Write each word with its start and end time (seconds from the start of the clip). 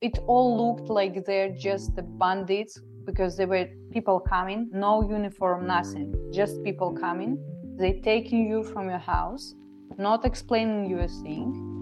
it 0.00 0.18
all 0.26 0.56
looked 0.56 0.90
like 0.90 1.24
they're 1.24 1.54
just 1.54 1.94
the 1.96 2.02
bandits 2.02 2.78
because 3.04 3.36
there 3.36 3.46
were 3.46 3.66
people 3.92 4.20
coming, 4.20 4.68
no 4.72 5.08
uniform, 5.08 5.66
nothing, 5.66 6.14
just 6.32 6.62
people 6.64 6.92
coming. 6.92 7.38
They 7.78 8.00
taking 8.00 8.48
you 8.48 8.64
from 8.64 8.88
your 8.88 8.98
house, 8.98 9.54
not 9.96 10.24
explaining 10.24 10.90
you 10.90 10.98
a 10.98 11.08
thing. 11.08 11.75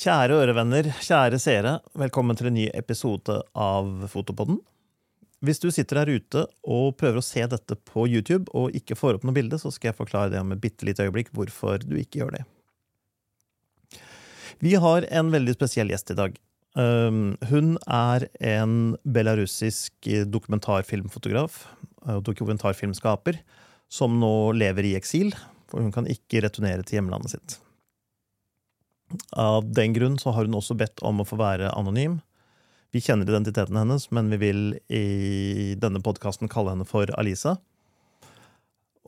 Kjære 0.00 0.32
ørevenner, 0.32 0.86
kjære 1.04 1.36
seere, 1.36 1.70
velkommen 1.92 2.32
til 2.38 2.46
en 2.48 2.54
ny 2.56 2.62
episode 2.72 3.34
av 3.52 4.06
Fotopodden. 4.08 4.56
Hvis 5.44 5.60
du 5.60 5.66
sitter 5.68 6.00
der 6.00 6.12
ute 6.16 6.44
og 6.64 6.94
prøver 6.96 7.20
å 7.20 7.24
se 7.26 7.44
dette 7.44 7.76
på 7.90 8.06
YouTube 8.08 8.48
og 8.56 8.72
ikke 8.80 8.96
får 8.96 9.18
opp 9.18 9.28
noe 9.28 9.36
bilde, 9.36 9.60
så 9.60 9.68
skal 9.68 9.90
jeg 9.90 9.98
forklare 9.98 10.32
det 10.32 10.40
om 10.40 10.56
et 10.56 10.64
bitte 10.64 10.88
lite 10.88 11.04
øyeblikk 11.04 11.28
hvorfor 11.36 11.84
du 11.84 11.98
ikke 12.00 12.22
gjør 12.22 12.38
det. 12.38 12.42
Vi 14.64 14.72
har 14.80 15.04
en 15.04 15.36
veldig 15.36 15.58
spesiell 15.60 15.92
gjest 15.92 16.16
i 16.16 16.20
dag. 16.24 16.42
Hun 17.52 17.76
er 17.84 18.30
en 18.56 18.74
belarusisk 19.04 20.12
dokumentarfilmfotograf 20.32 21.66
og 22.08 22.24
dokumentarfilmskaper 22.32 23.44
som 23.92 24.16
nå 24.24 24.36
lever 24.64 24.94
i 24.94 24.96
eksil, 24.96 25.36
for 25.68 25.84
hun 25.84 25.92
kan 25.92 26.08
ikke 26.08 26.46
returnere 26.48 26.88
til 26.88 27.02
hjemlandet 27.02 27.36
sitt. 27.36 27.64
Av 29.32 29.66
den 29.72 29.94
grunn 29.96 30.18
så 30.18 30.34
har 30.34 30.46
hun 30.46 30.58
også 30.58 30.76
bedt 30.78 31.02
om 31.06 31.22
å 31.22 31.26
få 31.26 31.38
være 31.40 31.72
anonym. 31.76 32.20
Vi 32.90 33.02
kjenner 33.02 33.28
identiteten 33.28 33.78
hennes, 33.78 34.08
men 34.10 34.30
vi 34.32 34.38
vil 34.40 34.62
i 34.90 35.74
denne 35.78 36.02
podkasten 36.02 36.50
kalle 36.50 36.74
henne 36.74 36.86
for 36.88 37.10
Alisa. 37.18 37.56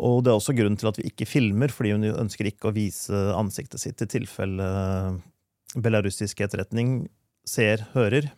Og 0.03 0.23
det 0.25 0.33
er 0.33 0.39
også 0.39 0.55
grunnen 0.57 0.79
til 0.81 0.91
at 0.91 0.99
vi 0.99 1.09
ikke 1.11 1.29
filmer, 1.29 1.73
fordi 1.75 1.95
hun 1.97 2.07
ønsker 2.11 2.49
ikke 2.49 2.71
å 2.71 2.77
vise 2.77 3.25
ansiktet 3.37 3.83
sitt 3.83 4.03
i 4.03 4.09
tilfelle 4.11 4.69
belarusisk 5.75 6.43
etterretning 6.45 7.07
ser, 7.49 7.87
hører, 7.97 8.31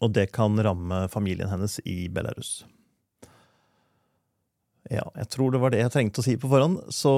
og 0.00 0.14
det 0.16 0.30
kan 0.32 0.56
ramme 0.64 1.04
familien 1.12 1.50
hennes 1.50 1.78
i 1.84 2.06
Belarus. 2.12 2.62
Ja, 4.90 5.04
jeg 5.14 5.28
tror 5.30 5.52
det 5.54 5.60
var 5.62 5.70
det 5.70 5.78
jeg 5.78 5.92
trengte 5.94 6.22
å 6.22 6.26
si 6.26 6.34
på 6.40 6.50
forhånd. 6.50 6.80
Så 6.90 7.12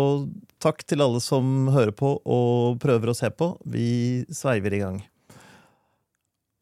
takk 0.62 0.84
til 0.84 1.00
alle 1.00 1.20
som 1.24 1.70
hører 1.72 1.94
på 1.96 2.18
og 2.20 2.78
prøver 2.82 3.10
å 3.10 3.16
se 3.16 3.30
på. 3.32 3.54
Vi 3.64 4.24
sveiver 4.28 4.76
i 4.76 4.80
gang. 4.82 4.98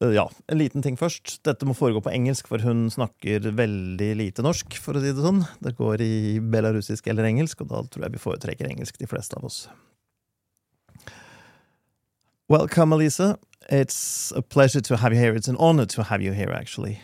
Eh, 0.03 0.13
ja, 0.15 0.29
en 0.47 0.61
liten 0.61 0.85
ting 0.85 0.95
først. 0.99 1.41
Dette 1.43 1.67
må 1.67 1.75
foregå 1.75 1.99
på 2.05 2.13
engelsk, 2.13 2.47
for 2.47 2.63
hun 2.63 2.85
snakker 2.93 3.51
veldig 3.51 4.09
lite 4.21 4.45
norsk, 4.45 4.79
for 4.79 4.95
å 4.95 5.03
si 5.03 5.11
det 5.11 5.25
sånn. 5.25 5.43
Det 5.63 5.75
går 5.79 6.05
i 6.05 6.15
belarusisk 6.39 7.11
eller 7.11 7.27
engelsk, 7.27 7.65
og 7.65 7.73
da 7.73 7.83
tror 7.83 8.07
jeg 8.07 8.15
vi 8.15 8.23
foretrekker 8.23 8.71
engelsk, 8.71 8.97
de 9.01 9.09
fleste 9.11 9.35
av 9.39 9.51
oss. 9.51 9.65
Welcome, 12.47 12.95
Elisa. 12.95 13.37
It's 13.69 14.31
a 14.35 14.41
pleasure 14.41 14.81
to 14.81 14.97
have 14.97 15.13
you 15.13 15.19
here. 15.19 15.35
It's 15.35 15.47
an 15.47 15.57
honor 15.57 15.85
to 15.85 16.03
have 16.03 16.21
you 16.21 16.31
here, 16.31 16.51
actually. 16.51 17.01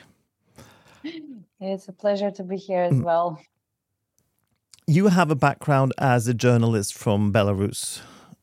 It's 1.60 1.90
a 1.90 1.94
pleasure 1.94 2.32
to 2.32 2.44
be 2.44 2.56
here 2.56 2.84
as 2.84 2.94
mm. 2.94 3.04
well 3.04 3.42
you 4.90 5.10
have 5.10 5.30
a 5.30 5.36
background 5.36 5.94
as 6.00 6.28
a 6.28 6.34
journalist 6.34 6.96
from 6.96 7.32
Belarus. 7.32 8.02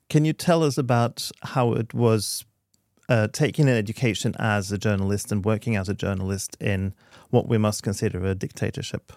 Can 0.09 0.25
you 0.25 0.33
tell 0.33 0.63
us 0.63 0.79
about 0.79 1.29
how 1.43 1.73
it 1.73 1.93
was 1.93 2.45
uh, 3.09 3.27
taking 3.33 3.69
an 3.69 3.75
education 3.75 4.33
as 4.39 4.71
a 4.71 4.79
journalist 4.79 5.33
and 5.33 5.45
working 5.45 5.75
as 5.75 5.89
a 5.89 5.95
journalist 5.95 6.57
in 6.61 6.95
what 7.31 7.49
we 7.49 7.59
must 7.59 7.83
consider 7.83 8.25
a 8.25 8.37
dictatorship? 8.37 9.13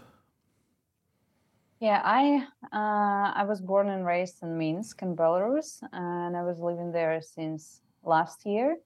Yeah, 1.79 2.01
I 2.03 2.47
uh, 2.73 3.31
I 3.41 3.43
was 3.47 3.61
born 3.61 3.89
and 3.89 4.07
raised 4.07 4.41
in 4.41 4.57
Minsk 4.57 5.03
in 5.03 5.15
Belarus, 5.15 5.83
and 5.93 6.35
I 6.35 6.41
was 6.41 6.59
living 6.59 6.91
there 6.91 7.21
since 7.21 7.81
last 8.03 8.43
year. 8.43 8.77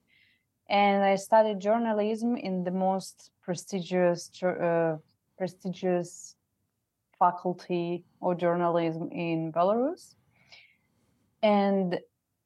And 0.68 1.02
I 1.02 1.16
studied 1.16 1.60
journalism 1.60 2.36
in 2.36 2.62
the 2.62 2.70
most 2.70 3.30
prestigious 3.42 4.30
uh, 4.42 4.98
prestigious 5.38 6.36
faculty 7.24 8.04
of 8.22 8.38
journalism 8.44 9.06
in 9.12 9.38
Belarus. 9.56 10.04
And 11.42 11.88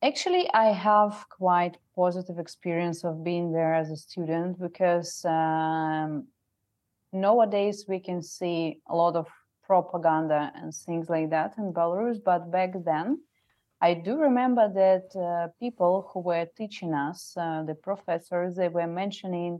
actually, 0.09 0.44
I 0.65 0.66
have 0.91 1.15
quite 1.44 1.75
positive 2.03 2.39
experience 2.39 3.00
of 3.09 3.25
being 3.28 3.47
there 3.56 3.75
as 3.81 3.89
a 3.91 3.97
student 3.97 4.50
because 4.66 5.12
um, 5.25 6.11
nowadays 7.12 7.78
we 7.93 8.00
can 8.09 8.21
see 8.37 8.61
a 8.93 8.94
lot 9.03 9.15
of 9.22 9.27
propaganda 9.69 10.41
and 10.59 10.69
things 10.87 11.06
like 11.15 11.28
that 11.37 11.50
in 11.59 11.72
Belarus. 11.72 12.19
But 12.31 12.50
back 12.59 12.72
then, 12.91 13.06
I 13.89 13.91
do 14.06 14.12
remember 14.28 14.66
that 14.83 15.06
uh, 15.16 15.49
people 15.65 15.95
who 16.09 16.21
were 16.31 16.47
teaching 16.60 16.93
us, 16.95 17.21
uh, 17.37 17.62
the 17.71 17.77
professors, 17.89 18.56
they 18.56 18.71
were 18.78 18.91
mentioning 19.03 19.53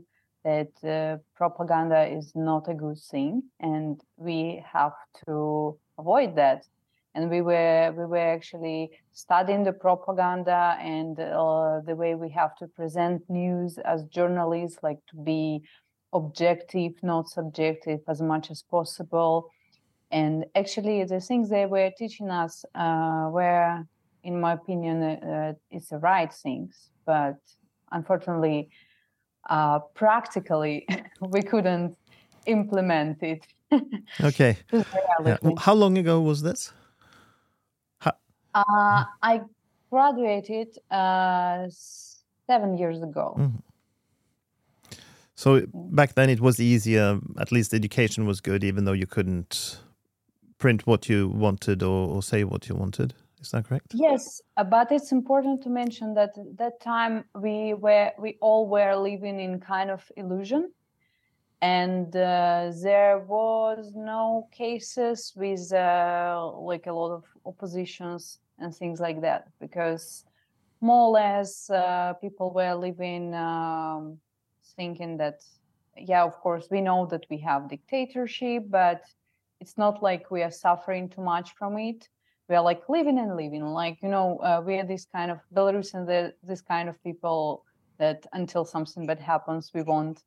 that 0.43 0.71
uh, 0.83 1.17
propaganda 1.35 2.05
is 2.05 2.31
not 2.35 2.69
a 2.69 2.73
good 2.73 2.97
thing 3.11 3.43
and 3.59 4.01
we 4.17 4.63
have 4.71 4.93
to 5.25 5.77
avoid 5.97 6.35
that. 6.35 6.65
And 7.15 7.29
we 7.29 7.41
were 7.41 7.93
we 7.97 8.05
were 8.05 8.17
actually 8.17 8.91
studying 9.11 9.63
the 9.63 9.73
propaganda 9.73 10.77
and 10.79 11.19
uh, 11.19 11.81
the 11.85 11.95
way 11.95 12.15
we 12.15 12.29
have 12.29 12.55
to 12.57 12.67
present 12.67 13.23
news 13.29 13.77
as 13.79 14.03
journalists 14.05 14.79
like 14.83 14.99
to 15.09 15.17
be 15.17 15.63
objective 16.13 16.93
not 17.03 17.29
subjective 17.29 17.99
as 18.07 18.21
much 18.21 18.51
as 18.51 18.61
possible. 18.61 19.49
And 20.11 20.45
actually 20.55 21.03
the 21.03 21.19
things 21.19 21.49
they 21.49 21.65
were 21.65 21.91
teaching 21.97 22.29
us 22.29 22.63
uh, 22.75 23.29
were 23.31 23.83
in 24.23 24.39
my 24.39 24.53
opinion 24.53 25.03
uh, 25.03 25.53
it's 25.71 25.89
the 25.89 25.97
right 25.97 26.31
things. 26.31 26.89
But 27.05 27.37
unfortunately 27.91 28.69
uh, 29.49 29.79
practically 29.95 30.87
we 31.21 31.41
couldn't 31.41 31.95
implement 32.45 33.21
it. 33.23 33.45
okay. 34.21 34.57
Yeah. 35.23 35.37
How 35.57 35.73
long 35.73 35.97
ago 35.97 36.21
was 36.21 36.41
this? 36.41 36.73
How- 37.99 38.17
uh, 38.53 39.03
I 39.21 39.41
graduated 39.91 40.77
uh, 40.91 41.67
seven 42.47 42.77
years 42.77 43.01
ago. 43.01 43.35
Mm-hmm. 43.37 43.57
So 45.35 45.65
back 45.73 46.15
then 46.15 46.29
it 46.29 46.41
was 46.41 46.59
easier, 46.59 47.19
at 47.39 47.51
least 47.51 47.73
education 47.73 48.25
was 48.25 48.41
good, 48.41 48.61
even 48.63 48.83
though 48.83 48.91
you 48.91 49.07
couldn't 49.07 49.79
print 50.57 50.85
what 50.85 51.07
you 51.07 51.29
wanted 51.29 51.81
or, 51.81 52.09
or 52.09 52.21
say 52.21 52.43
what 52.43 52.67
you 52.67 52.75
wanted. 52.75 53.13
Is 53.41 53.51
that 53.51 53.65
correct? 53.65 53.93
Yes, 53.93 54.41
uh, 54.57 54.63
but 54.63 54.91
it's 54.91 55.11
important 55.11 55.63
to 55.63 55.69
mention 55.69 56.13
that 56.15 56.37
at 56.37 56.57
that 56.57 56.81
time 56.81 57.25
we 57.35 57.73
were 57.73 58.11
we 58.19 58.37
all 58.41 58.67
were 58.67 58.95
living 58.95 59.39
in 59.39 59.59
kind 59.59 59.89
of 59.89 60.03
illusion, 60.17 60.71
and 61.61 62.13
uh, 62.15 62.71
there 62.81 63.19
was 63.19 63.93
no 63.95 64.47
cases 64.51 65.33
with 65.35 65.71
uh, 65.73 66.51
like 66.53 66.87
a 66.87 66.93
lot 66.93 67.11
of 67.11 67.23
oppositions 67.45 68.39
and 68.59 68.75
things 68.75 68.99
like 68.99 69.21
that 69.21 69.47
because 69.59 70.25
more 70.81 71.07
or 71.07 71.11
less 71.11 71.69
uh, 71.69 72.13
people 72.21 72.51
were 72.53 72.75
living 72.75 73.33
um, 73.33 74.17
thinking 74.75 75.17
that 75.17 75.41
yeah 75.97 76.23
of 76.23 76.33
course 76.39 76.67
we 76.71 76.81
know 76.81 77.05
that 77.05 77.25
we 77.29 77.37
have 77.37 77.69
dictatorship 77.69 78.63
but 78.69 79.01
it's 79.59 79.77
not 79.77 80.01
like 80.01 80.31
we 80.31 80.41
are 80.41 80.51
suffering 80.51 81.09
too 81.09 81.21
much 81.21 81.53
from 81.55 81.77
it 81.77 82.07
we 82.49 82.55
are 82.55 82.63
like 82.63 82.89
living 82.89 83.19
and 83.19 83.37
living. 83.37 83.63
Like 83.63 83.99
you 84.01 84.09
know 84.09 84.37
uh, 84.39 84.61
we 84.65 84.75
are 84.79 84.85
this 84.85 85.05
kind 85.05 85.31
of 85.31 85.39
belarusian 85.53 86.05
the, 86.05 86.33
this 86.43 86.61
kind 86.61 86.89
of 86.89 87.01
people 87.03 87.63
that 87.99 88.25
until 88.33 88.65
something 88.65 89.05
bad 89.05 89.19
happens 89.19 89.71
we 89.73 89.83
won't 89.83 90.23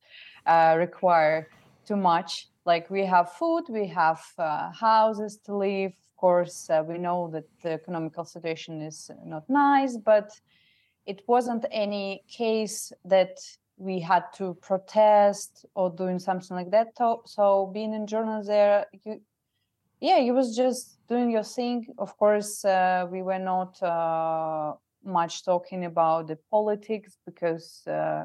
uh, 0.47 0.77
require 0.79 1.49
too 1.85 1.97
much. 1.97 2.49
Like 2.65 2.89
we 2.91 3.05
have 3.05 3.33
food 3.33 3.65
we 3.69 3.89
have 3.89 4.23
uh, 4.39 4.71
houses 4.71 5.39
to 5.45 5.57
live. 5.57 5.91
Of 5.91 6.17
course 6.17 6.71
uh, 6.71 6.85
we 6.87 6.99
know 6.99 7.29
that 7.33 7.45
the 7.63 7.73
economical 7.73 8.25
situation 8.25 8.81
is 8.81 9.11
not 9.25 9.51
nice 9.51 9.97
but 9.97 10.31
it 11.05 11.23
wasn't 11.27 11.67
any 11.73 12.23
case 12.29 12.93
that 13.05 13.41
we 13.77 13.99
had 13.99 14.23
to 14.35 14.55
protest 14.63 15.67
or 15.75 15.91
doing 15.91 16.21
something 16.21 16.57
like 16.57 16.71
that. 16.71 16.97
So 17.25 17.71
being 17.75 17.93
in 17.95 18.07
journalism 18.07 18.47
there 18.47 18.87
you 19.05 19.21
yeah 20.03 20.19
it 20.19 20.33
was 20.33 20.55
just 20.55 20.99
doing 21.13 21.31
your 21.31 21.49
thing. 21.59 21.87
Of 21.99 22.17
course 22.17 22.65
uh, 22.65 23.07
we 23.11 23.21
were 23.23 23.45
not 23.55 23.73
uh, 23.83 24.75
much 25.05 25.45
talking 25.45 25.85
about 25.85 26.29
the 26.29 26.39
politics 26.51 27.19
because 27.27 27.67
uh, 27.87 28.25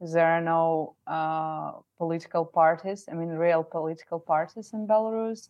there 0.00 0.26
are 0.26 0.40
no 0.40 0.96
uh, 1.06 1.72
political 1.96 2.44
parties 2.44 3.04
i 3.10 3.14
mean 3.14 3.28
real 3.46 3.62
political 3.62 4.18
parties 4.18 4.70
in 4.72 4.86
belarus. 4.86 5.48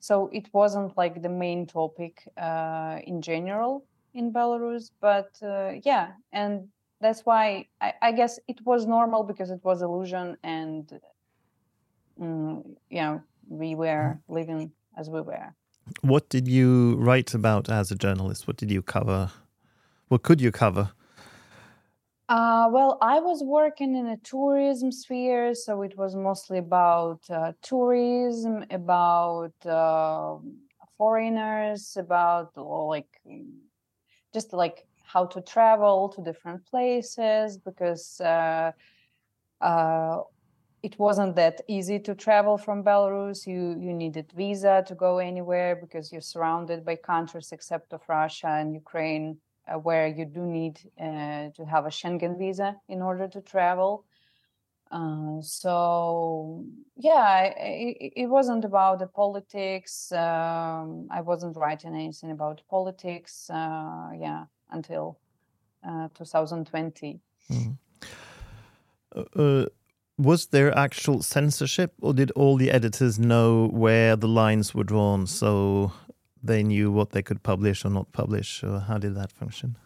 So 0.00 0.14
it 0.32 0.46
wasn't 0.52 0.96
like 0.96 1.22
the 1.22 1.34
main 1.44 1.66
topic 1.66 2.14
uh, 2.36 2.98
in 3.10 3.22
general 3.22 3.72
in 4.14 4.32
belarus 4.32 4.90
but 5.00 5.30
uh, 5.42 5.72
yeah 5.84 6.06
and 6.32 6.68
that's 7.00 7.22
why 7.28 7.66
I, 7.80 7.94
I, 8.08 8.12
guess 8.12 8.38
it 8.46 8.60
was 8.64 8.86
normal 8.86 9.22
because 9.24 9.50
it 9.50 9.60
was 9.64 9.82
illusion 9.82 10.36
and 10.42 10.84
mm, 12.20 12.62
yeah 12.90 13.18
we 13.48 13.74
were 13.74 14.20
living 14.28 14.72
as 14.98 15.08
we 15.08 15.20
were 15.20 15.54
what 16.00 16.28
did 16.28 16.48
you 16.48 16.96
write 16.96 17.34
about 17.34 17.68
as 17.68 17.90
a 17.90 17.94
journalist? 17.94 18.46
What 18.46 18.56
did 18.56 18.70
you 18.70 18.82
cover? 18.82 19.30
What 20.08 20.22
could 20.22 20.40
you 20.40 20.50
cover? 20.52 20.92
Uh, 22.28 22.68
well, 22.70 22.98
I 23.02 23.20
was 23.20 23.42
working 23.42 23.94
in 23.94 24.06
a 24.06 24.16
tourism 24.18 24.90
sphere, 24.90 25.54
so 25.54 25.82
it 25.82 25.98
was 25.98 26.14
mostly 26.14 26.58
about 26.58 27.20
uh, 27.28 27.52
tourism, 27.60 28.64
about 28.70 29.52
uh, 29.66 30.36
foreigners, 30.96 31.96
about 31.98 32.56
like 32.56 33.20
just 34.32 34.52
like 34.52 34.86
how 35.04 35.26
to 35.26 35.42
travel 35.42 36.08
to 36.08 36.22
different 36.22 36.64
places 36.66 37.58
because 37.58 38.20
uh, 38.20 38.72
uh, 39.60 40.20
it 40.82 40.98
wasn't 40.98 41.36
that 41.36 41.60
easy 41.68 41.98
to 42.00 42.14
travel 42.14 42.58
from 42.58 42.82
Belarus. 42.82 43.46
You 43.46 43.76
you 43.78 43.92
needed 43.92 44.32
visa 44.34 44.82
to 44.86 44.94
go 44.94 45.18
anywhere 45.18 45.76
because 45.76 46.12
you're 46.12 46.30
surrounded 46.34 46.84
by 46.84 46.96
countries 46.96 47.52
except 47.52 47.92
of 47.92 48.00
Russia 48.08 48.48
and 48.48 48.74
Ukraine, 48.74 49.38
uh, 49.68 49.78
where 49.78 50.08
you 50.08 50.24
do 50.24 50.44
need 50.44 50.80
uh, 51.00 51.50
to 51.56 51.64
have 51.64 51.86
a 51.86 51.90
Schengen 51.90 52.36
visa 52.36 52.76
in 52.88 53.00
order 53.00 53.28
to 53.28 53.40
travel. 53.40 54.04
Uh, 54.90 55.40
so 55.40 56.64
yeah, 56.96 57.44
it, 57.44 58.12
it, 58.14 58.26
wasn't 58.26 58.64
about 58.64 58.98
the 58.98 59.06
politics. 59.06 60.12
Um, 60.12 61.08
I 61.10 61.22
wasn't 61.22 61.56
writing 61.56 61.94
anything 61.94 62.30
about 62.30 62.60
politics. 62.68 63.48
Uh, 63.48 64.10
yeah, 64.18 64.44
until 64.70 65.18
uh, 65.88 66.08
2020. 66.14 67.20
Mm. 67.50 67.78
Was 70.22 70.46
there 70.46 70.76
actual 70.78 71.20
censorship, 71.22 71.94
or 72.00 72.14
did 72.14 72.30
all 72.32 72.56
the 72.56 72.70
editors 72.70 73.18
know 73.18 73.66
where 73.66 74.14
the 74.14 74.28
lines 74.28 74.72
were 74.72 74.84
drawn, 74.84 75.26
so 75.26 75.92
they 76.40 76.62
knew 76.62 76.92
what 76.92 77.10
they 77.10 77.22
could 77.22 77.42
publish 77.42 77.84
or 77.84 77.90
not 77.90 78.12
publish? 78.12 78.62
Or 78.62 78.78
how 78.78 78.98
did 78.98 79.16
that 79.16 79.32
function? 79.32 79.76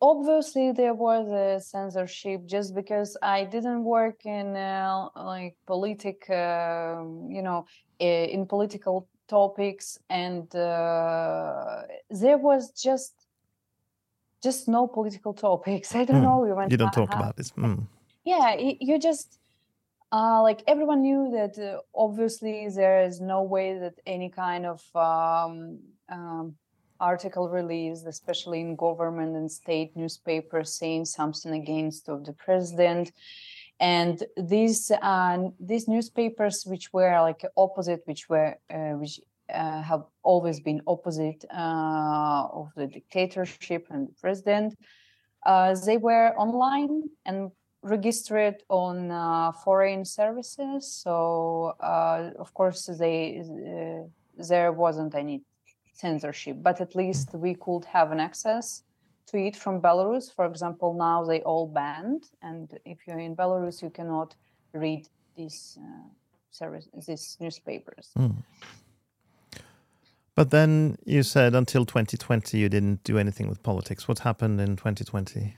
obviously 0.00 0.72
there 0.72 0.94
was 0.94 1.26
a 1.28 1.60
censorship 1.60 2.44
just 2.46 2.74
because 2.74 3.16
i 3.22 3.44
didn't 3.44 3.82
work 3.82 4.26
in 4.26 4.54
uh, 4.56 5.08
like 5.16 5.56
politic 5.66 6.28
uh, 6.28 7.00
you 7.28 7.42
know 7.42 7.64
in 7.98 8.46
political 8.46 9.08
topics 9.28 9.98
and 10.10 10.54
uh, 10.54 11.82
there 12.10 12.36
was 12.36 12.70
just 12.72 13.14
just 14.42 14.68
no 14.68 14.86
political 14.86 15.32
topics 15.32 15.94
i 16.00 16.04
don't 16.04 16.20
mm. 16.20 16.24
know 16.24 16.66
you 16.68 16.76
don't 16.76 16.92
talk 16.92 17.12
about 17.14 17.36
this 17.36 17.50
mm. 17.52 17.86
Yeah 18.24 18.56
you 18.58 18.98
just 18.98 19.38
uh, 20.12 20.42
like 20.42 20.62
everyone 20.66 21.00
knew 21.00 21.30
that 21.30 21.58
uh, 21.58 21.78
obviously 21.94 22.68
there 22.68 23.02
is 23.02 23.20
no 23.20 23.42
way 23.42 23.78
that 23.78 23.94
any 24.06 24.28
kind 24.28 24.66
of 24.66 24.82
um, 24.94 25.78
um, 26.10 26.54
article 27.00 27.48
released, 27.48 28.06
especially 28.06 28.60
in 28.60 28.76
government 28.76 29.34
and 29.34 29.50
state 29.50 29.96
newspapers, 29.96 30.78
saying 30.78 31.06
something 31.06 31.52
against 31.52 32.08
of 32.08 32.24
the 32.26 32.32
president. 32.34 33.10
And 33.80 34.22
these 34.36 34.90
uh, 34.90 35.48
these 35.58 35.88
newspapers, 35.88 36.64
which 36.64 36.92
were 36.92 37.20
like 37.22 37.42
opposite, 37.56 38.02
which 38.04 38.28
were 38.28 38.56
uh, 38.70 38.94
which 39.00 39.18
uh, 39.52 39.82
have 39.82 40.04
always 40.22 40.60
been 40.60 40.82
opposite 40.86 41.44
uh, 41.52 42.46
of 42.52 42.68
the 42.76 42.86
dictatorship 42.86 43.86
and 43.90 44.08
the 44.08 44.14
president, 44.20 44.78
they 45.86 45.96
were 45.96 46.28
online 46.36 47.04
and 47.24 47.50
registered 47.82 48.62
on 48.68 49.10
uh, 49.10 49.52
foreign 49.52 50.04
services. 50.04 50.90
So 50.90 51.74
of 51.80 52.54
course 52.54 52.86
they 52.98 53.42
there 54.38 54.72
wasn't 54.72 55.14
any 55.14 55.42
censorship, 55.92 56.56
but 56.62 56.80
at 56.80 56.94
least 56.94 57.34
we 57.34 57.54
could 57.54 57.84
have 57.84 58.12
an 58.12 58.20
access 58.20 58.82
to 59.26 59.36
it 59.38 59.56
from 59.56 59.80
Belarus. 59.80 60.34
For 60.34 60.46
example, 60.46 60.94
now 60.94 61.24
they 61.24 61.40
all 61.42 61.66
banned, 61.66 62.24
and 62.42 62.66
if 62.84 62.98
you're 63.06 63.18
in 63.18 63.36
Belarus, 63.36 63.82
you 63.82 63.90
cannot 63.90 64.34
read 64.72 65.08
these 65.36 65.78
uh, 65.80 66.08
service, 66.50 66.88
these 67.06 67.36
newspapers. 67.40 68.10
Mm. 68.18 68.42
But 70.34 70.50
then 70.50 70.96
you 71.04 71.22
said 71.22 71.54
until 71.54 71.84
2020 71.84 72.56
you 72.56 72.68
didn't 72.68 73.04
do 73.04 73.18
anything 73.18 73.48
with 73.48 73.62
politics. 73.62 74.08
What 74.08 74.20
happened 74.20 74.60
in 74.60 74.76
2020? 74.76 75.54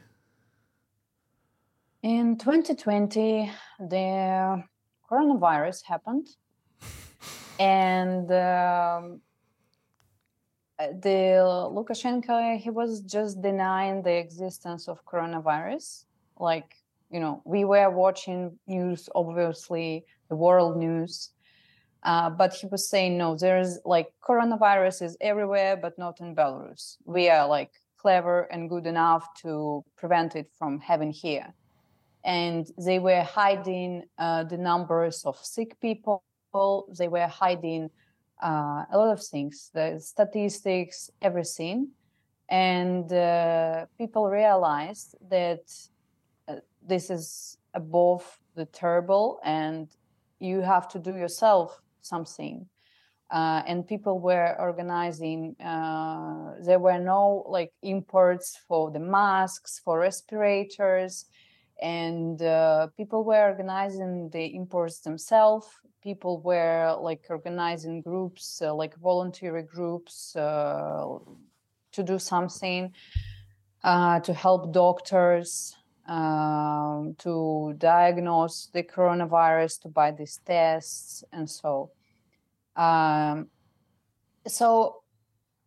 In 2.05 2.37
2020, 2.37 3.51
the 3.81 4.63
coronavirus 5.11 5.85
happened, 5.85 6.29
and 7.59 8.31
um, 8.31 9.23
uh, 10.79 10.89
the 11.01 11.41
Lukashenko 11.73 12.59
he 12.59 12.69
was 12.69 13.01
just 13.01 13.41
denying 13.41 14.03
the 14.03 14.19
existence 14.19 14.87
of 14.87 15.03
coronavirus. 15.07 16.05
Like 16.39 16.75
you 17.11 17.21
know, 17.21 17.41
we 17.47 17.65
were 17.65 17.89
watching 17.89 18.59
news, 18.67 19.09
obviously 19.15 20.05
the 20.29 20.37
world 20.37 20.77
news, 20.77 21.31
uh, 22.03 22.29
but 22.29 22.53
he 22.53 22.67
was 22.67 22.87
saying 22.87 23.17
no, 23.17 23.35
there's 23.35 23.79
like 23.87 24.09
coronavirus 24.23 25.01
is 25.07 25.17
everywhere, 25.23 25.75
but 25.79 25.99
not 25.99 26.21
in 26.21 26.37
Belarus. 26.37 26.99
We 27.07 27.31
are 27.31 27.49
like 27.49 27.71
clever 27.97 28.43
and 28.53 28.69
good 28.69 28.87
enough 28.87 29.27
to 29.41 29.83
prevent 29.97 30.37
it 30.37 30.51
from 30.59 30.81
having 30.81 31.11
here. 31.11 31.55
And 32.25 32.67
they 32.79 32.99
were 32.99 33.23
hiding 33.23 34.05
uh, 34.19 34.45
the 34.45 34.57
numbers 34.57 35.25
of 35.25 35.37
sick 35.37 35.79
people. 35.81 36.23
They 36.99 37.09
were 37.09 37.27
hiding 37.27 37.91
uh, 38.43 38.85
a 38.91 38.97
lot 38.97 39.13
of 39.13 39.23
things, 39.23 39.71
the 39.75 39.99
statistics, 40.01 41.11
everything. 41.21 41.89
And 42.49 43.13
uh, 43.13 43.87
people 43.99 44.29
realized 44.29 45.17
that 45.31 45.63
uh, 46.49 46.57
this 46.87 47.11
is 47.11 47.59
above 47.75 48.39
the 48.55 48.67
terrible 48.67 49.41
and 49.45 49.89
you 50.39 50.61
have 50.61 50.89
to 50.89 50.99
do 50.99 51.17
yourself 51.17 51.81
something. 52.03 52.67
Uh, 53.31 53.63
and 53.67 53.89
people 53.89 54.21
were 54.21 54.55
organizing, 54.61 55.57
uh, 55.61 56.53
there 56.63 56.79
were 56.79 56.99
no 56.99 57.45
like 57.49 57.73
imports 57.83 58.61
for 58.69 58.91
the 58.91 59.01
masks, 59.01 59.81
for 59.83 59.99
respirators, 59.99 61.25
and 61.81 62.41
uh, 62.43 62.89
people 62.97 63.25
were 63.25 63.49
organizing 63.49 64.31
the 64.31 64.55
imports 64.55 65.01
themselves. 65.01 65.67
People 66.03 66.41
were 66.41 66.97
like 67.01 67.25
organizing 67.31 68.03
groups 68.03 68.61
uh, 68.63 68.75
like 68.75 68.95
voluntary 68.99 69.63
groups 69.63 70.37
uh, 70.37 71.19
to 71.93 72.03
do 72.03 72.19
something 72.19 72.93
uh, 73.83 74.21
to 74.21 74.33
help 74.33 74.73
doctors 74.73 75.77
um, 76.07 77.15
to 77.19 77.75
diagnose 77.79 78.69
the 78.73 78.83
coronavirus 78.83 79.81
to 79.83 79.89
buy 79.89 80.11
these 80.11 80.41
tests 80.45 81.25
and 81.33 81.49
so 81.49 81.91
um, 82.77 83.49
so 84.47 85.03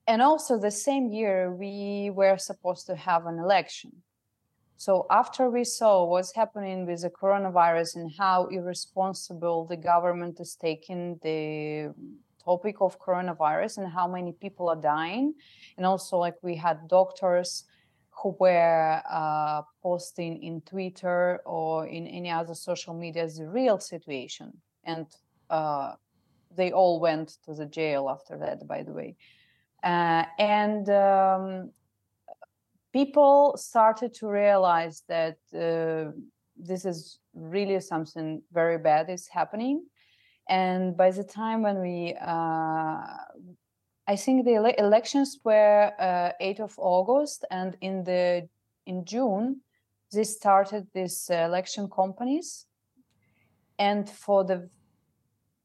and 0.05 0.22
also 0.22 0.60
the 0.60 0.72
same 0.72 1.08
year 1.08 1.53
we 1.53 2.12
were 2.13 2.38
supposed 2.38 2.86
to 2.86 2.96
have 2.96 3.25
an 3.25 3.39
election 3.39 3.91
so 4.77 5.07
after 5.10 5.50
we 5.50 5.63
saw 5.63 6.05
what's 6.05 6.34
happening 6.36 6.86
with 6.86 7.01
the 7.01 7.10
coronavirus 7.10 7.96
and 7.96 8.12
how 8.17 8.46
irresponsible 8.46 9.65
the 9.65 9.75
government 9.75 10.39
is 10.39 10.55
taking 10.55 11.19
the 11.24 11.93
topic 12.43 12.75
of 12.79 13.00
coronavirus 13.00 13.79
and 13.79 13.91
how 13.91 14.07
many 14.07 14.31
people 14.31 14.69
are 14.69 14.81
dying, 14.81 15.34
and 15.77 15.86
also 15.86 16.17
like 16.17 16.36
we 16.43 16.55
had 16.55 16.88
doctors 16.88 17.65
who 18.22 18.36
were 18.39 19.01
uh, 19.10 19.62
posting 19.84 20.41
in 20.41 20.62
Twitter 20.62 21.39
or 21.46 21.88
in 21.88 22.07
any 22.07 22.31
other 22.31 22.55
social 22.55 22.93
media 22.93 23.27
the 23.27 23.48
real 23.48 23.79
situation, 23.79 24.53
and 24.84 25.07
uh, 25.50 25.93
they 26.55 26.72
all 26.72 27.00
went 27.00 27.38
to 27.46 27.53
the 27.53 27.65
jail 27.65 28.10
after 28.10 28.38
that, 28.38 28.67
by 28.67 28.84
the 28.84 28.91
way. 28.91 29.15
Uh, 29.84 30.24
and 30.39 30.89
um, 30.89 31.72
people 32.94 33.56
started 33.58 34.13
to 34.15 34.27
realize 34.27 35.03
that 35.08 35.38
uh, 35.53 36.12
this 36.56 36.86
is 36.86 37.20
really 37.34 37.79
something 37.79 38.41
very 38.51 38.77
bad 38.77 39.10
is 39.10 39.27
happening. 39.27 39.86
And 40.50 40.96
by 40.96 41.12
the 41.12 41.24
time 41.24 41.63
when 41.63 41.82
we 41.82 42.15
uh, 42.20 43.01
i 44.08 44.15
think 44.15 44.46
the 44.46 44.56
ele- 44.56 44.77
elections 44.77 45.39
were 45.44 45.91
uh, 46.00 46.32
8th 46.39 46.62
of 46.62 46.74
august 46.77 47.46
and 47.51 47.77
in 47.82 48.03
the 48.03 48.48
in 48.86 49.03
june 49.06 49.62
they 50.13 50.24
started 50.24 50.88
these 50.94 51.29
election 51.29 51.89
companies. 51.89 52.65
And 53.77 54.10
for 54.10 54.46
the 54.46 54.70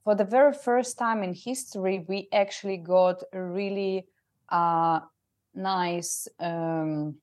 for 0.05 0.17
the 0.17 0.25
very 0.25 0.53
first 0.53 0.99
time 0.99 1.23
in 1.23 1.33
history 1.33 2.05
we 2.09 2.29
actually 2.33 2.79
got 2.79 3.23
really 3.33 4.07
uh, 4.51 5.01
nice 5.55 6.29
um, 6.41 7.17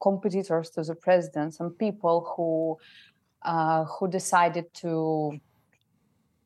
competitors 0.00 0.70
to 0.70 0.82
the 0.82 0.94
president, 0.94 1.54
some 1.54 1.70
people 1.70 2.32
who 2.36 2.78
uh, 3.42 3.84
who 3.84 4.08
decided 4.08 4.72
to 4.74 5.38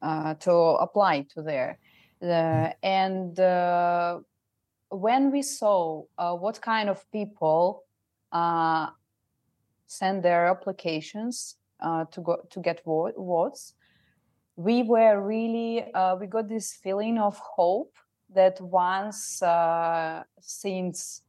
uh, 0.02 0.34
to 0.34 0.52
apply 0.52 1.22
to 1.34 1.42
there, 1.42 1.78
hmm. 2.20 2.30
uh, 2.30 2.70
and 2.82 3.38
when 4.94 5.32
we 5.32 5.42
saw 5.42 6.04
uh, 6.18 6.34
what 6.34 6.60
kind 6.60 6.88
of 6.88 7.10
people 7.10 7.84
uh, 8.32 8.88
send 9.86 10.22
their 10.22 10.46
applications 10.46 11.56
uh, 11.80 12.04
to 12.06 12.20
go 12.20 12.38
to 12.50 12.60
get 12.60 12.82
votes 12.84 13.74
we 14.56 14.82
were 14.82 15.20
really 15.20 15.84
we 16.20 16.26
got 16.26 16.49
this 16.49 16.75
feeling 16.75 17.18
of 17.18 17.38
hope 17.38 17.94
that 18.34 18.61
once 18.61 19.42
since 20.40 21.23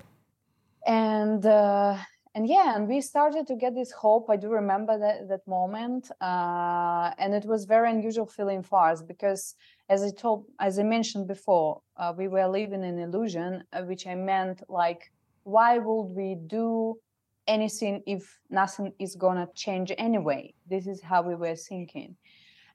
And 0.86 1.44
uh, 1.46 1.98
and 2.36 2.50
yeah, 2.50 2.76
and 2.76 2.86
we 2.90 3.00
started 3.00 3.48
to 3.48 3.56
get 3.56 3.76
this 3.76 3.94
hope. 3.94 4.30
I 4.30 4.36
do 4.36 4.50
remember 4.50 5.00
that 5.00 5.30
that 5.30 5.48
moment, 5.48 6.12
uh, 6.20 7.12
and 7.18 7.34
it 7.34 7.46
was 7.46 7.64
very 7.64 7.90
unusual 7.90 8.26
feeling 8.26 8.62
for 8.62 8.90
us 8.90 9.02
because, 9.02 9.56
as 9.88 10.04
I 10.04 10.12
told, 10.12 10.46
as 10.60 10.78
I 10.78 10.84
mentioned 10.84 11.30
before, 11.30 11.82
uh, 11.96 12.14
we 12.16 12.28
were 12.28 12.46
living 12.48 12.84
in 12.84 13.00
illusion, 13.00 13.64
uh, 13.72 13.84
which 13.84 14.06
I 14.06 14.16
meant 14.16 14.62
like, 14.68 15.14
why 15.44 15.78
would 15.78 16.10
we 16.14 16.36
do 16.36 17.00
anything 17.48 18.04
if 18.06 18.38
nothing 18.50 18.92
is 19.00 19.16
gonna 19.16 19.48
change 19.56 19.94
anyway? 19.98 20.54
This 20.68 20.88
is 20.88 21.02
how 21.02 21.22
we 21.22 21.36
were 21.36 21.56
thinking. 21.56 22.18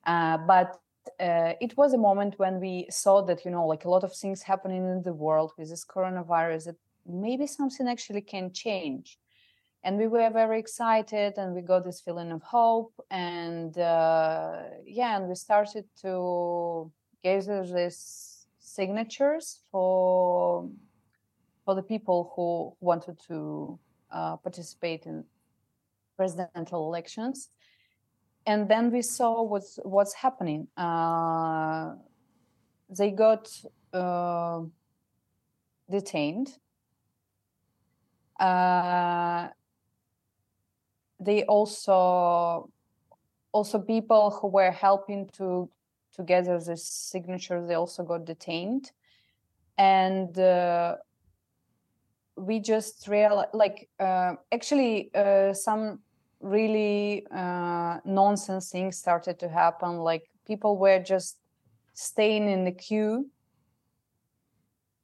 Uh, 0.06 0.38
but 0.38 0.80
uh, 1.20 1.52
it 1.60 1.76
was 1.76 1.92
a 1.92 1.98
moment 1.98 2.38
when 2.38 2.60
we 2.60 2.86
saw 2.90 3.20
that 3.26 3.44
you 3.44 3.50
know 3.50 3.66
like 3.66 3.84
a 3.84 3.90
lot 3.90 4.04
of 4.04 4.16
things 4.16 4.40
happening 4.40 4.88
in 4.88 5.02
the 5.02 5.12
world 5.12 5.52
with 5.58 5.68
this 5.68 5.84
coronavirus 5.84 6.64
that 6.64 6.76
maybe 7.06 7.46
something 7.46 7.88
actually 7.88 8.22
can 8.22 8.50
change 8.54 9.18
and 9.82 9.96
we 9.96 10.06
were 10.06 10.30
very 10.30 10.58
excited 10.58 11.34
and 11.38 11.54
we 11.54 11.62
got 11.62 11.84
this 11.84 12.00
feeling 12.00 12.32
of 12.32 12.42
hope 12.42 12.92
and 13.10 13.78
uh, 13.78 14.62
yeah 14.84 15.16
and 15.16 15.28
we 15.28 15.34
started 15.34 15.84
to 16.02 16.90
gather 17.22 17.66
these 17.66 18.46
signatures 18.58 19.60
for 19.70 20.68
for 21.64 21.74
the 21.74 21.82
people 21.82 22.32
who 22.34 22.74
wanted 22.80 23.18
to 23.26 23.78
uh, 24.10 24.36
participate 24.36 25.06
in 25.06 25.24
presidential 26.16 26.86
elections 26.86 27.50
and 28.46 28.68
then 28.68 28.90
we 28.90 29.02
saw 29.02 29.42
what's 29.42 29.78
what's 29.84 30.14
happening. 30.14 30.66
Uh, 30.76 31.94
they 32.88 33.10
got 33.10 33.48
uh, 33.92 34.62
detained. 35.90 36.48
Uh, 38.38 39.48
they 41.20 41.44
also 41.44 42.70
also 43.52 43.78
people 43.78 44.30
who 44.30 44.48
were 44.48 44.70
helping 44.70 45.28
to 45.34 45.68
to 46.14 46.22
gather 46.22 46.58
the 46.58 46.76
signatures 46.76 47.68
they 47.68 47.74
also 47.74 48.02
got 48.02 48.24
detained 48.24 48.90
and 49.78 50.38
uh, 50.38 50.96
we 52.36 52.58
just 52.58 53.06
realized 53.08 53.50
like 53.52 53.88
uh, 53.98 54.34
actually 54.52 55.10
uh, 55.14 55.52
some 55.52 56.00
really 56.40 57.26
uh, 57.30 57.98
nonsense 58.04 58.70
things 58.70 58.96
started 58.96 59.38
to 59.38 59.48
happen. 59.48 59.98
Like 59.98 60.24
people 60.46 60.76
were 60.76 61.00
just 61.00 61.36
staying 61.94 62.48
in 62.48 62.64
the 62.64 62.72
queue 62.72 63.30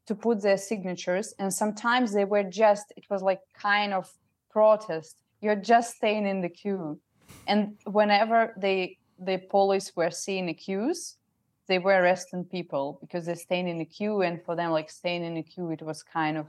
to 0.07 0.15
put 0.15 0.41
their 0.43 0.57
signatures, 0.57 1.35
and 1.39 1.53
sometimes 1.53 2.13
they 2.13 2.25
were 2.25 2.45
just. 2.45 2.93
It 2.97 3.05
was 3.11 3.23
like 3.23 3.41
kind 3.61 3.93
of 3.93 4.11
protest. 4.51 5.17
You're 5.41 5.57
just 5.57 5.97
staying 5.97 6.27
in 6.27 6.41
the 6.41 6.49
queue, 6.49 7.01
and 7.47 7.77
whenever 7.85 8.55
they 8.57 8.99
the 9.19 9.39
police 9.39 9.93
were 9.97 10.11
seeing 10.11 10.47
the 10.47 10.55
queues, 10.55 11.17
they 11.69 11.79
were 11.79 11.93
arresting 12.01 12.45
people 12.45 12.99
because 13.01 13.27
they're 13.27 13.37
staying 13.37 13.69
in 13.69 13.79
the 13.79 13.85
queue, 13.85 14.23
and 14.23 14.43
for 14.45 14.57
them, 14.57 14.71
like 14.71 14.91
staying 14.91 15.25
in 15.25 15.35
the 15.35 15.43
queue, 15.43 15.71
it 15.71 15.83
was 15.83 16.03
kind 16.03 16.37
of 16.37 16.47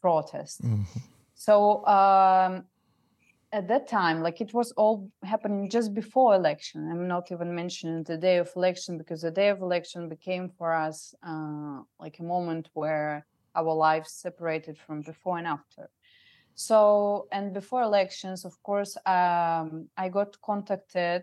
protest. 0.00 0.62
Mm-hmm. 0.62 0.82
So 1.34 1.86
um, 1.86 2.64
at 3.52 3.68
that 3.68 3.88
time 3.88 4.22
like 4.22 4.40
it 4.40 4.52
was 4.52 4.72
all 4.72 5.10
happening 5.22 5.70
just 5.70 5.94
before 5.94 6.34
election 6.34 6.88
i'm 6.90 7.06
not 7.06 7.30
even 7.30 7.54
mentioning 7.54 8.02
the 8.02 8.16
day 8.16 8.38
of 8.38 8.50
election 8.56 8.98
because 8.98 9.22
the 9.22 9.30
day 9.30 9.48
of 9.48 9.62
election 9.62 10.08
became 10.08 10.48
for 10.58 10.72
us 10.72 11.14
uh, 11.22 11.80
like 12.00 12.18
a 12.18 12.22
moment 12.22 12.68
where 12.74 13.24
our 13.54 13.72
lives 13.72 14.12
separated 14.12 14.76
from 14.76 15.00
before 15.00 15.38
and 15.38 15.46
after 15.46 15.88
so 16.56 17.28
and 17.32 17.52
before 17.52 17.82
elections 17.82 18.44
of 18.44 18.60
course 18.62 18.96
um, 19.06 19.86
i 19.96 20.08
got 20.10 20.36
contacted 20.40 21.22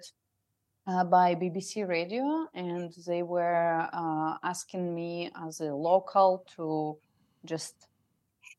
uh, 0.87 1.03
by 1.03 1.35
bbc 1.35 1.85
radio 1.87 2.47
and 2.53 2.93
they 3.07 3.23
were 3.23 3.87
uh, 3.91 4.37
asking 4.43 4.93
me 4.93 5.29
as 5.45 5.59
a 5.59 5.73
local 5.73 6.45
to 6.55 6.95
just 7.45 7.87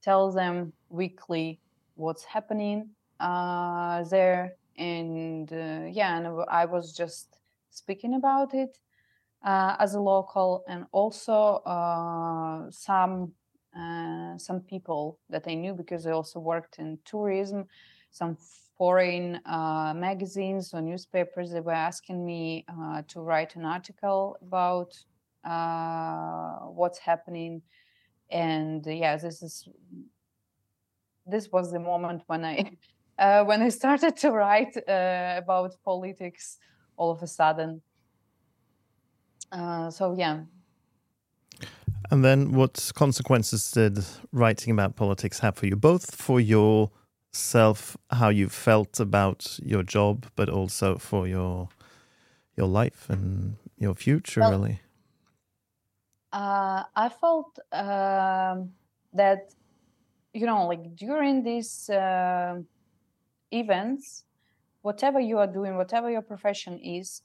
tell 0.02 0.30
them 0.30 0.72
weekly 0.90 1.60
what's 1.94 2.24
happening 2.24 2.90
uh, 3.20 4.02
there. 4.04 4.56
And 4.76 5.52
uh, 5.52 5.86
yeah 5.88 6.16
and 6.18 6.26
i 6.48 6.64
was 6.64 6.92
just 6.92 7.38
speaking 7.70 8.14
about 8.14 8.54
it 8.54 8.76
uh, 9.44 9.76
as 9.78 9.94
a 9.94 10.00
local. 10.00 10.64
And 10.68 10.86
also 10.90 11.62
uh, 11.64 12.70
some 12.70 13.32
uh, 13.78 14.36
some 14.38 14.60
people 14.60 15.18
that 15.30 15.44
i 15.46 15.54
knew 15.54 15.74
because 15.74 16.06
i 16.06 16.10
also 16.10 16.38
worked 16.38 16.78
in 16.78 16.98
tourism 17.04 17.66
some 18.10 18.36
foreign 18.76 19.40
uh, 19.46 19.92
magazines 19.94 20.74
or 20.74 20.80
newspapers 20.80 21.52
they 21.52 21.60
were 21.60 21.72
asking 21.72 22.24
me 22.24 22.64
to 23.06 23.20
write 23.20 23.54
an 23.56 23.64
article 23.64 24.36
about 24.42 24.92
what's 26.74 26.98
happening 26.98 27.62
and 28.30 28.84
yeah 28.86 29.16
this 29.16 29.42
is 29.42 29.68
this 31.26 31.50
was 31.52 31.70
the 31.72 31.78
moment 31.78 32.22
when 32.26 32.44
i 32.44 32.70
uh, 33.18 33.44
when 33.44 33.62
I 33.62 33.68
started 33.68 34.16
to 34.18 34.30
write 34.30 34.76
uh, 34.76 35.34
about 35.36 35.76
politics 35.84 36.58
all 36.96 37.10
of 37.10 37.22
a 37.22 37.26
sudden. 37.26 37.82
Uh, 39.52 39.90
so, 39.90 40.14
yeah. 40.16 40.42
And 42.10 42.24
then, 42.24 42.52
what 42.52 42.92
consequences 42.94 43.70
did 43.70 44.04
writing 44.32 44.72
about 44.72 44.96
politics 44.96 45.38
have 45.40 45.56
for 45.56 45.66
you, 45.66 45.76
both 45.76 46.14
for 46.14 46.38
yourself, 46.40 47.96
how 48.10 48.28
you 48.28 48.48
felt 48.48 49.00
about 49.00 49.58
your 49.62 49.82
job, 49.82 50.26
but 50.36 50.48
also 50.48 50.98
for 50.98 51.26
your 51.26 51.68
your 52.56 52.68
life 52.68 53.10
and 53.10 53.56
your 53.78 53.94
future, 53.94 54.40
well, 54.40 54.52
really? 54.52 54.80
Uh, 56.32 56.82
I 56.96 57.08
felt 57.08 57.58
um, 57.72 58.70
that, 59.12 59.54
you 60.32 60.46
know, 60.46 60.66
like 60.66 60.96
during 60.96 61.42
these 61.42 61.88
uh, 61.90 62.60
events, 63.52 64.24
whatever 64.82 65.20
you 65.20 65.38
are 65.38 65.46
doing, 65.46 65.76
whatever 65.76 66.10
your 66.10 66.22
profession 66.22 66.78
is, 66.80 67.22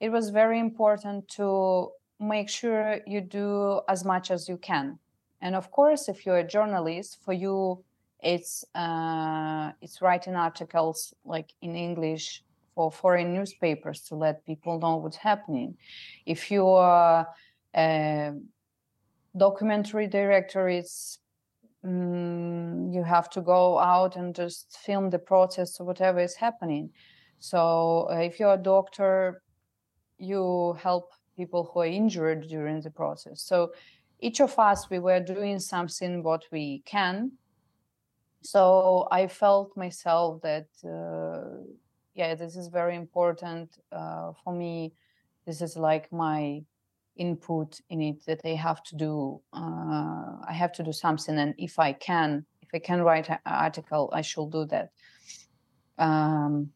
it 0.00 0.10
was 0.10 0.30
very 0.30 0.58
important 0.58 1.28
to 1.28 1.90
make 2.22 2.48
sure 2.48 3.00
you 3.06 3.20
do 3.20 3.80
as 3.88 4.04
much 4.04 4.30
as 4.30 4.48
you 4.48 4.56
can. 4.56 4.98
And 5.40 5.54
of 5.54 5.70
course, 5.70 6.08
if 6.08 6.24
you're 6.24 6.38
a 6.38 6.46
journalist, 6.46 7.18
for 7.24 7.32
you, 7.32 7.84
it's 8.20 8.64
uh, 8.74 9.72
it's 9.80 10.00
writing 10.00 10.36
articles 10.36 11.12
like 11.24 11.52
in 11.60 11.74
English 11.74 12.44
for 12.74 12.90
foreign 12.90 13.34
newspapers 13.34 14.02
to 14.02 14.14
let 14.14 14.46
people 14.46 14.78
know 14.78 14.96
what's 14.96 15.16
happening. 15.16 15.76
If 16.24 16.50
you 16.50 16.68
are 16.68 17.26
a 17.74 18.32
documentary 19.36 20.06
director, 20.06 20.68
it's 20.68 21.18
mm, 21.84 22.94
you 22.94 23.02
have 23.02 23.28
to 23.30 23.40
go 23.40 23.78
out 23.78 24.16
and 24.16 24.34
just 24.34 24.78
film 24.84 25.10
the 25.10 25.18
process 25.18 25.80
or 25.80 25.86
whatever 25.86 26.20
is 26.20 26.34
happening 26.36 26.90
so 27.38 28.08
uh, 28.08 28.18
if 28.18 28.38
you're 28.38 28.54
a 28.54 28.56
doctor 28.56 29.42
you 30.18 30.76
help 30.80 31.10
people 31.36 31.70
who 31.72 31.80
are 31.80 31.86
injured 31.86 32.48
during 32.48 32.80
the 32.80 32.90
process. 32.90 33.42
So 33.42 33.72
each 34.18 34.40
of 34.40 34.58
us, 34.58 34.88
we 34.90 34.98
were 34.98 35.20
doing 35.20 35.58
something 35.58 36.22
what 36.22 36.44
we 36.50 36.82
can. 36.84 37.32
So 38.42 39.08
I 39.10 39.26
felt 39.28 39.76
myself 39.76 40.42
that, 40.42 40.66
uh, 40.84 41.62
yeah, 42.14 42.34
this 42.34 42.56
is 42.56 42.68
very 42.68 42.96
important 42.96 43.78
uh, 43.90 44.32
for 44.42 44.52
me. 44.52 44.92
This 45.46 45.60
is 45.60 45.76
like 45.76 46.12
my 46.12 46.62
input 47.16 47.80
in 47.90 48.00
it 48.00 48.24
that 48.26 48.40
I 48.44 48.54
have 48.54 48.82
to 48.84 48.96
do. 48.96 49.40
Uh, 49.52 50.38
I 50.48 50.52
have 50.52 50.72
to 50.72 50.82
do 50.82 50.92
something, 50.92 51.38
and 51.38 51.54
if 51.58 51.78
I 51.78 51.92
can, 51.92 52.44
if 52.62 52.68
I 52.74 52.78
can 52.78 53.02
write 53.02 53.28
an 53.28 53.38
article, 53.44 54.10
I 54.12 54.22
should 54.22 54.50
do 54.50 54.64
that. 54.66 54.90
Um, 55.98 56.70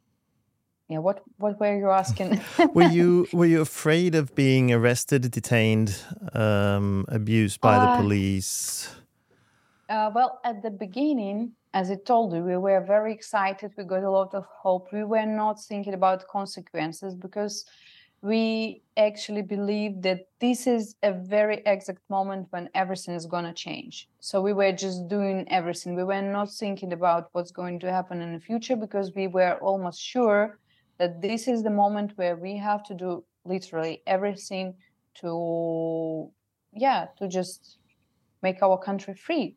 yeah 0.89 0.99
what 0.99 1.23
what 1.39 1.59
were 1.59 1.77
you 1.77 1.91
asking? 1.91 2.41
Were 2.75 2.83
you 2.83 3.27
were 3.33 3.47
you 3.47 3.61
afraid 3.61 4.15
of 4.15 4.35
being 4.35 4.73
arrested 4.73 5.31
detained 5.31 5.97
um, 6.33 7.05
abused 7.09 7.61
by 7.61 7.77
uh, 7.77 7.81
the 7.81 8.03
police? 8.03 8.95
uh, 9.89 10.11
well 10.15 10.41
at 10.45 10.63
the 10.63 10.71
beginning 10.71 11.53
as 11.75 11.91
i 11.91 11.97
told 12.07 12.33
you 12.33 12.43
we 12.43 12.57
were 12.57 12.81
very 12.81 13.13
excited. 13.13 13.73
We 13.77 13.85
got 13.85 14.03
a 14.03 14.11
lot 14.11 14.35
of 14.35 14.45
hope. 14.47 14.93
We 14.93 15.05
were 15.05 15.27
not 15.27 15.63
thinking 15.63 15.95
about 15.95 16.27
consequences 16.29 17.15
because 17.15 17.65
we 18.23 18.83
actually 18.97 19.43
believe 19.43 20.03
that 20.03 20.21
this 20.41 20.67
is 20.67 20.97
a 21.03 21.13
very 21.13 21.63
exact 21.67 22.01
moment 22.09 22.47
when 22.51 22.69
everything 22.75 23.15
is 23.15 23.27
going 23.27 23.45
to 23.45 23.53
change. 23.53 24.09
So 24.21 24.41
we 24.41 24.53
were 24.53 24.73
just 24.73 25.07
doing 25.09 25.47
everything. 25.49 25.95
We 25.95 26.05
were 26.05 26.23
not 26.23 26.51
thinking 26.51 26.93
about 26.93 27.29
what's 27.33 27.53
going 27.53 27.79
to 27.81 27.93
happen 27.93 28.23
in 28.23 28.33
the 28.33 28.41
future 28.41 28.75
because 28.75 29.15
we 29.15 29.27
were 29.27 29.59
almost 29.61 30.01
sure 30.01 30.59
that 30.99 31.21
this 31.21 31.49
is 31.49 31.63
the 31.63 31.71
moment 31.71 32.13
where 32.17 32.37
we 32.37 32.57
have 32.57 32.83
to 32.85 32.95
do 32.95 33.25
literally 33.45 34.03
everything 34.07 34.75
to 35.21 36.31
yeah 36.73 37.07
to 37.19 37.29
just 37.29 37.79
make 38.43 38.63
our 38.63 38.79
country 38.79 39.15
free. 39.15 39.57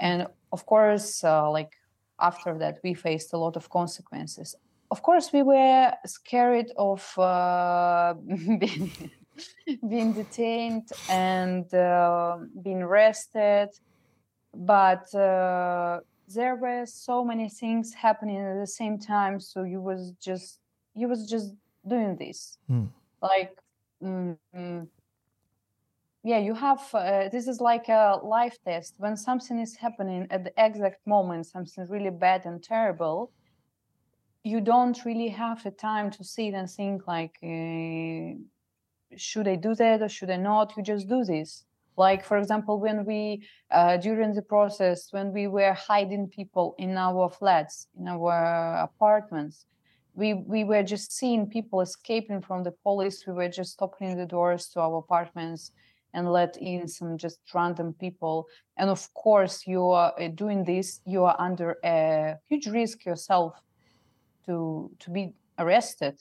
And 0.00 0.26
of 0.52 0.64
course 0.66 1.24
uh, 1.24 1.50
like 1.50 1.72
after 2.20 2.56
that 2.58 2.78
we 2.82 2.94
faced 2.94 3.32
a 3.32 3.38
lot 3.38 3.56
of 3.56 3.68
consequences. 3.70 4.54
Of 4.90 5.02
course 5.02 5.32
we 5.32 5.42
were 5.42 5.92
scared 6.06 6.72
of 6.76 7.02
uh, 7.18 8.14
being, 8.58 8.90
being 9.88 10.12
detained 10.12 10.88
and 11.10 11.72
uh, 11.74 12.38
being 12.62 12.82
arrested 12.82 13.68
but 14.54 15.14
uh, 15.14 16.00
there 16.34 16.56
were 16.56 16.84
so 16.86 17.24
many 17.24 17.48
things 17.48 17.94
happening 17.94 18.38
at 18.38 18.58
the 18.60 18.66
same 18.66 18.98
time 18.98 19.40
so 19.40 19.62
you 19.62 19.80
was 19.80 20.12
just 20.20 20.60
you 20.94 21.08
was 21.08 21.28
just 21.28 21.54
doing 21.86 22.16
this. 22.16 22.58
Mm. 22.70 22.88
like 23.22 23.56
mm, 24.02 24.36
yeah 26.22 26.38
you 26.38 26.54
have 26.54 26.82
uh, 26.92 27.28
this 27.30 27.48
is 27.48 27.60
like 27.60 27.88
a 27.88 28.20
life 28.22 28.58
test. 28.64 28.94
When 28.98 29.16
something 29.16 29.58
is 29.58 29.76
happening 29.76 30.26
at 30.30 30.44
the 30.44 30.52
exact 30.56 31.06
moment 31.06 31.46
something 31.46 31.86
really 31.88 32.10
bad 32.10 32.44
and 32.46 32.62
terrible 32.62 33.32
you 34.44 34.60
don't 34.60 35.04
really 35.04 35.28
have 35.28 35.62
the 35.62 35.70
time 35.70 36.10
to 36.10 36.24
sit 36.24 36.54
and 36.54 36.70
think 36.70 37.06
like 37.06 37.36
uh, 37.42 38.36
should 39.16 39.48
i 39.48 39.56
do 39.56 39.74
that 39.74 40.02
or 40.02 40.08
should 40.08 40.30
i 40.30 40.36
not? 40.36 40.76
You 40.76 40.82
just 40.82 41.08
do 41.08 41.24
this 41.24 41.64
like 41.98 42.24
for 42.24 42.38
example 42.38 42.80
when 42.80 43.04
we 43.04 43.42
uh, 43.70 43.96
during 43.96 44.32
the 44.34 44.42
process 44.42 45.08
when 45.10 45.32
we 45.32 45.46
were 45.46 45.72
hiding 45.72 46.28
people 46.28 46.74
in 46.78 46.96
our 46.96 47.28
flats 47.28 47.88
in 47.98 48.08
our 48.08 48.76
apartments 48.88 49.66
we 50.18 50.34
we 50.34 50.64
were 50.64 50.82
just 50.82 51.12
seeing 51.12 51.46
people 51.46 51.80
escaping 51.80 52.42
from 52.42 52.64
the 52.64 52.72
police. 52.82 53.24
We 53.24 53.34
were 53.34 53.48
just 53.48 53.80
opening 53.80 54.16
the 54.16 54.26
doors 54.26 54.68
to 54.70 54.80
our 54.80 54.98
apartments 54.98 55.70
and 56.12 56.32
let 56.32 56.56
in 56.56 56.88
some 56.88 57.16
just 57.16 57.38
random 57.54 57.92
people. 57.92 58.48
And 58.76 58.90
of 58.90 59.14
course 59.14 59.64
you 59.66 59.90
are 59.90 60.12
uh, 60.18 60.28
doing 60.28 60.64
this 60.64 61.00
you 61.06 61.24
are 61.24 61.36
under 61.38 61.76
a 61.84 62.34
huge 62.48 62.66
risk 62.66 63.04
yourself 63.04 63.52
to 64.46 64.90
to 64.98 65.10
be 65.10 65.34
arrested 65.58 66.16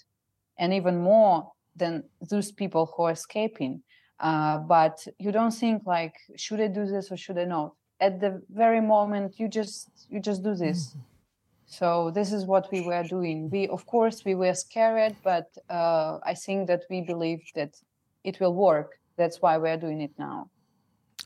and 0.60 0.74
even 0.74 0.98
more 1.02 1.52
than 1.76 2.04
those 2.30 2.52
people 2.52 2.86
who 2.86 3.04
are 3.04 3.12
escaping 3.12 3.82
uh, 4.20 4.58
but 4.60 5.06
you 5.20 5.32
don't 5.32 5.52
think 5.54 5.84
like 5.86 6.16
should 6.36 6.60
i 6.62 6.68
do 6.68 6.86
this 6.86 7.12
or 7.12 7.18
should 7.18 7.38
i 7.38 7.46
not? 7.46 7.74
At 8.00 8.20
the 8.20 8.42
very 8.50 8.82
moment 8.82 9.40
you 9.40 9.48
just 9.48 9.90
you 10.10 10.20
just 10.20 10.44
do 10.44 10.54
this. 10.56 10.80
Mm-hmm. 10.90 11.00
so 11.66 12.12
this 12.12 12.32
is 12.32 12.46
what 12.46 12.72
we 12.72 12.82
were 12.82 13.04
doing. 13.04 13.50
We 13.50 13.68
of 13.68 13.86
course 13.86 14.24
we 14.26 14.36
were 14.36 14.54
scared 14.54 15.16
but 15.24 15.48
uh, 15.70 16.20
i 16.24 16.34
think 16.34 16.68
that 16.68 16.82
we 16.90 17.02
believe 17.02 17.42
that 17.56 17.74
it 18.24 18.40
will 18.40 18.54
work. 18.54 18.90
That's 19.18 19.42
why 19.42 19.58
we're 19.58 19.78
doing 19.78 20.02
it 20.02 20.12
now. 20.20 20.50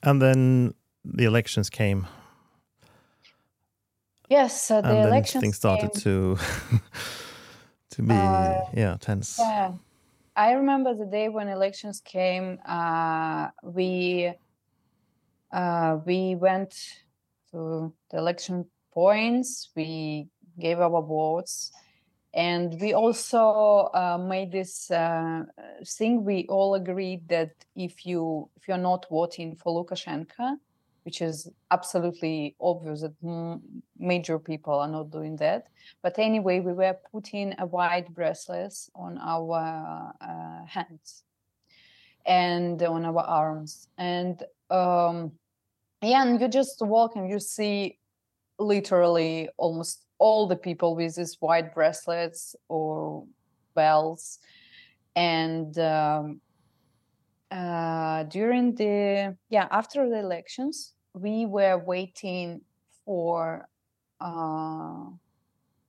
And 0.04 0.22
then 0.22 0.74
the 1.04 1.26
elections 1.26 1.70
came. 1.70 2.08
Yes 4.30 4.72
uh, 4.72 4.82
the 4.82 4.90
and 4.90 5.08
elections 5.10 5.42
things 5.42 5.58
started 5.58 5.92
came. 5.94 6.02
to 6.04 6.38
to 7.92 8.02
be 8.02 8.14
Uh, 8.16 8.60
yeah 8.74 8.98
tense. 9.00 9.38
yeah 9.40 9.72
I 10.42 10.54
remember 10.54 10.96
the 10.96 11.06
day 11.06 11.30
when 11.30 11.50
elections 11.50 12.02
came. 12.02 12.58
Uh, 12.66 13.50
we 13.62 14.34
uh, 15.52 15.98
we 16.04 16.34
went 16.34 16.74
to 17.52 17.94
the 18.10 18.18
election 18.18 18.66
points. 18.92 19.70
We 19.76 20.30
gave 20.58 20.80
our 20.80 21.04
votes, 21.04 21.72
and 22.34 22.76
we 22.82 22.94
also 22.94 23.92
uh, 23.94 24.18
made 24.18 24.52
this 24.52 24.90
uh, 24.90 25.44
thing. 25.86 26.26
We 26.26 26.48
all 26.50 26.74
agreed 26.74 27.28
that 27.28 27.52
if 27.76 28.04
you 28.08 28.50
if 28.58 28.68
you're 28.68 28.88
not 28.92 29.06
voting 29.12 29.56
for 29.56 29.70
Lukashenko, 29.86 30.58
which 31.04 31.22
is 31.22 31.50
absolutely 31.72 32.56
obvious 32.60 33.02
that 33.02 33.60
major 33.98 34.38
people 34.38 34.76
are 34.76 34.88
not 34.88 35.12
doing 35.12 35.36
that. 35.38 35.68
But 36.04 36.20
anyway, 36.20 36.60
we 36.60 36.74
were 36.74 36.98
putting 37.12 37.56
a 37.58 37.66
white 37.66 38.14
bracelets 38.14 38.90
on 38.96 39.18
our 39.18 40.14
uh, 40.22 40.66
hands 40.66 41.24
and 42.26 42.82
on 42.84 43.06
our 43.06 43.22
arms. 43.22 43.88
And 43.98 44.42
um, 44.70 45.32
yeah, 46.02 46.24
and 46.24 46.40
you 46.40 46.48
just 46.48 46.82
walk 46.82 47.16
and 47.16 47.30
you 47.30 47.40
see 47.40 47.98
literally 48.60 49.50
almost 49.58 50.06
all 50.20 50.48
the 50.48 50.56
people 50.56 50.96
with 50.96 51.16
these 51.16 51.38
white 51.40 51.74
bracelets 51.74 52.56
or 52.70 53.26
bells. 53.74 54.40
And 55.16 55.78
um, 55.80 56.42
uh, 57.52 58.24
during 58.24 58.74
the 58.76 59.36
yeah 59.50 59.68
after 59.72 60.10
the 60.10 60.20
elections 60.20 60.94
we 61.14 61.46
were 61.46 61.78
waiting 61.78 62.62
for 63.06 63.68
uh, 64.22 65.06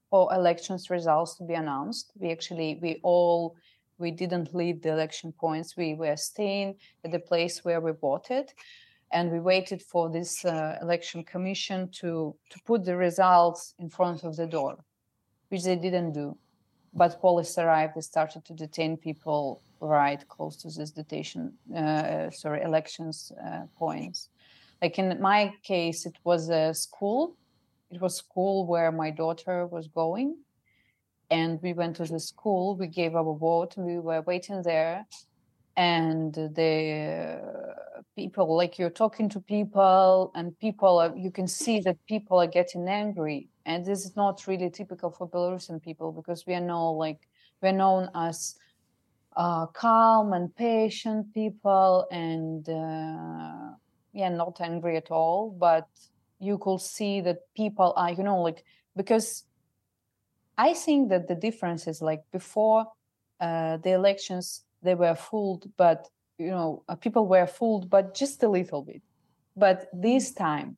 for 0.09 0.33
elections 0.33 0.89
results 0.89 1.35
to 1.37 1.43
be 1.43 1.53
announced. 1.53 2.11
We 2.19 2.31
actually 2.31 2.79
we 2.81 2.99
all 3.03 3.55
we 3.97 4.11
didn't 4.11 4.53
leave 4.53 4.81
the 4.81 4.91
election 4.91 5.31
points. 5.31 5.77
We 5.77 5.93
were 5.93 6.17
staying 6.17 6.75
at 7.05 7.11
the 7.11 7.19
place 7.19 7.63
where 7.63 7.79
we 7.79 7.91
voted 7.91 8.51
and 9.11 9.31
we 9.31 9.39
waited 9.39 9.81
for 9.81 10.09
this 10.09 10.43
uh, 10.43 10.77
election 10.81 11.23
commission 11.23 11.89
to 11.99 12.35
to 12.49 12.59
put 12.65 12.83
the 12.83 12.97
results 12.97 13.73
in 13.79 13.89
front 13.89 14.23
of 14.23 14.35
the 14.35 14.47
door 14.47 14.83
which 15.49 15.63
they 15.63 15.75
didn't 15.75 16.13
do 16.13 16.35
but 16.93 17.19
police 17.21 17.57
arrived 17.57 17.95
and 17.95 18.03
started 18.03 18.45
to 18.45 18.53
detain 18.53 18.97
people 18.97 19.61
right 19.79 20.25
close 20.27 20.55
to 20.57 20.69
this 20.69 20.91
detention, 20.91 21.53
uh, 21.75 22.29
sorry, 22.29 22.61
elections 22.61 23.31
uh, 23.45 23.63
points. 23.77 24.29
Like 24.81 24.99
in 24.99 25.19
my 25.21 25.53
case, 25.63 26.05
it 26.05 26.17
was 26.23 26.49
a 26.49 26.73
school. 26.73 27.35
It 27.89 28.01
was 28.01 28.17
school 28.17 28.65
where 28.65 28.91
my 28.91 29.11
daughter 29.11 29.65
was 29.65 29.87
going, 29.87 30.37
and 31.29 31.61
we 31.61 31.73
went 31.73 31.95
to 31.97 32.05
the 32.05 32.19
school. 32.19 32.75
We 32.75 32.87
gave 32.87 33.15
our 33.15 33.35
vote. 33.35 33.75
We 33.77 33.99
were 33.99 34.21
waiting 34.21 34.61
there, 34.63 35.05
and 35.77 36.33
the 36.33 37.41
uh, 37.41 38.01
people, 38.15 38.55
like 38.55 38.77
you're 38.77 38.89
talking 38.89 39.29
to 39.29 39.39
people, 39.39 40.31
and 40.35 40.57
people, 40.59 40.99
are, 40.99 41.15
you 41.15 41.31
can 41.31 41.47
see 41.47 41.79
that 41.81 41.97
people 42.07 42.41
are 42.41 42.47
getting 42.47 42.87
angry, 42.87 43.49
and 43.65 43.85
this 43.85 44.05
is 44.05 44.15
not 44.15 44.45
really 44.47 44.69
typical 44.69 45.09
for 45.09 45.27
Belarusian 45.29 45.81
people 45.81 46.11
because 46.11 46.45
we 46.45 46.53
are 46.53 46.61
known 46.61 46.97
like 46.97 47.19
we're 47.61 47.71
known 47.71 48.09
as 48.15 48.55
uh, 49.35 49.65
calm 49.67 50.33
and 50.33 50.55
patient 50.55 51.33
people 51.33 52.07
and 52.11 52.67
uh, 52.69 53.75
yeah 54.13 54.29
not 54.29 54.59
angry 54.61 54.97
at 54.97 55.11
all. 55.11 55.49
But 55.49 55.87
you 56.39 56.57
could 56.57 56.81
see 56.81 57.21
that 57.21 57.39
people 57.55 57.93
are 57.95 58.11
you 58.11 58.23
know 58.23 58.41
like 58.41 58.65
because 58.97 59.45
i 60.57 60.73
think 60.73 61.09
that 61.09 61.27
the 61.27 61.35
difference 61.35 61.87
is 61.87 62.01
like 62.01 62.21
before 62.31 62.85
uh, 63.39 63.77
the 63.77 63.91
elections 63.91 64.65
they 64.81 64.93
were 64.93 65.15
fooled 65.15 65.65
but 65.77 66.09
you 66.37 66.51
know 66.51 66.83
uh, 66.89 66.95
people 66.95 67.27
were 67.27 67.47
fooled 67.47 67.89
but 67.89 68.13
just 68.15 68.43
a 68.43 68.49
little 68.49 68.81
bit. 68.81 69.01
But 69.55 69.87
this 69.93 70.33
time 70.33 70.77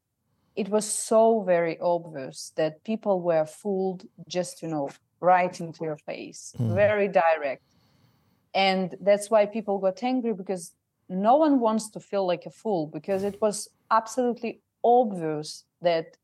it 0.56 0.70
was 0.70 0.86
so 0.86 1.42
very 1.42 1.78
obvious 1.80 2.52
that 2.56 2.84
people 2.84 3.22
were 3.22 3.46
fooled 3.46 4.06
just 4.28 4.62
you 4.62 4.68
know 4.68 4.90
right 5.20 5.60
into 5.60 5.84
your 5.84 5.98
face 5.98 6.54
mm. 6.58 6.74
very 6.74 7.08
direct 7.08 7.64
and 8.54 8.96
that's 9.02 9.30
why 9.30 9.46
people 9.46 9.78
got 9.80 10.02
angry 10.02 10.34
because 10.34 10.74
no 11.10 11.36
one 11.36 11.60
wants 11.60 11.90
to 11.90 12.00
feel 12.00 12.26
like 12.26 12.46
a 12.46 12.50
fool 12.50 12.88
because 12.88 13.24
it 13.24 13.40
was 13.42 13.70
absolutely 13.92 14.62
obvious 14.84 15.66
that 15.82 16.18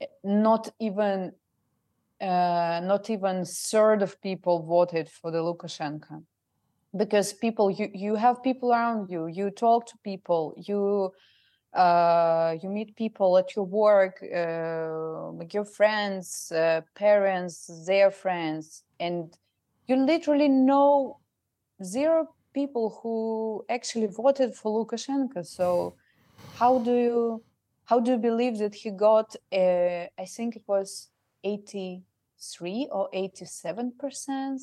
eh, 0.00 0.06
not 0.24 0.68
even 0.80 1.32
uh, 2.20 2.80
not 2.82 3.08
even 3.10 3.44
third 3.44 4.02
of 4.02 4.20
people 4.20 4.62
voted 4.64 5.08
for 5.08 5.30
the 5.30 5.38
Lukashenko 5.38 6.24
because 6.96 7.32
people 7.32 7.70
you 7.70 7.88
you 7.94 8.16
have 8.16 8.42
people 8.42 8.72
around 8.72 9.08
you 9.08 9.26
you 9.26 9.50
talk 9.50 9.86
to 9.86 9.96
people 10.02 10.54
you 10.56 11.12
uh, 11.74 12.56
you 12.62 12.68
meet 12.68 12.96
people 12.96 13.36
at 13.38 13.54
your 13.54 13.64
work 13.64 14.22
uh, 14.22 15.30
like 15.32 15.52
your 15.52 15.64
friends 15.64 16.50
uh, 16.52 16.80
parents 16.94 17.84
their 17.86 18.10
friends 18.10 18.84
and 18.98 19.36
you 19.86 19.96
literally 19.96 20.48
know 20.48 21.18
zero 21.82 22.28
people 22.52 22.98
who 23.02 23.64
actually 23.68 24.06
voted 24.06 24.54
for 24.54 24.84
Lukashenko. 24.84 25.46
So 25.46 25.94
how 26.60 26.78
do 26.78 26.94
you 26.94 27.42
how 27.84 28.00
do 28.00 28.12
you 28.12 28.18
believe 28.18 28.58
that 28.58 28.74
he 28.74 28.90
got 28.90 29.28
uh, 29.52 30.04
I 30.22 30.26
think 30.34 30.56
it 30.56 30.64
was 30.66 31.08
83 31.44 32.88
or 32.92 33.08
87 33.12 33.92
percent 33.98 34.60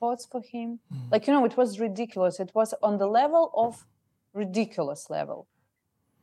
votes 0.00 0.26
for 0.30 0.42
him? 0.42 0.80
Mm. 0.92 1.10
like 1.12 1.26
you 1.26 1.32
know 1.32 1.44
it 1.44 1.56
was 1.56 1.80
ridiculous. 1.80 2.40
It 2.40 2.52
was 2.54 2.74
on 2.82 2.98
the 2.98 3.06
level 3.06 3.50
of 3.54 3.86
ridiculous 4.34 5.10
level 5.10 5.46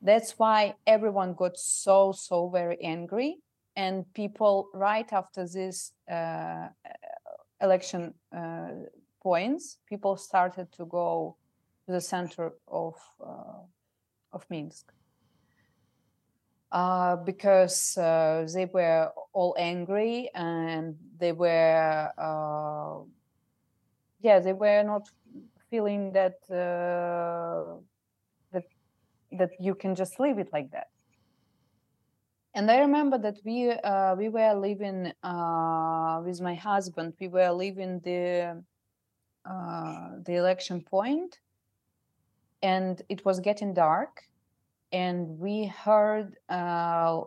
that's 0.02 0.38
why 0.38 0.76
everyone 0.88 1.34
got 1.34 1.58
so 1.58 2.12
so 2.12 2.50
very 2.50 2.82
angry. 2.84 3.38
And 3.76 4.12
people 4.14 4.70
right 4.74 5.12
after 5.14 5.48
this 5.48 5.94
uh, 6.12 6.68
election 7.62 8.14
uh, 8.36 8.70
points 9.22 9.78
people 9.88 10.16
started 10.18 10.72
to 10.72 10.86
go 10.86 11.36
to 11.86 11.92
the 11.92 12.02
center 12.02 12.54
of 12.68 12.96
uh, 13.26 13.62
of 14.32 14.46
minsk. 14.50 14.94
Uh, 16.72 17.16
because 17.16 17.98
uh, 17.98 18.48
they 18.54 18.66
were 18.66 19.12
all 19.34 19.56
angry 19.58 20.30
and 20.36 20.96
they 21.18 21.32
were 21.32 22.12
uh, 22.18 23.00
yeah 24.22 24.40
they 24.40 24.54
were 24.54 24.84
not 24.84 25.10
feeling 25.72 26.12
that 26.12 26.38
uh, 26.52 27.74
that 27.74 27.89
that 29.32 29.52
you 29.60 29.76
can 29.76 29.96
just 29.96 30.20
leave 30.20 30.40
it 30.40 30.50
like 30.54 30.72
that. 30.72 30.88
And 32.56 32.70
i 32.72 32.80
remember 32.80 33.18
that 33.20 33.38
we 33.46 33.72
uh, 33.72 34.16
we 34.16 34.28
were 34.28 34.54
living 34.54 35.14
uh, 35.24 36.22
with 36.26 36.42
my 36.42 36.56
husband 36.56 37.14
we 37.20 37.28
were 37.28 37.52
leaving 37.52 38.00
the 38.00 38.64
the 40.26 40.36
election 40.36 40.82
point 40.82 41.40
and 42.62 43.02
it 43.10 43.24
was 43.26 43.40
getting 43.40 43.74
dark 43.74 44.24
and 44.92 45.40
we 45.40 45.66
heard 45.66 46.36
uh, 46.50 47.22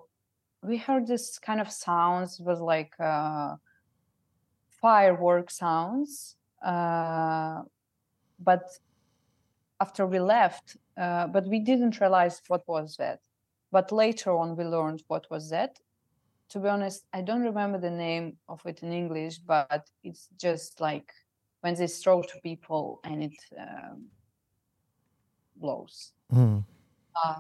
we 0.63 0.77
heard 0.77 1.07
this 1.07 1.39
kind 1.39 1.61
of 1.61 1.71
sounds 1.71 2.41
was 2.41 2.61
like 2.61 2.93
uh, 3.01 3.57
firework 4.81 5.51
sounds 5.51 6.37
uh, 6.65 7.63
but 8.39 8.79
after 9.81 10.07
we 10.07 10.21
left 10.21 10.77
uh, 10.97 11.27
but 11.27 11.47
we 11.47 11.59
didn't 11.59 12.01
realize 12.01 12.41
what 12.49 12.63
was 12.67 12.97
that 12.97 13.21
but 13.71 13.93
later 13.93 14.33
on 14.33 14.57
we 14.57 14.65
learned 14.65 15.03
what 15.09 15.31
was 15.31 15.51
that 15.51 15.79
to 16.49 16.59
be 16.59 16.69
honest 16.69 17.05
i 17.13 17.21
don't 17.21 17.43
remember 17.43 17.79
the 17.79 17.91
name 17.91 18.37
of 18.49 18.61
it 18.67 18.83
in 18.83 18.93
english 18.93 19.39
but 19.39 19.89
it's 20.05 20.29
just 20.39 20.81
like 20.81 21.13
when 21.61 21.75
they 21.75 21.87
throw 21.87 22.23
to 22.23 22.41
people 22.43 23.01
and 23.05 23.23
it 23.23 23.39
um, 23.59 24.07
blows 25.57 26.13
mm 26.33 26.65
uh, 27.15 27.35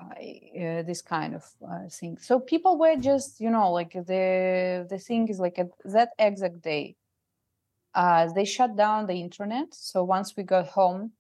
uh, 0.61 0.83
this 0.83 1.03
kind 1.03 1.35
of 1.35 1.45
uh, 1.69 1.89
thing. 1.89 2.19
So 2.19 2.39
people 2.39 2.79
were 2.79 2.97
just, 2.97 3.41
you 3.41 3.51
know, 3.51 3.73
like 3.73 3.93
the 3.93 4.87
the 4.89 4.99
thing 4.99 5.29
is 5.29 5.39
like 5.39 5.59
at 5.59 5.71
that 5.85 6.11
exact 6.19 6.61
day, 6.63 6.97
uh, 7.95 8.33
they 8.33 8.45
shut 8.45 8.77
down 8.77 9.07
the 9.07 9.21
internet. 9.21 9.75
So 9.75 10.05
once 10.05 10.37
we 10.37 10.43
got 10.43 10.67
home, 10.69 11.13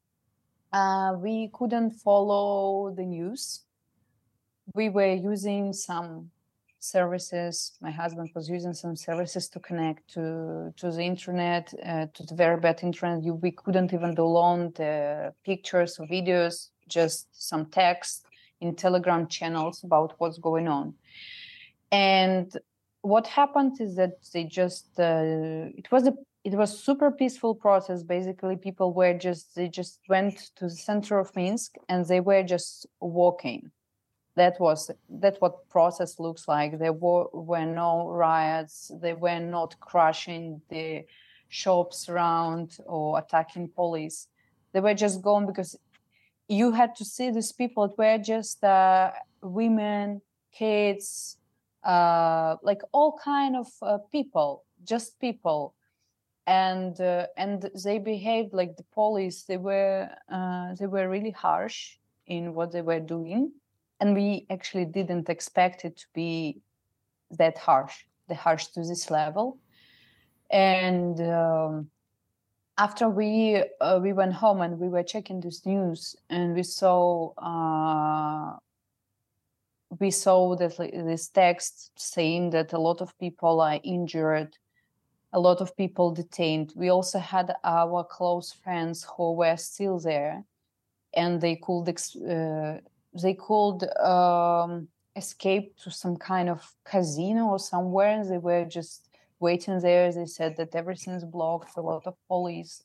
uh, 0.73 1.15
we 1.19 1.51
couldn't 1.53 1.93
follow 1.93 2.95
the 2.95 3.05
news. 3.05 3.65
We 4.75 4.89
were 4.89 5.15
using 5.15 5.73
some 5.73 6.31
services. 6.79 7.73
My 7.81 7.91
husband 7.91 8.31
was 8.35 8.49
using 8.49 8.75
some 8.75 8.97
services 8.97 9.49
to 9.51 9.61
connect 9.61 10.09
to 10.15 10.73
to 10.77 10.91
the 10.91 11.03
internet, 11.03 11.73
uh, 11.85 12.07
to 12.15 12.23
the 12.25 12.35
very 12.35 12.59
bad 12.59 12.83
internet. 12.83 13.23
You, 13.23 13.35
we 13.35 13.53
couldn't 13.53 13.93
even 13.93 14.15
download 14.15 14.75
the 14.77 15.35
pictures 15.45 15.99
or 15.99 16.07
videos, 16.07 16.71
just 16.89 17.29
some 17.33 17.67
text 17.67 18.27
in 18.61 18.75
telegram 18.75 19.27
channels 19.27 19.83
about 19.85 20.15
what's 20.19 20.39
going 20.39 20.69
on 20.69 20.95
and 21.93 22.57
what 23.03 23.27
happened 23.27 23.81
is 23.81 23.97
that 23.97 24.15
they 24.33 24.45
just 24.45 24.89
uh, 24.99 25.69
it 25.77 25.93
was 25.93 26.07
a 26.07 26.15
it 26.45 26.55
was 26.55 26.79
super 26.79 27.11
peaceful 27.11 27.55
process. 27.55 28.03
Basically 28.03 28.57
people 28.57 28.93
were 28.93 29.15
just 29.15 29.55
they 29.55 29.69
just 29.69 30.01
went 30.09 30.51
to 30.57 30.65
the 30.65 30.71
center 30.71 31.19
of 31.19 31.35
minsk 31.37 31.75
and 31.89 32.07
they 32.07 32.21
were 32.21 32.43
just 32.43 32.87
walking. 33.01 33.71
That 34.35 34.59
was 34.59 34.91
that 35.09 35.37
what 35.41 35.69
process 35.69 36.19
looks 36.19 36.49
like. 36.49 36.79
There 36.79 36.93
were, 36.93 37.29
were 37.33 37.67
no 37.67 38.09
riots. 38.09 38.91
They 39.01 39.13
were 39.13 39.41
not 39.41 39.79
crushing 39.81 40.63
the 40.69 41.05
shops 41.49 42.09
around 42.09 42.79
or 42.87 43.19
attacking 43.19 43.69
police. 43.69 44.27
They 44.73 44.81
were 44.81 44.95
just 44.95 45.23
going 45.23 45.47
because 45.47 45.77
you 46.49 46.73
had 46.73 46.97
to 46.97 47.05
see 47.05 47.31
these 47.31 47.53
people. 47.53 47.85
It 47.85 47.99
were 47.99 48.19
just 48.19 48.65
uh, 48.65 49.13
women 49.43 50.23
kids 50.53 51.37
uh, 51.85 52.57
like 52.63 52.83
all 52.93 53.19
kind 53.23 53.57
of 53.57 53.67
uh, 53.83 53.99
people 54.11 54.65
just 54.85 55.19
people 55.21 55.75
and 56.47 57.01
uh, 57.01 57.27
and 57.37 57.71
they 57.85 57.99
behaved 57.99 58.53
like 58.53 58.77
the 58.77 58.85
police. 58.95 59.45
They 59.45 59.59
were 59.59 60.09
uh, 60.31 60.75
they 60.79 60.87
were 60.87 61.09
really 61.09 61.31
harsh 61.31 61.97
in 62.27 62.55
what 62.55 62.73
they 62.73 62.83
were 62.83 63.01
doing 63.01 63.53
and 64.03 64.17
we 64.17 64.47
actually 64.51 64.85
didn't 64.85 65.29
expect 65.29 65.85
it 65.85 65.97
to 65.97 66.07
be 66.13 66.61
that 67.31 67.57
harsh 67.57 68.05
the 68.29 68.35
harsh 68.35 68.67
to 68.67 68.81
this 68.81 69.13
level. 69.13 69.59
And 70.51 71.21
um, 71.21 71.89
after 72.77 73.09
we 73.09 73.63
uh, 73.81 74.01
we 74.03 74.13
went 74.13 74.33
home 74.33 74.61
and 74.61 74.81
we 74.81 74.89
were 74.89 75.05
checking 75.05 75.41
this 75.41 75.65
news 75.65 76.17
and 76.29 76.53
we 76.53 76.65
saw 76.65 77.31
uh, 77.39 78.57
we 80.01 80.11
saw 80.11 80.57
that 80.57 80.77
this 80.79 81.29
text 81.29 81.93
saying 81.97 82.51
that 82.51 82.73
a 82.73 82.81
lot 82.81 83.01
of 83.03 83.17
people 83.19 83.61
are 83.61 83.79
injured 83.85 84.57
a 85.33 85.41
lot 85.41 85.61
of 85.61 85.77
people 85.77 86.13
detained 86.13 86.73
we 86.77 86.89
also 86.91 87.19
had 87.19 87.55
our 87.65 88.05
close 88.05 88.53
friends 88.53 89.07
who 89.17 89.33
were 89.33 89.57
still 89.57 89.99
there 89.99 90.45
and 91.15 91.41
they 91.41 91.57
could 91.57 91.89
uh, 91.89 92.79
they 93.23 93.35
could 93.35 93.85
um, 94.01 94.89
escape 95.17 95.77
to 95.77 95.91
some 95.91 96.17
kind 96.17 96.49
of 96.49 96.61
casino 96.85 97.47
or 97.47 97.59
somewhere 97.59 98.09
and 98.09 98.31
they 98.31 98.39
were 98.39 98.65
just 98.65 99.09
waiting 99.43 99.81
there. 99.81 100.11
They 100.11 100.25
said 100.25 100.57
that 100.57 100.75
everything's 100.75 101.25
blocked, 101.25 101.77
a 101.77 101.83
lot 101.83 102.07
of 102.07 102.15
police. 102.29 102.85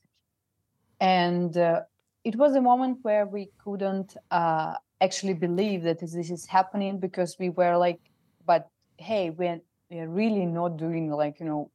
And 1.00 1.56
uh, 1.56 1.82
it 2.26 2.36
was 2.36 2.56
a 2.56 2.62
moment 2.62 2.98
where 3.04 3.26
we 3.26 3.52
couldn't 3.64 4.18
uh, 4.32 4.74
actually 5.00 5.36
believe 5.36 5.84
that 5.84 6.00
this 6.00 6.16
is 6.16 6.46
happening 6.46 7.00
because 7.00 7.38
we 7.40 7.50
were 7.50 7.78
like, 7.78 8.02
but 8.46 8.68
hey, 8.98 9.30
we're, 9.30 9.62
we're 9.90 10.10
really 10.10 10.46
not 10.46 10.78
doing 10.78 11.12
like, 11.12 11.40
you 11.40 11.46
know, 11.46 11.72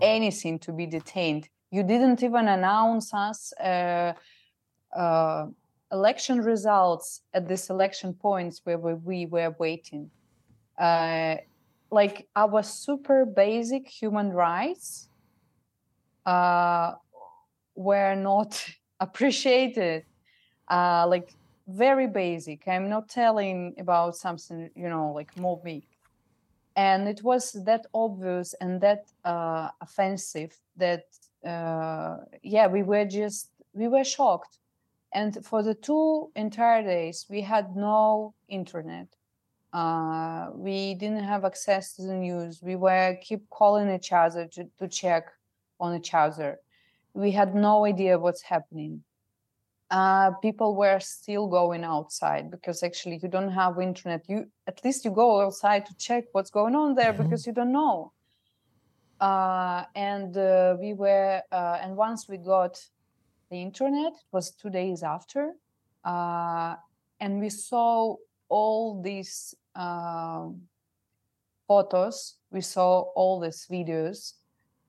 anything 0.00 0.58
to 0.60 0.72
be 0.72 0.86
detained. 0.86 1.48
You 1.70 1.82
didn't 1.82 2.22
even 2.22 2.48
announce 2.48 3.12
us 3.12 3.52
uh, 3.54 4.12
uh, 4.94 5.46
election 5.92 6.40
results 6.40 7.22
at 7.34 7.48
the 7.48 7.56
selection 7.56 8.14
points 8.14 8.60
where 8.64 8.78
we, 8.78 8.94
we 8.94 9.26
were 9.26 9.54
waiting. 9.58 10.10
Uh, 10.78 11.36
like 11.90 12.28
our 12.34 12.62
super 12.62 13.24
basic 13.24 13.88
human 13.88 14.30
rights 14.32 15.08
uh, 16.24 16.92
were 17.74 18.14
not 18.14 18.64
appreciated 19.00 20.04
uh, 20.68 21.06
like 21.06 21.32
very 21.68 22.06
basic 22.06 22.66
i'm 22.68 22.88
not 22.88 23.08
telling 23.08 23.74
about 23.78 24.14
something 24.14 24.70
you 24.76 24.88
know 24.88 25.12
like 25.12 25.36
more 25.36 25.60
big 25.64 25.82
and 26.76 27.08
it 27.08 27.22
was 27.22 27.52
that 27.64 27.86
obvious 27.94 28.54
and 28.60 28.80
that 28.80 29.06
uh, 29.24 29.70
offensive 29.80 30.56
that 30.76 31.04
uh, 31.44 32.18
yeah 32.42 32.66
we 32.66 32.82
were 32.82 33.04
just 33.04 33.50
we 33.72 33.88
were 33.88 34.04
shocked 34.04 34.58
and 35.12 35.44
for 35.44 35.62
the 35.62 35.74
two 35.74 36.30
entire 36.36 36.82
days 36.82 37.26
we 37.28 37.40
had 37.40 37.74
no 37.76 38.34
internet 38.48 39.08
uh, 39.72 40.48
we 40.54 40.94
didn't 40.94 41.22
have 41.22 41.44
access 41.44 41.94
to 41.94 42.02
the 42.02 42.14
news. 42.14 42.62
We 42.62 42.76
were 42.76 43.18
keep 43.20 43.50
calling 43.50 43.94
each 43.94 44.10
other 44.10 44.46
to, 44.46 44.64
to 44.78 44.88
check 44.88 45.26
on 45.78 45.94
each 45.94 46.14
other. 46.14 46.60
we 47.16 47.30
had 47.30 47.54
no 47.54 47.86
idea 47.86 48.18
what's 48.18 48.42
happening 48.42 49.02
uh, 49.90 50.32
people 50.42 50.74
were 50.74 50.98
still 51.00 51.46
going 51.46 51.84
outside 51.84 52.50
because 52.50 52.82
actually 52.82 53.20
you 53.22 53.28
don't 53.28 53.52
have 53.52 53.80
internet. 53.80 54.24
You 54.28 54.46
at 54.66 54.84
least 54.84 55.04
you 55.04 55.10
go 55.10 55.40
outside 55.40 55.86
to 55.86 55.96
check 55.96 56.24
what's 56.32 56.50
going 56.50 56.74
on 56.74 56.94
there 56.94 57.12
mm-hmm. 57.12 57.22
because 57.22 57.46
you 57.46 57.52
don't 57.52 57.72
know. 57.72 58.12
Uh, 59.20 59.84
and 59.94 60.36
uh, 60.36 60.76
we 60.80 60.92
were 60.92 61.40
uh, 61.52 61.78
and 61.80 61.96
once 61.96 62.28
we 62.28 62.36
got 62.36 62.78
the 63.50 63.62
internet 63.62 64.12
it 64.12 64.28
was 64.32 64.50
two 64.50 64.68
days 64.68 65.02
after 65.02 65.52
uh, 66.04 66.74
and 67.20 67.40
we 67.40 67.48
saw 67.48 68.16
all 68.48 69.00
these 69.02 69.54
um, 69.74 70.62
photos. 71.66 72.36
We 72.50 72.60
saw 72.60 73.00
all 73.14 73.40
these 73.40 73.66
videos. 73.70 74.34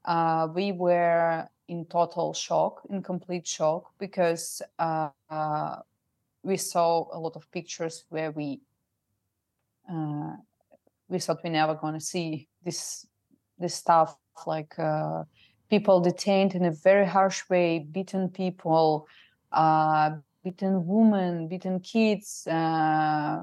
Uh, 0.06 0.48
we 0.54 0.72
were 0.72 1.48
in 1.68 1.86
total 1.86 2.34
shock, 2.34 2.82
in 2.90 3.02
complete 3.04 3.48
shock, 3.48 3.92
because 4.00 4.62
uh, 4.80 5.10
uh, 5.30 5.78
we 6.44 6.58
saw 6.58 7.08
a 7.12 7.20
lot 7.20 7.36
of 7.36 7.50
pictures 7.52 8.06
where 8.10 8.32
we 8.32 8.62
uh, 9.92 10.34
we 11.10 11.20
thought 11.20 11.44
we 11.44 11.50
never 11.50 11.76
gonna 11.76 12.00
see 12.00 12.48
this 12.64 13.06
this 13.60 13.76
stuff 13.76 14.18
like 14.46 14.78
uh, 14.80 15.24
people 15.70 16.00
detained 16.00 16.54
in 16.56 16.66
a 16.66 16.72
very 16.72 17.06
harsh 17.06 17.42
way, 17.50 17.80
beaten 17.80 18.30
people, 18.30 19.08
uh, 19.52 20.12
beaten 20.44 20.86
women, 20.86 21.48
beaten 21.48 21.80
kids, 21.80 22.48
uh, 22.48 23.42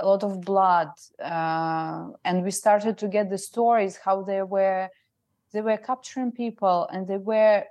a 0.00 0.02
lot 0.02 0.24
of 0.24 0.40
blood, 0.40 0.88
and 1.20 2.42
we 2.42 2.50
started 2.50 2.98
to 2.98 3.08
get 3.08 3.30
the 3.30 3.38
stories 3.38 3.96
how 3.96 4.22
they 4.22 4.42
were 4.42 4.88
they 5.54 5.60
were 5.60 5.78
capturing 5.78 6.32
people 6.32 6.88
and 6.92 7.06
they 7.06 7.16
were 7.16 7.64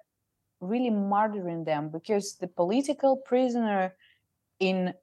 really 0.62 0.90
murdering 0.90 1.66
them 1.66 1.90
because 1.90 2.36
the 2.38 2.48
political 2.48 3.18
prisoner 3.18 3.94
in 4.60 4.94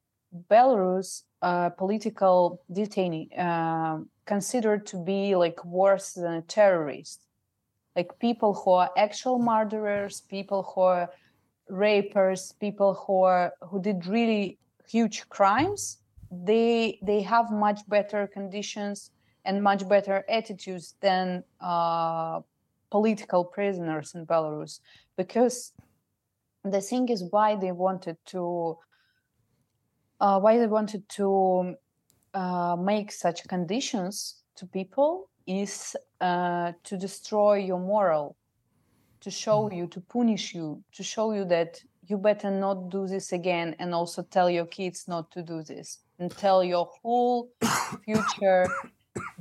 Belarus, 0.50 1.24
uh, 1.42 1.68
political 1.70 2.62
detainee, 2.72 3.28
uh, 3.38 3.98
considered 4.24 4.86
to 4.86 4.96
be 4.96 5.36
like 5.36 5.62
worse 5.64 6.12
than 6.14 6.34
a 6.34 6.42
terrorist. 6.42 7.26
Like 7.94 8.18
people 8.18 8.54
who 8.54 8.70
are 8.70 8.90
actual 8.96 9.38
murderers, 9.38 10.22
people 10.22 10.62
who 10.62 10.80
are 10.80 11.10
rapers, 11.68 12.52
people 12.60 12.94
who 12.94 13.22
are 13.22 13.52
who 13.60 13.82
did 13.82 14.06
really 14.06 14.58
huge 14.88 15.28
crimes, 15.28 15.98
they 16.30 16.98
they 17.02 17.20
have 17.20 17.50
much 17.50 17.80
better 17.88 18.26
conditions 18.26 19.10
and 19.44 19.62
much 19.62 19.86
better 19.88 20.24
attitudes 20.28 20.94
than 21.00 21.42
uh, 21.60 22.40
political 22.90 23.44
prisoners 23.44 24.14
in 24.14 24.26
Belarus 24.26 24.80
because 25.16 25.72
the 26.64 26.80
thing 26.80 27.08
is 27.08 27.24
why 27.30 27.56
they 27.56 27.72
wanted 27.72 28.16
to 28.26 28.76
uh, 30.20 30.38
why 30.38 30.58
they 30.58 30.66
wanted 30.66 31.08
to 31.08 31.74
uh, 32.34 32.76
make 32.76 33.10
such 33.10 33.48
conditions 33.48 34.42
to 34.56 34.66
people 34.66 35.30
is 35.46 35.96
uh, 36.20 36.72
to 36.84 36.96
destroy 36.98 37.54
your 37.54 37.80
moral 37.80 38.36
to 39.20 39.30
show 39.30 39.68
mm. 39.68 39.76
you 39.76 39.86
to 39.86 40.00
punish 40.00 40.54
you 40.54 40.82
to 40.92 41.02
show 41.02 41.32
you 41.32 41.44
that 41.44 41.80
you 42.06 42.18
better 42.18 42.50
not 42.50 42.90
do 42.90 43.06
this 43.06 43.32
again 43.32 43.74
and 43.78 43.94
also 43.94 44.22
tell 44.22 44.50
your 44.50 44.66
kids 44.66 45.06
not 45.08 45.30
to 45.30 45.42
do 45.42 45.62
this 45.62 45.98
and 46.18 46.30
tell 46.36 46.62
your 46.62 46.88
whole 47.02 47.48
future 48.04 48.66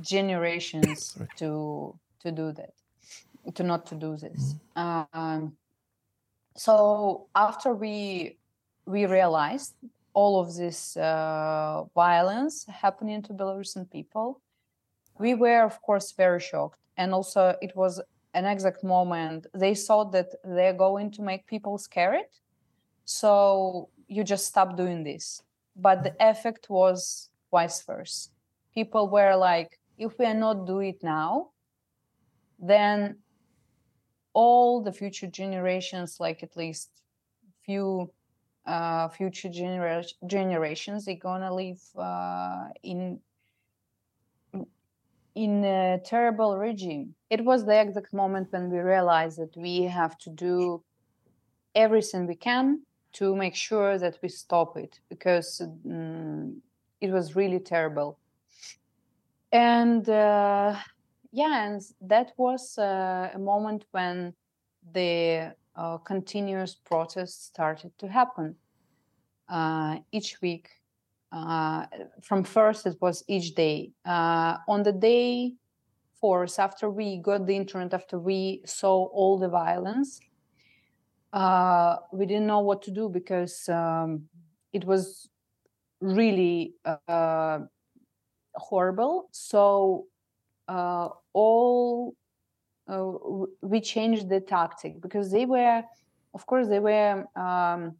generations 0.00 1.18
to 1.36 1.94
to 2.22 2.32
do 2.32 2.52
that 2.52 2.79
to 3.54 3.62
not 3.62 3.86
to 3.86 3.94
do 3.94 4.16
this. 4.16 4.54
Mm. 4.76 5.06
Um, 5.12 5.56
so 6.56 7.26
after 7.34 7.74
we 7.74 8.38
we 8.86 9.06
realized 9.06 9.74
all 10.12 10.40
of 10.40 10.54
this 10.56 10.96
uh, 10.96 11.84
violence 11.94 12.66
happening 12.66 13.22
to 13.22 13.32
Belarusian 13.32 13.90
people, 13.90 14.40
we 15.18 15.34
were 15.34 15.64
of 15.64 15.80
course 15.82 16.12
very 16.12 16.40
shocked, 16.40 16.80
and 16.96 17.14
also 17.14 17.56
it 17.62 17.74
was 17.76 18.00
an 18.34 18.46
exact 18.46 18.84
moment 18.84 19.46
they 19.54 19.74
thought 19.74 20.12
that 20.12 20.28
they're 20.44 20.72
going 20.86 21.10
to 21.10 21.22
make 21.22 21.46
people 21.46 21.78
scared, 21.78 22.30
so 23.04 23.88
you 24.08 24.24
just 24.24 24.46
stop 24.46 24.76
doing 24.76 25.04
this. 25.04 25.42
But 25.76 26.02
the 26.02 26.14
effect 26.20 26.68
was 26.68 27.30
vice 27.50 27.82
versa. 27.82 28.30
People 28.74 29.08
were 29.08 29.34
like, 29.36 29.78
if 29.98 30.18
we 30.18 30.26
are 30.26 30.34
not 30.34 30.66
do 30.66 30.80
it 30.80 31.02
now, 31.02 31.50
then 32.58 33.16
all 34.32 34.82
the 34.82 34.92
future 34.92 35.26
generations, 35.26 36.18
like 36.20 36.42
at 36.42 36.56
least 36.56 36.90
few 37.64 38.10
uh, 38.66 39.08
future 39.08 39.48
genera- 39.48 40.04
generations, 40.26 41.04
they're 41.04 41.16
gonna 41.16 41.54
live 41.54 41.80
uh, 41.96 42.68
in 42.82 43.20
in 45.34 45.64
a 45.64 45.98
terrible 46.04 46.58
regime. 46.58 47.14
It 47.30 47.44
was 47.44 47.64
the 47.64 47.80
exact 47.80 48.12
moment 48.12 48.48
when 48.50 48.70
we 48.70 48.78
realized 48.78 49.38
that 49.38 49.56
we 49.56 49.82
have 49.84 50.18
to 50.18 50.30
do 50.30 50.82
everything 51.74 52.26
we 52.26 52.34
can 52.34 52.82
to 53.12 53.34
make 53.34 53.54
sure 53.54 53.98
that 53.98 54.18
we 54.22 54.28
stop 54.28 54.76
it 54.76 55.00
because 55.08 55.60
um, 55.60 56.60
it 57.00 57.10
was 57.10 57.36
really 57.36 57.60
terrible. 57.60 58.18
And 59.52 60.08
uh, 60.08 60.76
yeah, 61.32 61.66
and 61.66 61.82
that 62.00 62.32
was 62.36 62.76
uh, 62.78 63.30
a 63.34 63.38
moment 63.38 63.84
when 63.92 64.34
the 64.92 65.54
uh, 65.76 65.98
continuous 65.98 66.74
protests 66.74 67.46
started 67.46 67.92
to 67.98 68.08
happen 68.08 68.56
uh, 69.48 69.98
each 70.12 70.40
week. 70.42 70.68
Uh, 71.32 71.86
from 72.22 72.42
first, 72.42 72.86
it 72.86 72.96
was 73.00 73.22
each 73.28 73.54
day. 73.54 73.92
Uh, 74.04 74.56
on 74.66 74.82
the 74.82 74.92
day 74.92 75.52
fourth, 76.20 76.58
after 76.58 76.90
we 76.90 77.18
got 77.18 77.46
the 77.46 77.54
internet, 77.54 77.94
after 77.94 78.18
we 78.18 78.60
saw 78.66 79.06
all 79.06 79.38
the 79.38 79.48
violence, 79.48 80.20
uh, 81.32 81.96
we 82.12 82.26
didn't 82.26 82.48
know 82.48 82.58
what 82.60 82.82
to 82.82 82.90
do 82.90 83.08
because 83.08 83.68
um, 83.68 84.24
it 84.72 84.84
was 84.84 85.28
really 86.00 86.74
horrible. 88.56 89.28
So 89.30 90.06
uh, 90.70 91.08
all 91.32 92.14
uh, 92.86 93.12
we 93.60 93.80
changed 93.80 94.28
the 94.28 94.40
tactic 94.40 95.00
because 95.00 95.30
they 95.30 95.44
were, 95.44 95.82
of 96.32 96.46
course, 96.46 96.68
they 96.68 96.78
were 96.78 97.24
um, 97.36 97.96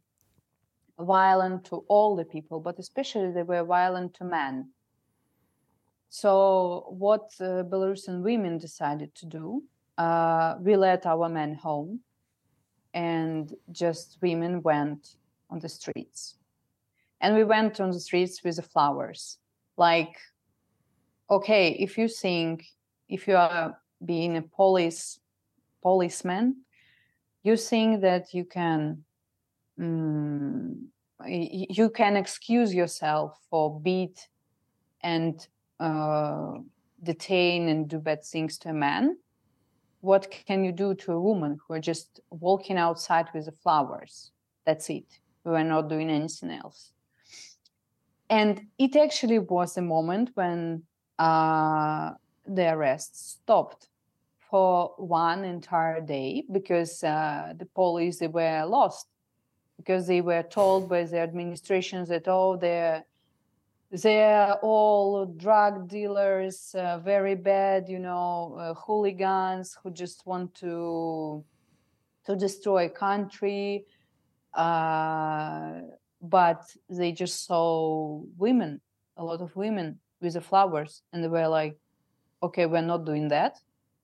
violent 0.97 1.65
to 1.65 1.83
all 1.87 2.15
the 2.15 2.25
people, 2.25 2.59
but 2.59 2.79
especially 2.79 3.31
they 3.31 3.43
were 3.43 3.63
violent 3.63 4.13
to 4.13 4.23
men. 4.23 4.69
So 6.09 6.85
what 6.89 7.25
uh, 7.39 7.63
Belarusian 7.71 8.21
women 8.21 8.57
decided 8.57 9.13
to 9.15 9.25
do, 9.25 9.63
uh, 9.97 10.55
we 10.59 10.75
let 10.75 11.05
our 11.05 11.29
men 11.29 11.55
home, 11.55 12.01
and 12.93 13.53
just 13.71 14.17
women 14.21 14.61
went 14.61 15.15
on 15.49 15.59
the 15.59 15.69
streets, 15.69 16.37
and 17.21 17.35
we 17.35 17.43
went 17.43 17.79
on 17.79 17.91
the 17.91 17.99
streets 17.99 18.43
with 18.43 18.57
the 18.57 18.61
flowers, 18.61 19.37
like 19.77 20.17
okay, 21.31 21.71
if 21.71 21.97
you 21.97 22.07
think 22.07 22.65
if 23.07 23.27
you 23.27 23.35
are 23.35 23.77
being 24.03 24.37
a 24.37 24.41
police 24.41 25.19
policeman, 25.81 26.57
you 27.43 27.55
think 27.57 28.01
that 28.01 28.33
you 28.33 28.45
can 28.45 29.03
um, 29.79 30.89
you 31.25 31.89
can 31.89 32.17
excuse 32.17 32.73
yourself 32.73 33.39
for 33.49 33.79
beat 33.79 34.27
and 35.01 35.47
uh, 35.79 36.53
detain 37.01 37.69
and 37.69 37.87
do 37.87 37.99
bad 37.99 38.23
things 38.23 38.57
to 38.59 38.69
a 38.69 38.73
man. 38.73 39.17
What 40.01 40.29
can 40.47 40.63
you 40.63 40.71
do 40.71 40.95
to 40.95 41.13
a 41.13 41.21
woman 41.21 41.59
who 41.59 41.75
are 41.75 41.79
just 41.79 42.19
walking 42.31 42.77
outside 42.77 43.27
with 43.33 43.45
the 43.45 43.51
flowers? 43.51 44.31
That's 44.65 44.89
it. 44.89 45.19
We 45.43 45.53
are 45.53 45.63
not 45.63 45.89
doing 45.89 46.09
anything 46.09 46.51
else. 46.51 46.91
And 48.29 48.67
it 48.79 48.95
actually 48.95 49.39
was 49.39 49.77
a 49.77 49.81
moment 49.81 50.31
when 50.35 50.83
uh, 51.21 52.13
the 52.47 52.67
arrests 52.73 53.37
stopped 53.41 53.87
for 54.49 54.93
one 54.97 55.45
entire 55.45 56.01
day 56.01 56.43
because 56.51 57.03
uh, 57.03 57.53
the 57.57 57.65
police 57.65 58.19
they 58.19 58.27
were 58.27 58.65
lost 58.65 59.07
because 59.77 60.07
they 60.07 60.21
were 60.21 60.43
told 60.43 60.89
by 60.89 61.03
the 61.03 61.19
administrations 61.19 62.09
that 62.09 62.27
oh 62.27 62.57
they're 62.57 63.03
they're 63.91 64.53
all 64.61 65.25
drug 65.25 65.87
dealers 65.87 66.73
uh, 66.75 66.97
very 66.99 67.35
bad 67.35 67.87
you 67.87 67.99
know 67.99 68.57
uh, 68.59 68.73
hooligans 68.73 69.77
who 69.81 69.91
just 69.91 70.25
want 70.25 70.53
to 70.55 71.43
to 72.25 72.35
destroy 72.35 72.89
country. 72.89 73.85
Uh, 74.53 75.81
but 76.21 76.63
they 76.89 77.11
just 77.11 77.45
saw 77.45 78.21
women 78.37 78.81
a 79.17 79.23
lot 79.23 79.41
of 79.41 79.55
women 79.55 79.99
with 80.21 80.33
the 80.33 80.41
flowers 80.41 81.01
and 81.11 81.23
they 81.23 81.27
were 81.27 81.47
like 81.47 81.77
okay 82.43 82.65
we're 82.65 82.81
not 82.81 83.05
doing 83.05 83.27
that 83.27 83.57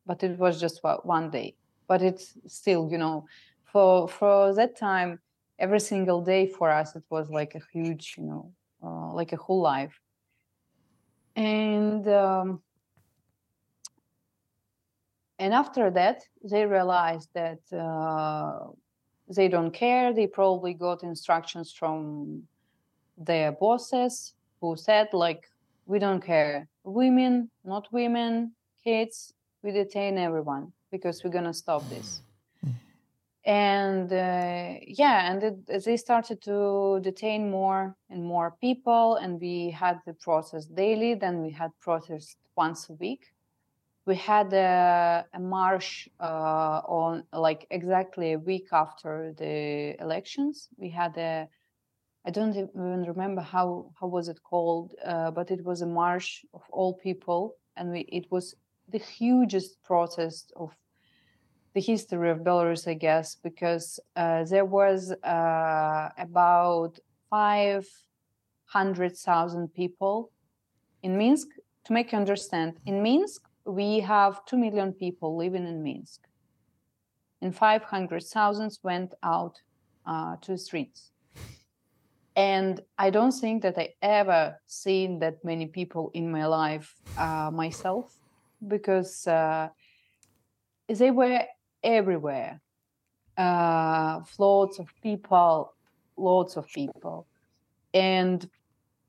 but 0.05 0.23
it 0.23 0.37
was 0.37 0.59
just 0.59 0.79
one 1.03 1.29
day 1.29 1.55
but 1.87 2.01
it's 2.01 2.33
still 2.47 2.89
you 2.91 2.97
know 2.97 3.25
for 3.71 4.07
for 4.07 4.53
that 4.55 4.75
time, 4.75 5.19
every 5.59 5.79
single 5.79 6.21
day 6.21 6.47
for 6.47 6.69
us 6.69 6.95
it 6.95 7.03
was 7.09 7.29
like 7.29 7.55
a 7.55 7.61
huge, 7.71 8.15
you 8.17 8.23
know, 8.23 8.51
uh, 8.83 9.13
like 9.13 9.33
a 9.33 9.37
whole 9.37 9.61
life. 9.61 9.99
And 11.35 12.07
um, 12.07 12.61
and 15.37 15.53
after 15.53 15.91
that, 15.91 16.23
they 16.43 16.65
realized 16.65 17.29
that 17.33 17.61
uh, 17.71 18.71
they 19.27 19.47
don't 19.47 19.71
care. 19.71 20.13
They 20.13 20.27
probably 20.27 20.73
got 20.73 21.03
instructions 21.03 21.71
from 21.71 22.43
their 23.17 23.51
bosses 23.51 24.33
who 24.61 24.75
said 24.75 25.09
like, 25.13 25.43
"We 25.87 25.99
don't 25.99 26.21
care. 26.21 26.67
Women, 26.83 27.49
not 27.63 27.87
women, 27.91 28.53
kids. 28.83 29.33
We 29.63 29.71
detain 29.71 30.17
everyone." 30.17 30.73
because 30.91 31.23
we're 31.23 31.31
gonna 31.31 31.53
stop 31.53 31.87
this. 31.89 32.21
Mm. 32.65 32.73
And 33.45 34.11
uh, 34.11 34.79
yeah, 34.85 35.31
and 35.31 35.43
it, 35.43 35.85
they 35.85 35.97
started 35.97 36.41
to 36.43 36.99
detain 37.01 37.49
more 37.49 37.95
and 38.09 38.23
more 38.23 38.55
people, 38.59 39.15
and 39.15 39.39
we 39.39 39.71
had 39.71 39.99
the 40.05 40.13
process 40.13 40.65
daily. 40.65 41.13
Then 41.15 41.41
we 41.41 41.51
had 41.51 41.71
protest 41.79 42.37
once 42.55 42.89
a 42.89 42.93
week. 42.93 43.25
We 44.05 44.15
had 44.15 44.53
a, 44.53 45.25
a 45.33 45.39
march 45.39 46.07
uh, 46.19 46.81
on 46.87 47.23
like 47.33 47.67
exactly 47.71 48.33
a 48.33 48.39
week 48.39 48.67
after 48.71 49.33
the 49.37 50.01
elections. 50.01 50.69
We 50.77 50.89
had 50.89 51.17
a 51.17 51.47
I 52.27 52.29
don't 52.29 52.55
even 52.57 53.05
remember 53.05 53.41
how 53.41 53.89
how 53.97 54.07
was 54.07 54.27
it 54.27 54.43
called, 54.43 54.93
uh, 55.05 55.31
but 55.31 55.49
it 55.49 55.63
was 55.63 55.81
a 55.81 55.85
march 55.85 56.45
of 56.53 56.61
all 56.69 56.95
people, 56.95 57.55
and 57.77 57.91
we, 57.91 58.01
it 58.01 58.29
was 58.29 58.53
the 58.89 58.97
hugest 58.97 59.81
protest 59.81 60.51
of 60.57 60.75
the 61.73 61.79
history 61.79 62.29
of 62.29 62.39
Belarus, 62.39 62.85
I 62.85 62.95
guess, 62.95 63.35
because 63.35 63.97
uh, 64.17 64.43
there 64.43 64.65
was 64.65 65.13
uh, 65.23 66.09
about 66.17 66.99
500,000 67.29 69.73
people 69.73 70.29
in 71.03 71.17
Minsk. 71.17 71.47
To 71.85 71.93
make 71.93 72.11
you 72.11 72.17
understand, 72.17 72.77
in 72.85 73.01
Minsk, 73.01 73.47
we 73.63 74.01
have 74.01 74.43
2 74.47 74.57
million 74.57 74.91
people 74.91 75.37
living 75.37 75.65
in 75.65 75.81
Minsk, 75.81 76.27
and 77.41 77.55
500,000 77.55 78.79
went 78.83 79.13
out 79.23 79.61
uh, 80.05 80.35
to 80.41 80.51
the 80.51 80.57
streets. 80.57 81.13
And 82.37 82.79
I 82.99 83.09
don't 83.09 83.31
think 83.31 83.63
that 83.63 83.79
I 83.79 83.95
ever 83.99 84.59
seen 84.67 85.17
that 85.19 85.43
many 85.43 85.65
people 85.65 86.11
in 86.13 86.31
my 86.31 86.45
life 86.45 86.93
uh, 87.17 87.49
myself 87.51 88.15
because 88.67 89.25
uh, 89.25 89.69
they 90.87 91.09
were 91.09 91.41
everywhere. 91.83 92.61
Uh, 93.35 94.19
lots 94.37 94.77
of 94.77 94.87
people, 95.01 95.73
lots 96.15 96.57
of 96.57 96.67
people. 96.67 97.25
And 97.91 98.47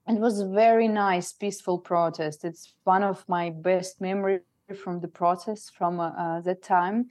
it 0.09 0.19
was 0.19 0.41
a 0.41 0.49
very 0.49 0.89
nice, 0.89 1.31
peaceful 1.35 1.79
protest. 1.79 2.47
It's 2.47 2.73
one 2.85 3.03
of 3.03 3.29
my 3.29 3.51
best 3.51 4.01
memories 4.01 4.41
from 4.75 5.01
the 5.01 5.09
protest 5.09 5.73
from 5.77 6.01
uh, 6.01 6.41
that 6.41 6.63
time 6.63 7.11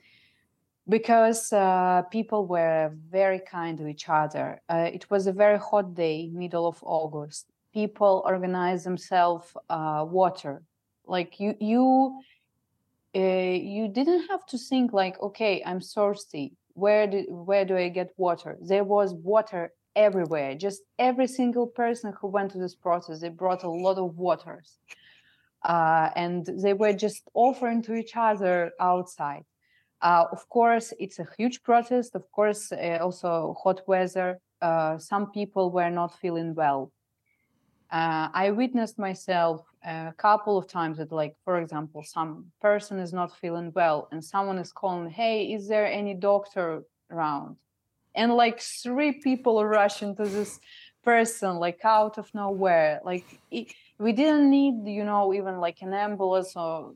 because 0.88 1.52
uh, 1.52 2.02
people 2.10 2.46
were 2.46 2.92
very 3.10 3.40
kind 3.40 3.76
to 3.78 3.86
each 3.86 4.08
other. 4.08 4.60
Uh, 4.68 4.90
it 4.92 5.10
was 5.10 5.26
a 5.26 5.32
very 5.32 5.58
hot 5.58 5.94
day, 5.94 6.30
middle 6.32 6.66
of 6.66 6.78
August. 6.82 7.46
People 7.74 8.22
organized 8.24 8.86
themselves 8.86 9.46
uh, 9.68 10.04
water. 10.08 10.62
Like 11.06 11.38
you, 11.40 11.54
you 11.60 12.20
uh, 13.14 13.20
you 13.20 13.88
didn't 13.88 14.28
have 14.28 14.44
to 14.44 14.58
think 14.58 14.92
like 14.92 15.18
okay 15.22 15.62
i'm 15.64 15.80
thirsty 15.80 16.52
where 16.74 17.06
do 17.06 17.24
where 17.28 17.64
do 17.64 17.74
i 17.76 17.88
get 17.88 18.10
water 18.18 18.58
there 18.60 18.84
was 18.84 19.14
water 19.14 19.72
everywhere 19.96 20.54
just 20.54 20.82
every 20.98 21.26
single 21.26 21.66
person 21.66 22.12
who 22.20 22.28
went 22.28 22.50
to 22.50 22.58
this 22.58 22.74
process 22.74 23.20
they 23.20 23.30
brought 23.30 23.64
a 23.64 23.70
lot 23.70 23.96
of 23.96 24.16
waters 24.16 24.76
uh, 25.64 26.10
and 26.14 26.46
they 26.62 26.74
were 26.74 26.92
just 26.92 27.22
offering 27.34 27.80
to 27.82 27.94
each 27.94 28.12
other 28.14 28.70
outside 28.78 29.44
uh, 30.02 30.24
of 30.32 30.48
course 30.48 30.92
it's 30.98 31.18
a 31.18 31.26
huge 31.36 31.62
protest 31.62 32.14
of 32.14 32.30
course 32.32 32.72
uh, 32.72 32.98
also 33.00 33.56
hot 33.62 33.80
weather 33.86 34.38
uh, 34.62 34.98
some 34.98 35.30
people 35.30 35.70
were 35.70 35.90
not 35.90 36.18
feeling 36.18 36.54
well 36.54 36.92
uh, 37.90 38.28
I 38.34 38.50
witnessed 38.50 38.98
myself 38.98 39.62
a 39.82 40.12
couple 40.18 40.58
of 40.58 40.68
times 40.68 40.98
that, 40.98 41.10
like, 41.10 41.34
for 41.44 41.58
example, 41.58 42.02
some 42.02 42.46
person 42.60 42.98
is 42.98 43.14
not 43.14 43.34
feeling 43.34 43.72
well 43.74 44.08
and 44.12 44.22
someone 44.22 44.58
is 44.58 44.72
calling, 44.72 45.08
Hey, 45.08 45.52
is 45.54 45.68
there 45.68 45.86
any 45.86 46.12
doctor 46.12 46.82
around? 47.10 47.56
And 48.14 48.34
like 48.34 48.60
three 48.60 49.12
people 49.12 49.64
rush 49.78 50.02
into 50.02 50.24
this 50.24 50.60
person, 51.02 51.56
like 51.56 51.82
out 51.82 52.18
of 52.18 52.32
nowhere. 52.34 53.00
Like, 53.04 53.24
it, 53.50 53.72
we 53.98 54.12
didn't 54.12 54.50
need, 54.50 54.86
you 54.86 55.04
know, 55.04 55.32
even 55.32 55.58
like 55.58 55.80
an 55.80 55.94
ambulance 55.94 56.56
or 56.56 56.92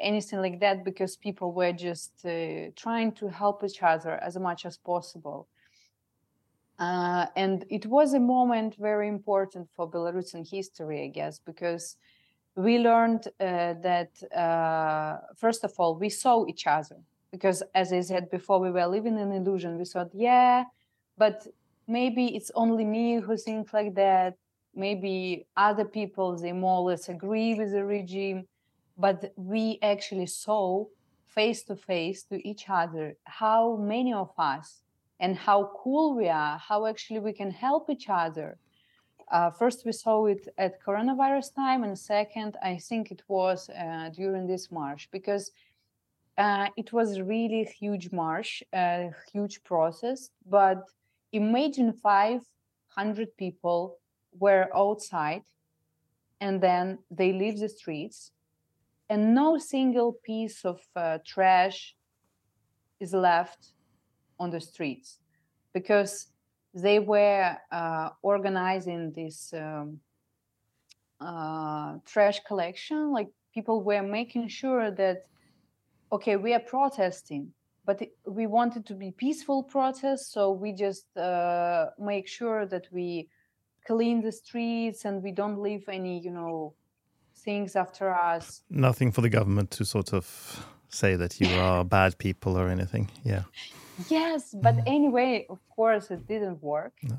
anything 0.00 0.40
like 0.40 0.60
that 0.60 0.84
because 0.84 1.16
people 1.16 1.52
were 1.52 1.72
just 1.72 2.12
uh, 2.24 2.70
trying 2.76 3.12
to 3.12 3.28
help 3.28 3.62
each 3.64 3.82
other 3.82 4.14
as 4.22 4.38
much 4.38 4.66
as 4.66 4.76
possible. 4.76 5.48
Uh, 6.78 7.26
and 7.36 7.66
it 7.68 7.84
was 7.86 8.14
a 8.14 8.20
moment 8.20 8.74
very 8.76 9.06
important 9.06 9.68
for 9.76 9.90
Belarusian 9.90 10.48
history, 10.48 11.04
I 11.04 11.08
guess, 11.08 11.38
because 11.38 11.96
we 12.56 12.78
learned 12.78 13.28
uh, 13.38 13.74
that, 13.82 14.10
uh, 14.32 15.18
first 15.36 15.62
of 15.62 15.72
all, 15.78 15.94
we 15.94 16.08
saw 16.08 16.46
each 16.46 16.66
other. 16.66 16.96
Because 17.30 17.62
as 17.74 17.92
I 17.92 18.00
said 18.00 18.30
before, 18.30 18.58
we 18.58 18.70
were 18.70 18.86
living 18.86 19.18
in 19.18 19.30
illusion. 19.30 19.78
We 19.78 19.84
thought, 19.84 20.10
yeah, 20.14 20.64
but 21.16 21.46
maybe 21.86 22.34
it's 22.34 22.50
only 22.54 22.84
me 22.84 23.20
who 23.20 23.36
thinks 23.36 23.72
like 23.72 23.94
that. 23.94 24.36
Maybe 24.74 25.46
other 25.56 25.84
people, 25.84 26.36
they 26.36 26.52
more 26.52 26.78
or 26.78 26.90
less 26.90 27.08
agree 27.08 27.54
with 27.54 27.72
the 27.72 27.84
regime. 27.84 28.46
But 29.00 29.32
we 29.36 29.78
actually 29.82 30.26
saw 30.26 30.86
face 31.26 31.62
to 31.64 31.76
face 31.76 32.22
to 32.24 32.36
each 32.46 32.64
other 32.68 33.16
how 33.24 33.76
many 33.76 34.12
of 34.12 34.30
us 34.36 34.82
and 35.20 35.36
how 35.36 35.70
cool 35.82 36.16
we 36.16 36.28
are, 36.28 36.58
how 36.58 36.86
actually 36.86 37.20
we 37.20 37.32
can 37.32 37.50
help 37.50 37.88
each 37.88 38.08
other. 38.08 38.58
Uh, 39.30 39.50
first, 39.50 39.86
we 39.86 39.92
saw 39.92 40.26
it 40.26 40.48
at 40.58 40.82
coronavirus 40.82 41.54
time, 41.54 41.84
and 41.84 41.96
second, 41.96 42.56
I 42.62 42.78
think 42.78 43.10
it 43.10 43.22
was 43.28 43.70
uh, 43.70 44.10
during 44.12 44.46
this 44.46 44.72
march 44.72 45.08
because 45.12 45.52
uh, 46.36 46.68
it 46.76 46.92
was 46.92 47.20
really 47.20 47.64
huge 47.64 48.10
march, 48.12 48.62
a 48.72 49.10
huge 49.32 49.62
process. 49.62 50.30
But 50.46 50.82
imagine 51.32 51.92
500 51.92 53.36
people 53.36 53.98
were 54.38 54.68
outside, 54.74 55.44
and 56.40 56.60
then 56.60 56.98
they 57.10 57.32
leave 57.32 57.60
the 57.60 57.68
streets, 57.68 58.32
and 59.10 59.34
no 59.34 59.58
single 59.58 60.12
piece 60.22 60.64
of 60.64 60.80
uh, 60.94 61.18
trash 61.26 61.96
is 63.00 63.12
left 63.12 63.72
on 64.38 64.50
the 64.50 64.60
streets 64.60 65.18
because 65.74 66.28
they 66.72 67.00
were 67.00 67.56
uh, 67.72 68.10
organizing 68.22 69.10
this 69.12 69.52
um, 69.52 69.98
uh, 71.20 71.96
trash 72.06 72.40
collection. 72.46 73.12
Like 73.12 73.28
people 73.52 73.82
were 73.82 74.02
making 74.02 74.46
sure 74.46 74.92
that, 74.92 75.26
okay, 76.12 76.36
we 76.36 76.54
are 76.54 76.60
protesting, 76.60 77.48
but 77.84 78.00
we 78.26 78.46
wanted 78.46 78.86
to 78.86 78.94
be 78.94 79.10
peaceful 79.10 79.64
protest, 79.64 80.32
so 80.32 80.52
we 80.52 80.72
just 80.72 81.16
uh, 81.16 81.86
make 81.98 82.28
sure 82.28 82.64
that 82.66 82.86
we 82.92 83.28
clean 83.84 84.22
the 84.22 84.30
streets 84.30 85.04
and 85.04 85.20
we 85.20 85.32
don't 85.32 85.60
leave 85.60 85.88
any, 85.88 86.20
you 86.20 86.30
know, 86.30 86.74
things 87.44 87.76
after 87.76 88.10
us. 88.10 88.62
Nothing 88.70 89.12
for 89.12 89.20
the 89.20 89.28
government 89.28 89.70
to 89.72 89.84
sort 89.84 90.12
of 90.12 90.24
say 90.88 91.16
that 91.16 91.40
you 91.40 91.48
are 91.66 91.84
bad 91.84 92.18
people 92.18 92.56
or 92.56 92.68
anything. 92.68 93.10
Yeah. 93.24 93.44
Yes, 94.08 94.54
but 94.62 94.76
mm. 94.76 94.82
anyway, 94.86 95.46
of 95.50 95.58
course, 95.68 96.10
it 96.10 96.26
didn't 96.26 96.62
work. 96.62 96.94
No. 97.02 97.18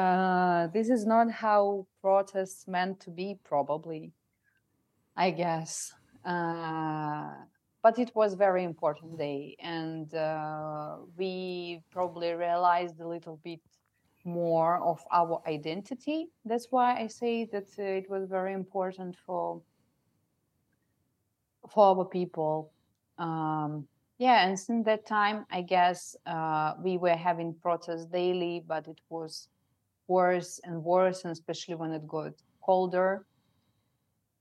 Uh, 0.00 0.66
this 0.68 0.88
is 0.88 1.06
not 1.06 1.30
how 1.30 1.86
protests 2.00 2.66
meant 2.66 2.98
to 3.00 3.10
be, 3.10 3.38
probably. 3.44 4.12
I 5.16 5.30
guess. 5.30 5.92
Uh, 6.24 7.32
but 7.82 7.98
it 7.98 8.12
was 8.14 8.34
very 8.34 8.64
important 8.64 9.18
day, 9.18 9.56
and 9.58 10.14
uh, 10.14 10.98
we 11.16 11.82
probably 11.90 12.32
realized 12.32 13.00
a 13.00 13.08
little 13.08 13.40
bit 13.42 13.60
more 14.24 14.78
of 14.78 15.00
our 15.12 15.42
identity. 15.46 16.28
That's 16.44 16.68
why 16.70 17.00
I 17.00 17.06
say 17.08 17.44
that 17.46 17.68
uh, 17.78 17.82
it 17.82 18.08
was 18.08 18.28
very 18.28 18.52
important 18.52 19.16
for 19.26 19.60
for 21.68 21.96
our 21.96 22.04
people. 22.04 22.72
Um, 23.18 23.86
yeah, 24.18 24.46
and 24.46 24.58
since 24.58 24.84
that 24.86 25.06
time, 25.06 25.46
I 25.50 25.62
guess 25.62 26.16
uh, 26.26 26.74
we 26.82 26.96
were 26.96 27.16
having 27.16 27.54
protests 27.54 28.06
daily, 28.06 28.64
but 28.66 28.86
it 28.86 29.00
was 29.08 29.48
worse 30.06 30.60
and 30.64 30.84
worse, 30.84 31.24
and 31.24 31.32
especially 31.32 31.74
when 31.74 31.92
it 31.92 32.06
got 32.06 32.32
colder. 32.60 33.26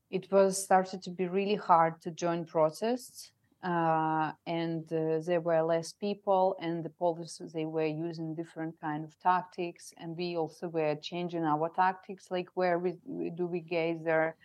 It 0.09 0.31
was 0.31 0.61
started 0.61 1.01
to 1.03 1.09
be 1.09 1.27
really 1.27 1.55
hard 1.55 2.01
to 2.01 2.11
join 2.11 2.45
protests. 2.45 3.31
Uh, 3.63 4.31
and 4.47 4.91
uh, 4.91 5.19
there 5.25 5.41
were 5.41 5.61
less 5.61 5.93
people 5.93 6.55
and 6.59 6.83
the 6.83 6.89
police 6.89 7.39
they 7.53 7.65
were 7.65 7.85
using 7.85 8.33
different 8.33 8.79
kind 8.81 9.03
of 9.03 9.17
tactics 9.19 9.93
and 9.97 10.17
we 10.17 10.35
also 10.35 10.67
were 10.67 10.95
changing 10.95 11.43
our 11.43 11.69
tactics 11.69 12.31
like 12.31 12.49
where 12.55 12.79
we, 12.79 12.95
do 13.35 13.45
we 13.45 13.59
gather 13.59 14.35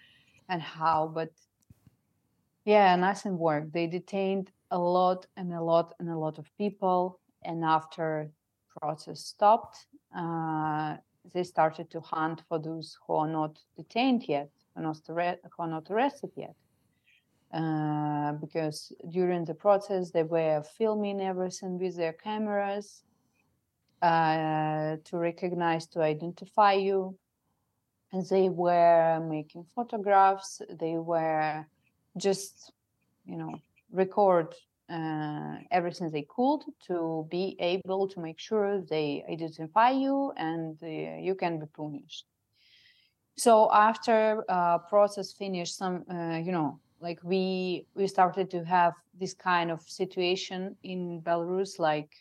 and 0.50 0.60
how 0.60 1.10
but 1.14 1.30
yeah 2.66 2.94
nothing 2.94 3.38
worked 3.38 3.72
they 3.72 3.86
detained 3.86 4.50
a 4.70 4.78
lot 4.78 5.26
and 5.36 5.52
a 5.52 5.62
lot 5.62 5.94
and 5.98 6.10
a 6.10 6.18
lot 6.18 6.38
of 6.38 6.46
people 6.58 7.18
and 7.42 7.64
after 7.64 8.30
process 8.80 9.20
stopped 9.20 9.86
uh, 10.14 10.96
they 11.32 11.42
started 11.42 11.90
to 11.90 12.00
hunt 12.00 12.42
for 12.48 12.58
those 12.58 12.98
who 13.06 13.14
are 13.14 13.28
not 13.28 13.58
detained 13.76 14.24
yet 14.28 14.50
who 14.76 14.82
are 14.82 15.68
not 15.68 15.90
arrested 15.90 16.30
yet 16.36 16.54
uh, 17.52 18.32
because 18.32 18.92
during 19.10 19.44
the 19.44 19.54
process 19.54 20.10
they 20.10 20.22
were 20.22 20.62
filming 20.76 21.20
everything 21.20 21.78
with 21.78 21.96
their 21.96 22.12
cameras 22.12 23.02
uh, 24.02 24.96
to 25.04 25.16
recognize, 25.16 25.86
to 25.86 26.02
identify 26.02 26.72
you. 26.72 27.16
And 28.12 28.26
they 28.28 28.48
were 28.48 29.20
making 29.28 29.66
photographs. 29.74 30.62
They 30.70 30.96
were 30.96 31.66
just, 32.16 32.72
you 33.24 33.36
know, 33.36 33.54
record 33.90 34.54
uh, 34.88 35.56
everything 35.70 36.10
they 36.10 36.26
could 36.28 36.60
to 36.86 37.26
be 37.30 37.56
able 37.58 38.06
to 38.08 38.20
make 38.20 38.38
sure 38.38 38.80
they 38.82 39.24
identify 39.28 39.90
you 39.90 40.32
and 40.36 40.78
uh, 40.82 40.86
you 40.86 41.34
can 41.34 41.58
be 41.58 41.66
punished. 41.66 42.26
So 43.36 43.70
after 43.72 44.44
uh, 44.48 44.78
process 44.78 45.32
finished, 45.32 45.76
some 45.76 46.04
uh, 46.10 46.38
you 46.38 46.52
know 46.52 46.80
like 47.06 47.20
we 47.22 47.86
we 47.94 48.06
started 48.08 48.50
to 48.50 48.64
have 48.64 48.94
this 49.22 49.32
kind 49.32 49.70
of 49.70 49.80
situation 50.02 50.60
in 50.82 51.00
belarus 51.26 51.78
like 51.78 52.12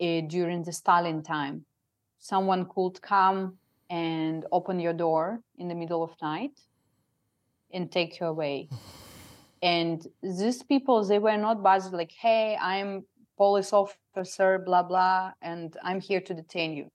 uh, 0.00 0.22
during 0.34 0.62
the 0.62 0.72
stalin 0.72 1.22
time. 1.22 1.56
Someone 2.18 2.62
could 2.74 2.96
come 3.02 3.58
and 3.90 4.46
open 4.50 4.80
your 4.80 4.96
door 5.06 5.40
in 5.58 5.68
the 5.68 5.74
middle 5.74 6.02
of 6.02 6.12
night 6.22 6.56
and 7.74 7.92
take 7.92 8.12
you 8.18 8.26
away. 8.26 8.68
And 9.60 9.98
these 10.22 10.62
people 10.62 10.96
they 11.04 11.18
were 11.18 11.40
not 11.46 11.64
buzzed 11.68 11.92
like 12.00 12.12
hey 12.24 12.56
i'm 12.72 12.90
police 13.36 13.72
officer 13.80 14.50
blah 14.66 14.84
blah 14.90 15.32
and 15.50 15.76
i'm 15.82 16.00
here 16.08 16.22
to 16.28 16.32
detain 16.42 16.70
you. 16.78 16.86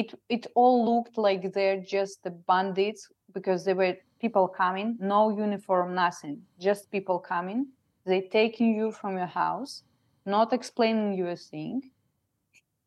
It 0.00 0.08
it 0.28 0.44
all 0.54 0.78
looked 0.90 1.16
like 1.26 1.42
they're 1.54 1.82
just 1.98 2.22
the 2.22 2.34
bandits 2.50 3.02
because 3.36 3.64
they 3.64 3.76
were 3.80 3.96
people 4.22 4.46
coming, 4.46 4.96
no 5.00 5.36
uniform, 5.36 5.94
nothing, 5.94 6.40
just 6.58 6.90
people 6.90 7.18
coming. 7.18 7.66
They 8.06 8.22
taking 8.22 8.74
you 8.74 8.92
from 8.92 9.16
your 9.16 9.26
house, 9.26 9.82
not 10.24 10.52
explaining 10.52 11.14
you 11.18 11.26
a 11.26 11.36
thing. 11.36 11.90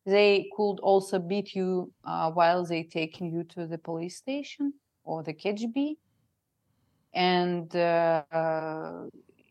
They 0.06 0.50
could 0.56 0.78
also 0.80 1.20
beat 1.20 1.54
you 1.54 1.92
uh, 2.06 2.32
while 2.32 2.64
they 2.66 2.84
taking 2.84 3.32
you 3.34 3.44
to 3.54 3.68
the 3.68 3.78
police 3.78 4.16
station 4.16 4.74
or 5.04 5.24
the 5.24 5.34
KGB. 5.34 5.98
And 7.14 7.76
uh, 7.76 8.24
uh, 8.32 9.06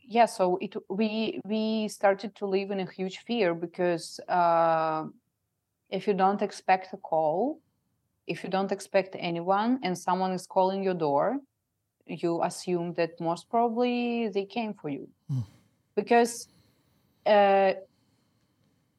yeah, 0.07 0.27
so 0.27 0.59
it 0.61 0.75
we 0.89 1.41
we 1.45 1.89
started 1.89 2.35
to 2.37 2.47
live 2.47 2.71
in 2.71 2.81
a 2.81 2.91
huge 2.91 3.19
fear 3.27 3.55
because 3.55 4.21
uh, 4.29 5.05
if 5.91 6.07
you 6.07 6.15
don't 6.15 6.43
expect 6.43 6.93
a 6.93 6.99
call, 6.99 7.61
if 8.27 8.45
you 8.45 8.51
don't 8.51 8.73
expect 8.73 9.17
anyone 9.19 9.81
and 9.83 9.97
someone 9.97 10.33
is 10.33 10.47
calling 10.47 10.83
your 10.83 10.95
door, 10.95 11.41
you 12.07 12.43
assume 12.43 12.93
that 12.95 13.19
most 13.21 13.49
probably 13.49 14.29
they 14.29 14.45
came 14.45 14.75
for 14.75 14.89
you. 14.89 15.09
Mm. 15.31 15.45
because 15.97 16.49
uh, 17.27 17.73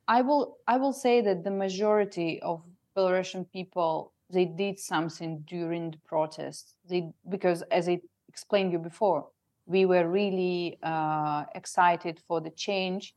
i 0.07 0.21
will 0.21 0.57
i 0.67 0.77
will 0.77 0.93
say 0.93 1.21
that 1.21 1.43
the 1.43 1.51
majority 1.51 2.41
of 2.41 2.61
belarusian 2.95 3.45
people 3.51 4.13
they 4.29 4.45
did 4.45 4.79
something 4.79 5.43
during 5.47 5.91
the 5.91 5.99
protests. 6.05 6.75
They 6.89 7.11
because 7.29 7.61
as 7.63 7.87
i 7.87 7.99
explained 8.27 8.71
you 8.71 8.79
before 8.79 9.27
we 9.67 9.85
were 9.85 10.07
really 10.07 10.77
uh, 10.83 11.43
excited 11.55 12.19
for 12.27 12.39
the 12.39 12.51
change 12.51 13.15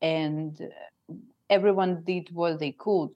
and 0.00 0.60
everyone 1.50 2.02
did 2.04 2.28
what 2.32 2.60
they 2.60 2.72
could. 2.72 3.08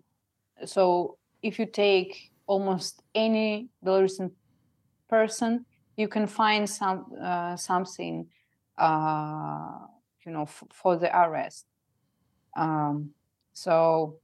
So 0.64 1.16
if 1.42 1.58
you 1.60 1.66
take 1.66 2.32
almost 2.46 3.02
any 3.14 3.68
belarusian 3.84 4.32
person 5.08 5.64
you 5.96 6.08
can 6.08 6.26
find 6.26 6.68
some 6.68 7.06
uh, 7.20 7.56
something 7.56 8.26
uh, 8.78 9.78
you 10.24 10.32
know 10.32 10.42
f- 10.42 10.64
for 10.72 10.96
the 10.96 11.10
arrest. 11.18 11.66
Um, 12.56 13.10
so 13.52 14.18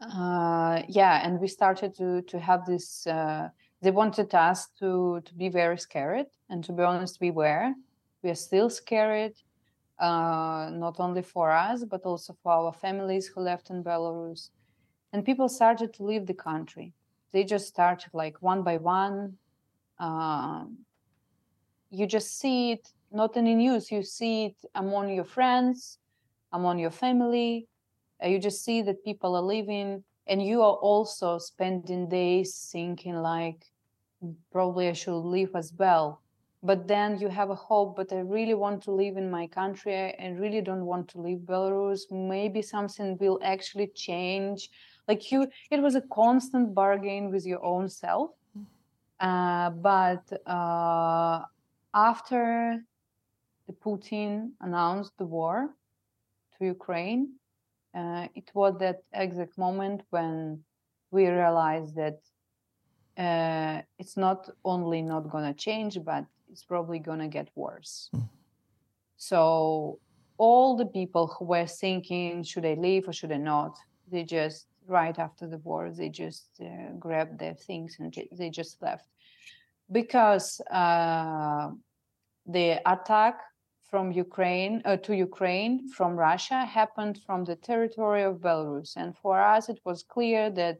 uh, 0.00 0.82
yeah 0.88 1.24
and 1.24 1.40
we 1.40 1.46
started 1.48 1.94
to 1.96 2.22
to 2.22 2.38
have 2.38 2.66
this 2.66 3.06
uh, 3.06 3.48
they 3.82 3.90
wanted 3.90 4.34
us 4.34 4.68
to 4.78 5.20
to 5.24 5.34
be 5.34 5.48
very 5.48 5.78
scared. 5.78 6.26
And 6.48 6.64
to 6.64 6.72
be 6.72 6.82
honest 6.82 7.20
we 7.20 7.30
were. 7.30 7.72
We 8.22 8.30
are 8.30 8.36
still 8.36 8.70
scared 8.70 9.34
uh, 9.98 10.70
not 10.72 11.00
only 11.00 11.22
for 11.22 11.50
us 11.50 11.84
but 11.84 12.02
also 12.02 12.36
for 12.42 12.52
our 12.52 12.72
families 12.72 13.26
who 13.26 13.40
left 13.40 13.70
in 13.70 13.82
belarus. 13.82 14.50
And 15.12 15.24
people 15.24 15.48
started 15.48 15.92
to 15.94 16.04
leave 16.04 16.26
the 16.26 16.34
country. 16.34 16.94
They 17.32 17.44
just 17.44 17.66
started 17.66 18.10
like 18.14 18.36
one 18.40 18.62
by 18.62 18.76
one 18.76 19.38
um, 20.02 20.78
you 21.90 22.06
just 22.06 22.38
see 22.40 22.72
it 22.72 22.88
not 23.12 23.36
in 23.36 23.44
the 23.44 23.54
news 23.54 23.90
you 23.90 24.02
see 24.02 24.46
it 24.46 24.56
among 24.74 25.14
your 25.14 25.24
friends 25.24 25.98
among 26.52 26.78
your 26.78 26.90
family 26.90 27.68
you 28.24 28.38
just 28.38 28.64
see 28.64 28.82
that 28.82 29.04
people 29.04 29.34
are 29.36 29.42
living 29.42 30.02
and 30.26 30.44
you 30.44 30.62
are 30.62 30.74
also 30.74 31.38
spending 31.38 32.08
days 32.08 32.68
thinking 32.72 33.16
like 33.16 33.64
probably 34.50 34.88
i 34.88 34.92
should 34.92 35.20
leave 35.20 35.50
as 35.54 35.72
well. 35.78 36.20
But 36.64 36.86
then 36.86 37.18
you 37.18 37.28
have 37.28 37.50
a 37.50 37.56
hope 37.56 37.96
but 37.96 38.12
i 38.12 38.20
really 38.20 38.54
want 38.54 38.82
to 38.84 38.92
live 38.92 39.16
in 39.16 39.30
my 39.30 39.46
country 39.48 39.94
i 39.96 40.28
really 40.38 40.60
don't 40.60 40.86
want 40.86 41.08
to 41.08 41.20
leave 41.20 41.38
belarus. 41.38 42.02
Maybe 42.10 42.62
something 42.62 43.18
will 43.18 43.40
actually 43.42 43.88
change. 43.88 44.70
Like 45.08 45.32
you 45.32 45.48
it 45.70 45.80
was 45.82 45.96
a 45.96 46.06
constant 46.12 46.74
bargain 46.74 47.30
with 47.32 47.44
your 47.44 47.64
own 47.64 47.88
self 47.88 48.30
uh, 49.22 49.70
but 49.70 50.24
uh, 50.46 51.42
after 51.94 52.84
the 53.68 53.72
Putin 53.72 54.50
announced 54.60 55.12
the 55.16 55.24
war 55.24 55.70
to 56.58 56.66
Ukraine, 56.66 57.34
uh, 57.94 58.26
it 58.34 58.50
was 58.52 58.78
that 58.80 59.04
exact 59.12 59.56
moment 59.56 60.02
when 60.10 60.64
we 61.12 61.28
realized 61.28 61.94
that 61.94 62.18
uh, 63.16 63.82
it's 63.98 64.16
not 64.16 64.50
only 64.64 65.02
not 65.02 65.30
going 65.30 65.44
to 65.44 65.54
change, 65.54 65.98
but 66.04 66.24
it's 66.50 66.64
probably 66.64 66.98
going 66.98 67.20
to 67.20 67.28
get 67.28 67.48
worse. 67.54 68.10
Mm. 68.14 68.28
So 69.16 70.00
all 70.36 70.76
the 70.76 70.86
people 70.86 71.28
who 71.28 71.44
were 71.44 71.66
thinking, 71.66 72.42
should 72.42 72.66
I 72.66 72.74
leave 72.74 73.06
or 73.06 73.12
should 73.12 73.30
I 73.30 73.36
not? 73.36 73.76
They 74.10 74.24
just 74.24 74.66
right 74.86 75.18
after 75.18 75.46
the 75.46 75.58
war, 75.58 75.90
they 75.90 76.08
just 76.08 76.48
uh, 76.60 76.92
grabbed 76.98 77.38
their 77.38 77.54
things 77.54 77.96
and 77.98 78.14
they 78.32 78.50
just 78.50 78.82
left 78.82 79.06
because 79.92 80.60
uh, 80.70 81.70
the 82.46 82.80
attack 82.86 83.40
from 83.90 84.10
Ukraine 84.10 84.80
uh, 84.84 84.96
to 84.96 85.14
Ukraine 85.14 85.88
from 85.90 86.16
Russia 86.16 86.64
happened 86.64 87.20
from 87.26 87.44
the 87.44 87.56
territory 87.56 88.22
of 88.22 88.36
Belarus, 88.36 88.96
and 88.96 89.16
for 89.16 89.38
us 89.38 89.68
it 89.68 89.80
was 89.84 90.02
clear 90.02 90.50
that 90.50 90.78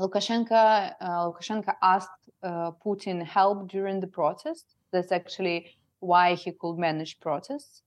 Lukashenko 0.00 0.94
uh, 1.00 1.24
Lukashenko 1.26 1.72
asked 1.82 2.20
uh, 2.42 2.72
Putin 2.84 3.24
help 3.24 3.68
during 3.70 4.00
the 4.00 4.08
protest. 4.08 4.74
That's 4.90 5.12
actually 5.12 5.76
why 6.00 6.34
he 6.34 6.50
could 6.52 6.78
manage 6.78 7.20
protests. 7.20 7.82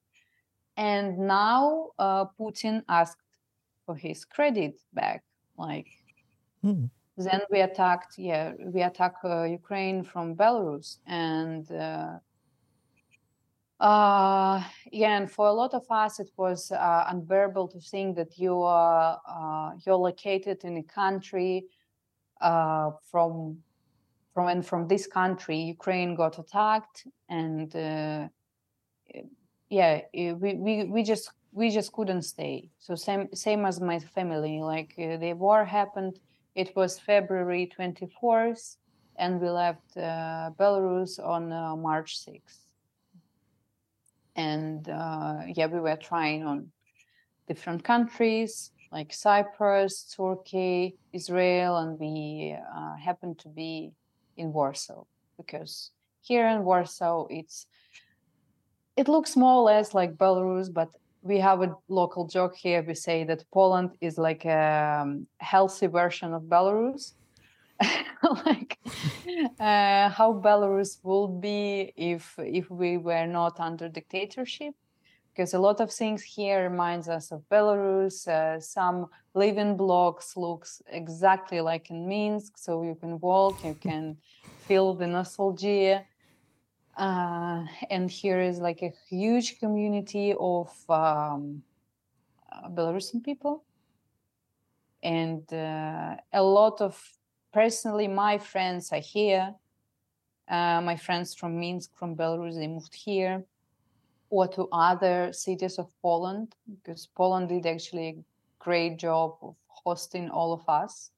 And 0.78 1.18
now 1.20 1.90
uh, 2.00 2.26
Putin 2.40 2.84
asked 2.88 3.22
for 3.88 3.96
his 3.96 4.26
credit 4.26 4.80
back, 4.94 5.24
like. 5.58 5.88
Mm. 6.64 6.92
Then 7.18 7.42
we 7.50 7.62
attacked, 7.62 8.20
yeah, 8.20 8.54
we 8.60 8.84
attacked 8.84 9.26
uh, 9.26 9.44
Ukraine 9.44 10.04
from 10.04 10.36
Belarus, 10.36 11.00
and 11.08 11.66
uh, 11.72 12.20
uh, 13.80 14.64
yeah, 14.92 15.18
and 15.18 15.32
for 15.32 15.48
a 15.48 15.54
lot 15.54 15.74
of 15.74 15.86
us, 15.90 16.20
it 16.20 16.30
was 16.38 16.72
uh, 16.72 17.06
unbearable 17.08 17.70
to 17.70 17.80
think 17.80 18.18
that 18.18 18.38
you 18.38 18.62
are 18.62 19.20
uh, 19.28 19.72
you're 19.84 19.96
located 19.96 20.64
in 20.64 20.78
a 20.78 20.84
country 20.84 21.66
uh, 22.42 22.92
from 23.10 23.58
from 24.36 24.48
and 24.50 24.64
from 24.64 24.88
this 24.88 25.08
country, 25.08 25.58
Ukraine 25.58 26.14
got 26.14 26.38
attacked, 26.38 27.08
and 27.30 27.76
uh, 27.76 28.28
yeah, 29.70 30.02
we, 30.14 30.54
we 30.54 30.84
we 30.84 31.02
just 31.02 31.32
we 31.52 31.70
just 31.70 31.92
couldn't 31.92 32.24
stay. 32.24 32.70
So 32.80 32.96
same 32.96 33.30
same 33.34 33.66
as 33.66 33.80
my 33.80 34.00
family, 34.00 34.62
like 34.62 34.94
uh, 34.98 35.18
the 35.18 35.34
war 35.34 35.66
happened 35.66 36.20
it 36.58 36.76
was 36.76 36.98
February 36.98 37.70
24th, 37.78 38.78
and 39.16 39.40
we 39.40 39.48
left 39.48 39.96
uh, 39.96 40.50
Belarus 40.60 41.24
on 41.24 41.52
uh, 41.54 41.76
March 41.76 42.18
6th. 42.26 42.66
and 44.36 44.88
uh, 44.90 45.42
yeah, 45.56 45.68
we 45.68 45.80
were 45.80 45.96
trying 45.96 46.46
on 46.46 46.72
different 47.48 47.84
countries 47.84 48.72
like 48.92 49.14
Cyprus, 49.14 50.16
Turkey, 50.16 50.98
Israel, 51.12 51.78
and 51.78 52.00
we 52.00 52.56
uh, 52.56 52.96
happened 52.96 53.38
to 53.40 53.50
be 53.50 53.92
in 54.38 54.54
Warsaw 54.54 55.04
because 55.38 55.92
here 56.22 56.48
in 56.48 56.64
Warsaw 56.64 57.28
it's 57.30 57.68
it 58.96 59.08
looks 59.08 59.36
more 59.36 59.56
or 59.62 59.64
less 59.64 59.94
like 59.94 60.18
Belarus, 60.18 60.74
but 60.74 60.90
we 61.22 61.40
have 61.40 61.62
a 61.62 61.76
local 61.88 62.28
joke 62.28 62.56
here. 62.56 62.84
We 62.88 62.96
say 62.96 63.24
that 63.26 63.44
Poland 63.52 63.92
is 64.02 64.18
like 64.18 64.46
a 64.46 65.02
um, 65.02 65.28
healthy 65.40 65.88
version 65.88 66.34
of 66.34 66.44
Belarus. 66.44 67.14
like 68.46 68.80
uh, 69.60 70.10
how 70.10 70.42
Belarus 70.44 70.98
would 71.04 71.42
be 71.42 71.94
if 71.96 72.34
if 72.40 72.72
we 72.72 72.98
were 72.98 73.28
not 73.28 73.60
under 73.60 73.88
dictatorship 73.88 74.74
because 75.38 75.54
a 75.54 75.60
lot 75.60 75.80
of 75.80 75.94
things 75.94 76.24
here 76.24 76.68
reminds 76.68 77.08
us 77.08 77.32
of 77.32 77.44
Belarus. 77.52 78.28
Uh, 78.28 78.60
some 78.60 79.06
living 79.36 79.78
blocks 79.78 80.36
looks 80.36 80.82
exactly 80.88 81.62
like 81.62 81.92
in 81.92 82.08
Minsk, 82.08 82.58
so 82.58 82.82
you 82.82 82.96
can 82.96 83.20
walk, 83.20 83.64
you 83.64 83.76
can 83.76 84.18
feel 84.68 84.96
the 84.96 85.06
nostalgia. 85.06 86.04
Uh, 86.98 87.64
and 87.92 88.10
here 88.10 88.42
is 88.42 88.58
like 88.58 88.82
a 88.82 88.92
huge 89.08 89.60
community 89.60 90.34
of 90.40 90.70
um, 90.90 91.62
uh, 92.52 92.68
Belarusian 92.70 93.24
people, 93.24 93.64
and 95.04 95.44
uh, 95.54 96.16
a 96.34 96.42
lot 96.42 96.82
of 96.82 97.00
personally 97.54 98.08
my 98.08 98.40
friends 98.40 98.92
are 98.92 99.00
here. 99.00 99.54
Uh, 100.50 100.82
my 100.82 100.96
friends 100.96 101.36
from 101.36 101.60
Minsk, 101.60 101.96
from 101.96 102.16
Belarus, 102.16 102.56
they 102.56 102.68
moved 102.68 102.96
here 102.96 103.44
or 104.30 104.48
to 104.48 104.68
other 104.72 105.32
cities 105.32 105.78
of 105.78 105.88
Poland, 106.02 106.56
because 106.66 107.08
Poland 107.16 107.50
did 107.50 107.66
actually 107.66 108.08
a 108.08 108.24
great 108.60 108.98
job 108.98 109.38
of 109.42 109.56
hosting 109.68 110.30
all 110.30 110.52
of 110.52 110.68
us. 110.68 111.12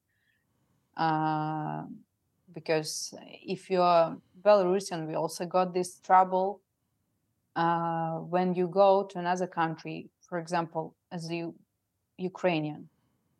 Because 2.53 3.13
if 3.45 3.69
you're 3.69 4.17
Belarusian, 4.41 5.07
we 5.07 5.15
also 5.15 5.45
got 5.45 5.73
this 5.73 5.99
trouble 5.99 6.61
uh, 7.55 8.17
when 8.19 8.53
you 8.53 8.67
go 8.67 9.03
to 9.03 9.19
another 9.19 9.47
country, 9.47 10.09
for 10.27 10.39
example, 10.39 10.95
as 11.11 11.29
you 11.29 11.53
Ukrainian, 12.17 12.89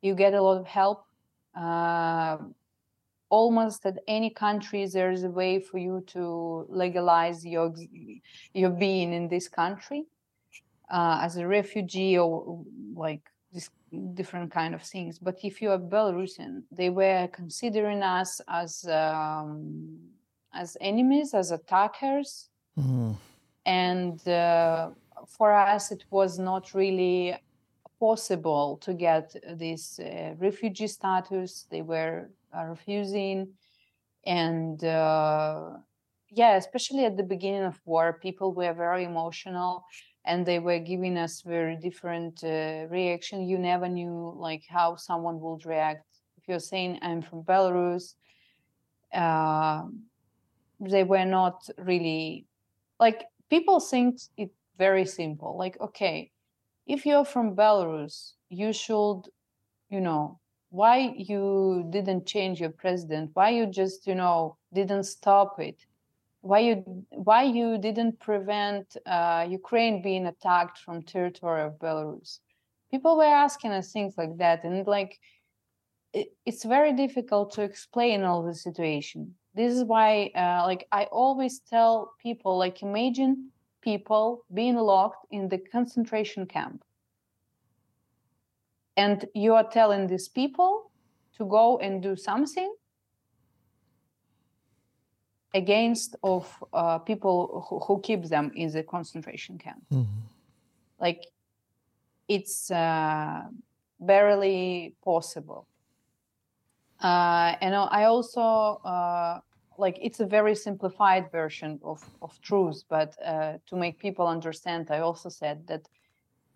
you 0.02 0.16
get 0.16 0.34
a 0.34 0.42
lot 0.42 0.58
of 0.58 0.68
help. 0.68 1.06
Uh, 1.56 2.38
almost 3.30 3.86
at 3.86 3.98
any 4.08 4.30
country 4.30 4.88
there 4.88 5.12
is 5.12 5.24
a 5.24 5.30
way 5.30 5.60
for 5.60 5.78
you 5.78 6.04
to 6.08 6.66
legalize 6.70 7.46
your 7.46 7.74
your 8.54 8.72
being 8.72 9.14
in 9.14 9.28
this 9.28 9.48
country 9.48 10.06
uh, 10.92 11.20
as 11.22 11.38
a 11.38 11.46
refugee 11.46 12.18
or 12.18 12.64
like 12.96 13.22
different 14.14 14.52
kind 14.52 14.74
of 14.76 14.82
things. 14.82 15.20
But 15.20 15.40
if 15.44 15.62
you 15.62 15.72
are 15.72 15.80
belarusian 15.80 16.64
they 16.72 16.90
were 16.90 17.28
considering 17.32 18.02
us 18.04 18.42
as 18.48 18.86
um, 18.86 20.00
as 20.54 20.78
enemies 20.82 21.34
as 21.34 21.52
attackers. 21.52 22.50
Mm-hmm. 22.78 23.12
and 23.66 24.26
uh, 24.28 24.92
for 25.28 25.52
us 25.54 25.92
it 25.92 26.06
was 26.12 26.40
not 26.40 26.74
really 26.74 27.36
possible 28.00 28.78
to 28.78 28.94
get 28.94 29.36
this 29.56 30.00
uh, 30.00 30.34
refugee 30.38 30.88
status. 30.88 31.68
They 31.70 31.82
were 31.82 32.30
refusing. 32.54 33.50
And 34.26 34.82
uh, 34.84 35.72
yeah 36.32 36.56
especially 36.56 37.06
at 37.06 37.18
the 37.18 37.24
beginning 37.24 37.64
of 37.64 37.80
war 37.86 38.20
people 38.22 38.54
were 38.54 38.74
very 38.74 39.04
emotional 39.04 39.86
and 40.30 40.46
they 40.46 40.60
were 40.60 40.80
giving 40.80 41.18
us 41.18 41.42
very 41.42 41.76
different 41.76 42.44
uh, 42.44 42.86
reaction. 42.90 43.48
You 43.52 43.58
never 43.58 43.90
knew 43.90 44.34
like 44.38 44.64
how 44.70 44.96
someone 44.96 45.40
would 45.42 45.66
react. 45.66 46.06
If 46.38 46.48
you're 46.48 46.60
saying 46.60 47.00
i'm 47.02 47.22
from 47.22 47.44
belarus 47.44 48.16
uh, 49.14 49.84
they 50.80 51.04
were 51.04 51.26
not 51.26 51.68
really 51.78 52.46
like 53.00 53.26
people 53.50 53.80
think 53.80 54.20
it 54.38 54.52
very 54.78 55.06
simple 55.06 55.58
like 55.58 55.76
okay 55.82 56.32
if 56.88 57.06
you're 57.06 57.26
from 57.26 57.56
belarus 57.56 58.34
you 58.50 58.72
should 58.72 59.24
you 59.90 60.00
know 60.00 60.40
why 60.72 61.14
you 61.18 61.88
didn't 61.90 62.28
change 62.28 62.60
your 62.60 62.70
president? 62.70 63.32
Why 63.34 63.50
you 63.50 63.66
just 63.66 64.06
you 64.06 64.16
know 64.16 64.58
didn't 64.72 65.06
stop 65.06 65.60
it 65.60 65.86
why 66.42 66.60
you 66.60 67.06
why 67.10 67.44
you 67.44 67.78
didn't 67.78 68.20
prevent 68.20 68.96
uh, 69.06 69.46
ukraine 69.50 70.02
being 70.02 70.26
attacked 70.28 70.78
from 70.80 71.04
territory 71.04 71.64
of 71.64 71.74
belarus? 71.80 72.40
People 72.92 73.18
were 73.18 73.24
asking 73.24 73.72
us 73.72 73.92
things 73.92 74.16
like 74.18 74.38
that 74.38 74.64
and 74.64 74.88
like 74.88 75.20
it, 76.14 76.30
it's 76.46 76.64
very 76.64 76.94
difficult 76.94 77.52
to 77.54 77.62
explain 77.62 78.24
all 78.24 78.44
the 78.44 78.56
situation. 78.56 79.36
This 79.54 79.74
is 79.74 79.84
why 79.84 80.32
uh, 80.36 80.64
like 80.66 80.88
i 80.92 81.04
always 81.06 81.60
tell 81.60 82.14
people 82.22 82.58
like 82.58 82.82
imagine 82.82 83.52
people 83.82 84.46
being 84.54 84.76
locked 84.76 85.26
in 85.32 85.50
the 85.50 85.58
concentration 85.58 86.46
camp. 86.46 86.84
And 88.98 89.26
you 89.34 89.54
are 89.56 89.70
telling 89.70 90.08
these 90.08 90.28
people 90.28 90.92
to 91.38 91.46
go 91.46 91.78
and 91.80 92.04
do 92.04 92.16
something 92.16 92.74
against 95.54 96.16
of 96.24 96.46
uh, 96.74 97.00
people 97.00 97.66
who, 97.68 97.80
who, 97.80 98.00
keep 98.02 98.26
them 98.26 98.52
in 98.56 98.72
the 98.72 98.84
concentration 98.84 99.58
camp 99.58 99.84
mm-hmm. 99.92 100.20
like 101.00 101.26
it's 102.28 102.70
uh, 102.70 103.42
barely 104.00 104.94
possible 105.04 105.68
uh, 107.02 107.56
and 107.62 107.76
i 107.76 108.04
also 108.04 108.42
uh, 108.86 109.40
like 109.78 109.98
it's 110.02 110.20
a 110.20 110.26
very 110.26 110.54
simplified 110.54 111.32
version 111.32 111.80
of, 111.84 112.04
of 112.22 112.40
truth 112.42 112.84
but 112.90 113.16
uh, 113.26 113.54
to 113.66 113.76
make 113.76 113.98
people 113.98 114.28
understand 114.28 114.88
i 114.92 115.00
also 115.00 115.30
said 115.30 115.66
that 115.68 115.88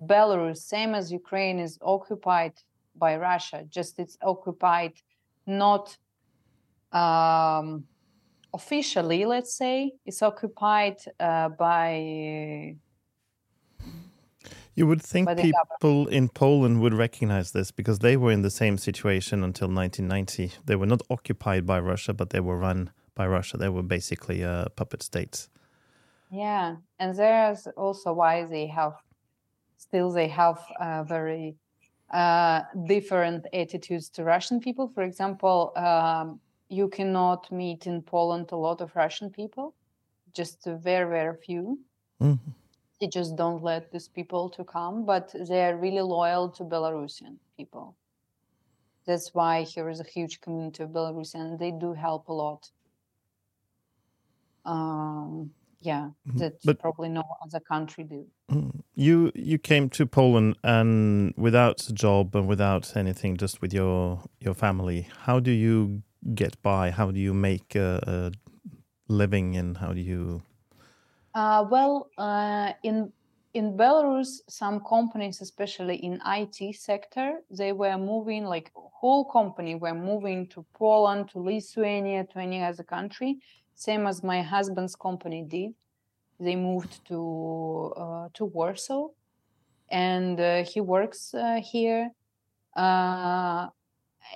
Belarus, 0.05 0.57
same 0.57 0.95
as 0.95 1.11
Ukraine, 1.11 1.59
is 1.59 1.79
occupied 1.81 2.53
by 2.95 3.17
Russia. 3.17 3.65
Just 3.69 3.99
it's 3.99 4.17
occupied 4.21 4.93
not 5.45 5.97
um, 6.91 7.85
officially, 8.53 9.25
let's 9.25 9.55
say, 9.55 9.93
it's 10.05 10.21
occupied 10.21 10.97
uh, 11.19 11.49
by. 11.49 12.75
You 14.75 14.87
would 14.87 15.03
think 15.03 15.29
people 15.37 16.07
in 16.07 16.29
Poland 16.29 16.81
would 16.81 16.95
recognize 16.95 17.51
this 17.51 17.69
because 17.71 17.99
they 17.99 18.17
were 18.17 18.31
in 18.31 18.41
the 18.41 18.49
same 18.49 18.77
situation 18.77 19.43
until 19.43 19.67
1990. 19.67 20.57
They 20.65 20.75
were 20.75 20.87
not 20.87 21.01
occupied 21.11 21.65
by 21.65 21.79
Russia, 21.79 22.13
but 22.13 22.31
they 22.31 22.39
were 22.39 22.57
run 22.57 22.89
by 23.13 23.27
Russia. 23.27 23.57
They 23.57 23.69
were 23.69 23.83
basically 23.83 24.43
uh, 24.43 24.69
puppet 24.69 25.03
states. 25.03 25.49
Yeah, 26.31 26.77
and 26.97 27.15
there's 27.15 27.67
also 27.77 28.13
why 28.13 28.45
they 28.45 28.65
have 28.67 28.93
still 29.77 30.11
they 30.11 30.27
have 30.29 30.59
uh, 30.79 31.03
very 31.03 31.55
uh, 32.11 32.61
different 32.87 33.45
attitudes 33.53 34.09
to 34.09 34.23
Russian 34.23 34.59
people. 34.59 34.87
For 34.95 35.03
example, 35.03 35.73
um, 35.75 36.39
you 36.73 36.87
cannot 36.87 37.51
meet 37.51 37.87
in 37.87 38.01
Poland 38.01 38.51
a 38.51 38.55
lot 38.55 38.81
of 38.81 38.95
Russian 38.95 39.29
people, 39.29 39.73
just 40.33 40.65
very 40.65 41.09
very 41.09 41.37
few. 41.37 41.79
Mm-hmm. 42.21 42.51
They 42.99 43.07
just 43.07 43.35
don't 43.35 43.61
let 43.63 43.91
these 43.91 44.07
people 44.07 44.49
to 44.51 44.63
come, 44.63 45.05
but 45.05 45.35
they 45.49 45.65
are 45.65 45.75
really 45.77 46.01
loyal 46.01 46.49
to 46.49 46.63
Belarusian 46.63 47.35
people. 47.57 47.95
That's 49.05 49.33
why 49.33 49.63
here 49.63 49.89
is 49.89 49.99
a 49.99 50.09
huge 50.15 50.39
community 50.39 50.83
of 50.83 50.89
Belarusian. 50.91 51.59
They 51.59 51.71
do 51.71 51.93
help 51.93 52.29
a 52.29 52.33
lot. 52.33 52.71
Um, 54.65 55.51
yeah 55.83 56.09
mm-hmm. 56.27 56.37
that 56.37 56.53
but, 56.63 56.79
probably 56.79 57.09
no 57.09 57.23
other 57.43 57.59
country 57.59 58.03
do 58.03 58.25
mm. 58.49 58.71
you 58.95 59.31
you 59.35 59.57
came 59.57 59.89
to 59.89 60.05
poland 60.05 60.55
and 60.63 61.33
without 61.37 61.87
a 61.89 61.93
job 61.93 62.35
and 62.35 62.47
without 62.47 62.95
anything 62.95 63.35
just 63.37 63.61
with 63.61 63.73
your 63.73 64.23
your 64.39 64.53
family 64.53 65.07
how 65.25 65.39
do 65.39 65.51
you 65.51 66.01
get 66.35 66.61
by 66.61 66.91
how 66.91 67.11
do 67.11 67.19
you 67.19 67.33
make 67.33 67.75
a, 67.75 67.99
a 68.07 68.31
living 69.07 69.57
and 69.57 69.77
how 69.77 69.93
do 69.93 70.01
you 70.01 70.41
uh, 71.35 71.65
well 71.69 72.09
uh, 72.17 72.71
in 72.83 73.11
in 73.53 73.77
belarus 73.77 74.41
some 74.49 74.79
companies 74.79 75.41
especially 75.41 75.95
in 75.97 76.19
it 76.25 76.73
sector 76.75 77.39
they 77.51 77.71
were 77.71 77.97
moving 77.97 78.45
like 78.45 78.71
whole 78.73 79.25
company 79.25 79.75
were 79.75 79.93
moving 79.93 80.47
to 80.47 80.65
poland 80.73 81.29
to 81.29 81.39
lithuania 81.39 82.23
to 82.23 82.39
any 82.39 82.63
other 82.63 82.83
country 82.83 83.37
same 83.75 84.07
as 84.07 84.23
my 84.23 84.41
husband's 84.41 84.95
company 84.95 85.43
did. 85.43 85.73
They 86.39 86.55
moved 86.55 87.05
to 87.07 87.93
uh, 87.95 88.27
to 88.33 88.45
Warsaw, 88.45 89.09
and 89.89 90.39
uh, 90.39 90.63
he 90.63 90.81
works 90.81 91.33
uh, 91.33 91.59
here. 91.61 92.11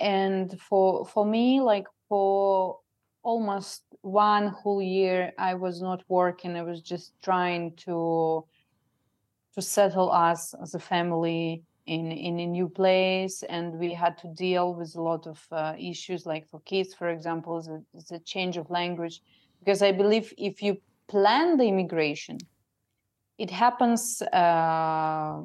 And 0.00 0.60
for 0.60 1.06
for 1.06 1.24
me, 1.24 1.60
like 1.60 1.86
for 2.08 2.78
almost 3.22 3.82
one 4.02 4.48
whole 4.48 4.82
year, 4.82 5.32
I 5.38 5.54
was 5.54 5.82
not 5.82 6.02
working. 6.08 6.56
I 6.56 6.62
was 6.62 6.80
just 6.80 7.12
trying 7.22 7.76
to 7.86 8.44
to 9.54 9.62
settle 9.62 10.12
us 10.12 10.54
as 10.62 10.74
a 10.74 10.78
family 10.78 11.62
in 11.86 12.12
in 12.12 12.38
a 12.38 12.46
new 12.46 12.68
place 12.68 13.42
and 13.48 13.78
we 13.78 13.92
had 13.94 14.16
to 14.18 14.28
deal 14.34 14.74
with 14.74 14.94
a 14.94 15.02
lot 15.02 15.26
of 15.26 15.44
uh, 15.50 15.74
issues 15.78 16.26
like 16.26 16.46
for 16.46 16.60
kids 16.60 16.94
for 16.94 17.08
example 17.08 17.60
the, 17.62 17.82
the 18.10 18.20
change 18.20 18.58
of 18.58 18.70
language 18.70 19.22
because 19.58 19.80
i 19.82 19.90
believe 19.90 20.32
if 20.36 20.62
you 20.62 20.76
plan 21.08 21.56
the 21.56 21.64
immigration 21.64 22.36
it 23.38 23.50
happens 23.50 24.20
uh, 24.32 25.40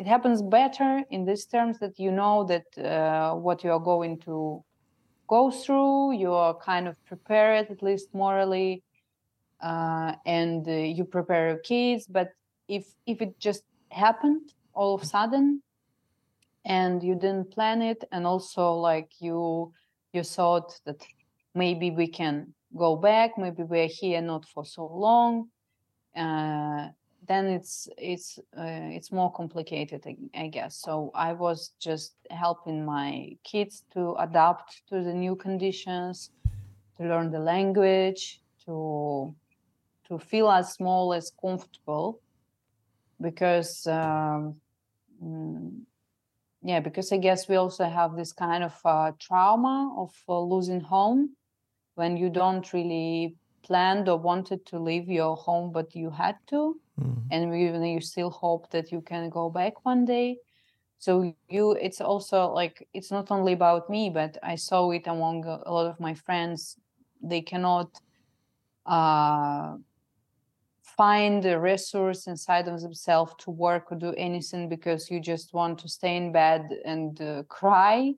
it 0.00 0.06
happens 0.06 0.40
better 0.42 1.02
in 1.10 1.26
these 1.26 1.44
terms 1.44 1.78
that 1.78 1.98
you 1.98 2.10
know 2.10 2.44
that 2.44 2.66
uh, 2.78 3.34
what 3.34 3.62
you 3.62 3.70
are 3.70 3.84
going 3.92 4.18
to 4.18 4.64
go 5.28 5.50
through 5.50 6.12
you 6.12 6.32
are 6.32 6.54
kind 6.54 6.88
of 6.88 6.96
prepared 7.04 7.70
at 7.70 7.82
least 7.82 8.08
morally 8.12 8.82
uh, 9.62 10.14
and 10.24 10.66
uh, 10.68 10.72
you 10.72 11.04
prepare 11.04 11.50
your 11.50 11.58
kids. 11.58 12.06
But 12.06 12.30
if 12.68 12.86
if 13.06 13.20
it 13.20 13.38
just 13.38 13.64
happened 13.90 14.52
all 14.72 14.94
of 14.94 15.02
a 15.02 15.06
sudden 15.06 15.62
and 16.64 17.02
you 17.02 17.14
didn't 17.14 17.50
plan 17.50 17.82
it 17.82 18.04
and 18.12 18.26
also 18.26 18.72
like 18.74 19.10
you 19.20 19.72
you 20.12 20.22
thought 20.22 20.78
that 20.86 21.04
maybe 21.54 21.90
we 21.90 22.06
can 22.06 22.54
go 22.76 22.94
back 22.94 23.36
maybe 23.36 23.64
we're 23.64 23.88
here 23.88 24.22
not 24.22 24.44
for 24.46 24.64
so 24.64 24.86
long 24.86 25.48
uh, 26.16 26.88
then 27.30 27.46
it's 27.46 27.88
it's 27.96 28.40
uh, 28.58 28.90
it's 28.96 29.12
more 29.12 29.32
complicated 29.32 30.02
I, 30.04 30.16
I, 30.34 30.48
guess. 30.48 30.74
So 30.76 31.12
i 31.14 31.32
was 31.32 31.70
just 31.78 32.14
helping 32.30 32.84
my 32.84 33.36
kids 33.44 33.84
to 33.94 34.16
adapt 34.18 34.82
to 34.88 34.96
the 35.04 35.14
new 35.14 35.36
conditions 35.36 36.30
to 36.96 37.04
learn 37.04 37.30
the 37.30 37.38
language 37.38 38.42
to 38.66 39.32
to 40.08 40.18
feel 40.18 40.50
as 40.50 40.72
small 40.72 41.14
as 41.14 41.30
comfortable 41.40 42.20
because 43.20 43.86
um, 43.86 44.56
mm, 45.22 45.70
yeah 46.64 46.80
because 46.80 47.12
i 47.12 47.16
guess 47.16 47.48
we 47.48 47.56
also 47.56 47.84
have 47.84 48.16
this 48.16 48.32
kind 48.32 48.64
of 48.64 48.74
uh, 48.84 49.12
trauma 49.20 49.94
of 49.96 50.12
uh, 50.28 50.40
losing 50.40 50.80
home 50.80 51.30
when 51.94 52.16
you 52.16 52.28
don't 52.28 52.72
really 52.72 53.36
planned 53.62 54.08
or 54.08 54.18
wanted 54.18 54.66
to 54.66 54.78
leave 54.78 55.08
your 55.08 55.36
home 55.36 55.70
but 55.70 55.94
you 55.94 56.10
had 56.10 56.36
to 56.48 56.80
mm. 57.00 57.22
and 57.30 57.54
even 57.54 57.82
you 57.84 58.00
still 58.00 58.30
hope 58.30 58.70
that 58.70 58.92
you 58.92 59.00
can 59.00 59.28
go 59.30 59.50
back 59.50 59.84
one 59.84 60.04
day 60.04 60.36
so 60.98 61.34
you 61.48 61.72
it's 61.72 62.00
also 62.00 62.52
like 62.52 62.86
it's 62.92 63.10
not 63.10 63.30
only 63.30 63.52
about 63.52 63.88
me 63.88 64.10
but 64.10 64.36
i 64.42 64.54
saw 64.54 64.90
it 64.90 65.06
among 65.06 65.44
a 65.44 65.70
lot 65.70 65.86
of 65.86 65.98
my 65.98 66.14
friends 66.14 66.76
they 67.22 67.40
cannot 67.40 67.88
uh 68.86 69.76
find 70.96 71.46
a 71.46 71.58
resource 71.58 72.26
inside 72.26 72.68
of 72.68 72.80
themselves 72.80 73.32
to 73.38 73.50
work 73.50 73.90
or 73.90 73.96
do 73.96 74.12
anything 74.18 74.68
because 74.68 75.10
you 75.10 75.18
just 75.20 75.54
want 75.54 75.78
to 75.78 75.88
stay 75.88 76.16
in 76.16 76.30
bed 76.32 76.68
and 76.84 77.22
uh, 77.22 77.42
cry 77.44 78.12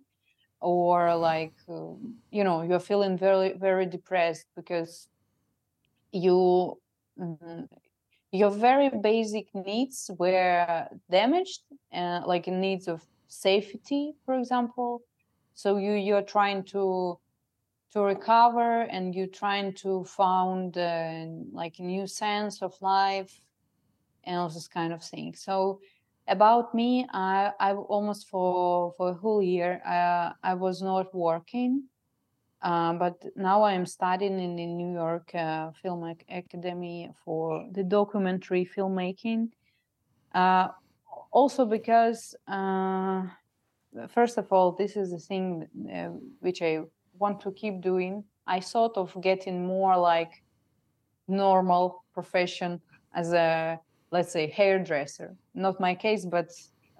or 0.60 1.14
like 1.14 1.54
uh, 1.68 1.92
you 2.30 2.42
know 2.42 2.62
you're 2.62 2.80
feeling 2.80 3.16
very 3.16 3.52
very 3.52 3.86
depressed 3.86 4.46
because 4.56 5.08
you 6.12 6.78
mm, 7.18 7.68
your 8.32 8.50
very 8.50 8.88
basic 8.88 9.54
needs 9.54 10.10
were 10.18 10.88
damaged 11.10 11.60
uh, 11.94 12.22
like 12.26 12.46
needs 12.48 12.88
of 12.88 13.02
safety 13.28 14.14
for 14.24 14.34
example. 14.38 15.02
So 15.54 15.76
you 15.76 15.92
you're 15.92 16.22
trying 16.22 16.64
to 16.72 17.18
to 17.92 18.00
recover 18.00 18.82
and 18.82 19.14
you're 19.14 19.26
trying 19.26 19.74
to 19.74 20.04
found 20.04 20.78
uh, 20.78 21.26
like 21.52 21.78
a 21.78 21.82
new 21.82 22.06
sense 22.06 22.62
of 22.62 22.74
life 22.80 23.38
and 24.24 24.36
all 24.36 24.48
this 24.48 24.68
kind 24.68 24.92
of 24.92 25.02
thing 25.02 25.34
so 25.34 25.80
about 26.28 26.74
me 26.74 27.06
i 27.12 27.50
i 27.60 27.72
almost 27.74 28.28
for 28.28 28.92
for 28.96 29.10
a 29.10 29.14
whole 29.14 29.42
year 29.42 29.82
uh, 29.86 30.30
i 30.42 30.54
was 30.54 30.80
not 30.80 31.14
working 31.14 31.82
uh, 32.62 32.92
but 32.94 33.24
now 33.36 33.62
i 33.62 33.72
am 33.72 33.86
studying 33.86 34.38
in 34.38 34.56
the 34.56 34.66
new 34.66 34.92
york 34.92 35.34
uh, 35.34 35.70
film 35.82 36.02
academy 36.28 37.10
for 37.24 37.66
the 37.72 37.82
documentary 37.82 38.68
filmmaking 38.76 39.48
uh, 40.34 40.68
also 41.30 41.64
because 41.64 42.34
uh, 42.48 43.22
first 44.08 44.38
of 44.38 44.50
all 44.52 44.72
this 44.72 44.96
is 44.96 45.10
the 45.10 45.18
thing 45.18 45.66
uh, 45.94 46.08
which 46.40 46.62
i 46.62 46.80
want 47.22 47.40
to 47.40 47.52
keep 47.52 47.80
doing. 47.80 48.24
I 48.46 48.60
thought 48.60 48.96
of 48.96 49.16
getting 49.20 49.66
more 49.66 49.96
like 49.96 50.42
normal 51.28 52.04
profession 52.12 52.80
as 53.14 53.32
a 53.32 53.78
let's 54.10 54.32
say 54.32 54.46
hairdresser. 54.50 55.36
Not 55.54 55.80
my 55.80 55.94
case, 55.94 56.26
but 56.26 56.48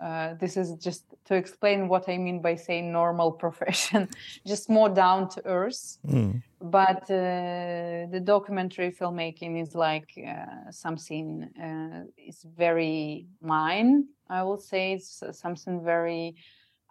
uh, 0.02 0.34
this 0.34 0.56
is 0.56 0.74
just 0.76 1.04
to 1.26 1.34
explain 1.34 1.88
what 1.88 2.08
I 2.08 2.18
mean 2.18 2.42
by 2.42 2.56
saying 2.56 2.92
normal 2.92 3.30
profession, 3.44 4.08
just 4.46 4.68
more 4.68 4.88
down 4.88 5.28
to 5.30 5.46
earth. 5.46 5.98
Mm. 6.06 6.42
But 6.60 7.02
uh, 7.10 8.06
the 8.10 8.22
documentary 8.22 8.92
filmmaking 8.92 9.60
is 9.60 9.74
like 9.74 10.10
uh, 10.16 10.70
something 10.70 11.50
uh, 11.60 12.04
it's 12.16 12.44
very 12.56 13.26
mine. 13.40 14.06
I 14.28 14.42
would 14.42 14.60
say 14.60 14.94
it's 14.94 15.22
something 15.32 15.84
very 15.84 16.36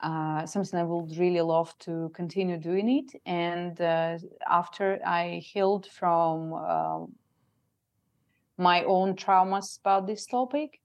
uh, 0.01 0.45
something 0.45 0.79
I 0.79 0.83
would 0.83 1.17
really 1.17 1.41
love 1.41 1.77
to 1.79 2.09
continue 2.15 2.57
doing 2.57 2.89
it. 2.89 3.21
And 3.25 3.79
uh, 3.79 4.17
after 4.49 4.99
I 5.05 5.41
healed 5.43 5.85
from 5.85 6.53
uh, 6.53 7.05
my 8.57 8.83
own 8.83 9.15
traumas 9.15 9.79
about 9.79 10.07
this 10.07 10.25
topic, 10.25 10.79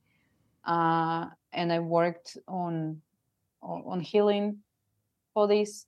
uh, 0.64 1.26
and 1.52 1.72
I 1.72 1.78
worked 1.80 2.36
on 2.48 3.00
on 3.62 4.00
healing 4.00 4.58
for 5.34 5.48
this, 5.48 5.86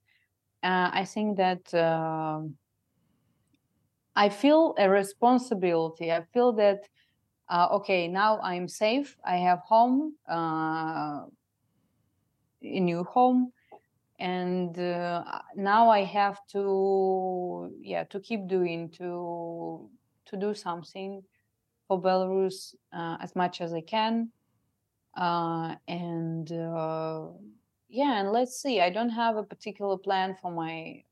uh, 0.63 0.89
I 0.91 1.05
think 1.05 1.37
that 1.37 1.73
um, 1.73 2.57
I 4.15 4.27
feel 4.29 4.75
a 4.77 4.89
responsibility. 4.89 6.11
I 6.11 6.23
feel 6.33 6.51
that 6.53 6.89
okay, 7.51 8.07
now 8.07 8.39
I'm 8.41 8.67
safe. 8.67 9.17
I 9.23 9.37
have 9.37 9.59
home 9.59 10.15
a 12.61 12.79
new 12.79 13.03
home 13.03 13.51
and 14.19 14.77
uh, 14.77 15.23
now 15.55 15.89
i 15.89 16.03
have 16.03 16.39
to 16.51 17.73
yeah 17.81 18.03
to 18.03 18.19
keep 18.19 18.47
doing 18.47 18.89
to 18.89 19.89
to 20.25 20.37
do 20.37 20.53
something 20.53 21.23
for 21.87 22.01
belarus 22.01 22.75
uh, 22.93 23.17
as 23.21 23.35
much 23.35 23.61
as 23.61 23.73
i 23.73 23.81
can 23.81 24.29
uh, 25.19 25.75
and 25.87 26.51
uh, 26.51 27.27
yeah 27.89 28.19
and 28.19 28.31
let's 28.31 28.61
see 28.61 28.81
i 28.81 28.89
don't 28.89 29.09
have 29.09 29.35
a 29.37 29.43
particular 29.43 29.97
plan 29.97 30.35
for 30.41 30.51
my 30.51 31.03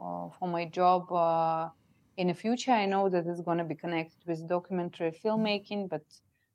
uh, 0.00 0.28
for 0.38 0.48
my 0.48 0.64
job 0.64 1.12
uh, 1.12 1.68
in 2.16 2.28
the 2.28 2.34
future 2.34 2.72
i 2.72 2.86
know 2.86 3.08
that 3.08 3.26
it's 3.26 3.40
going 3.40 3.58
to 3.58 3.64
be 3.64 3.74
connected 3.74 4.18
with 4.26 4.48
documentary 4.48 5.12
filmmaking 5.24 5.88
but 5.88 6.04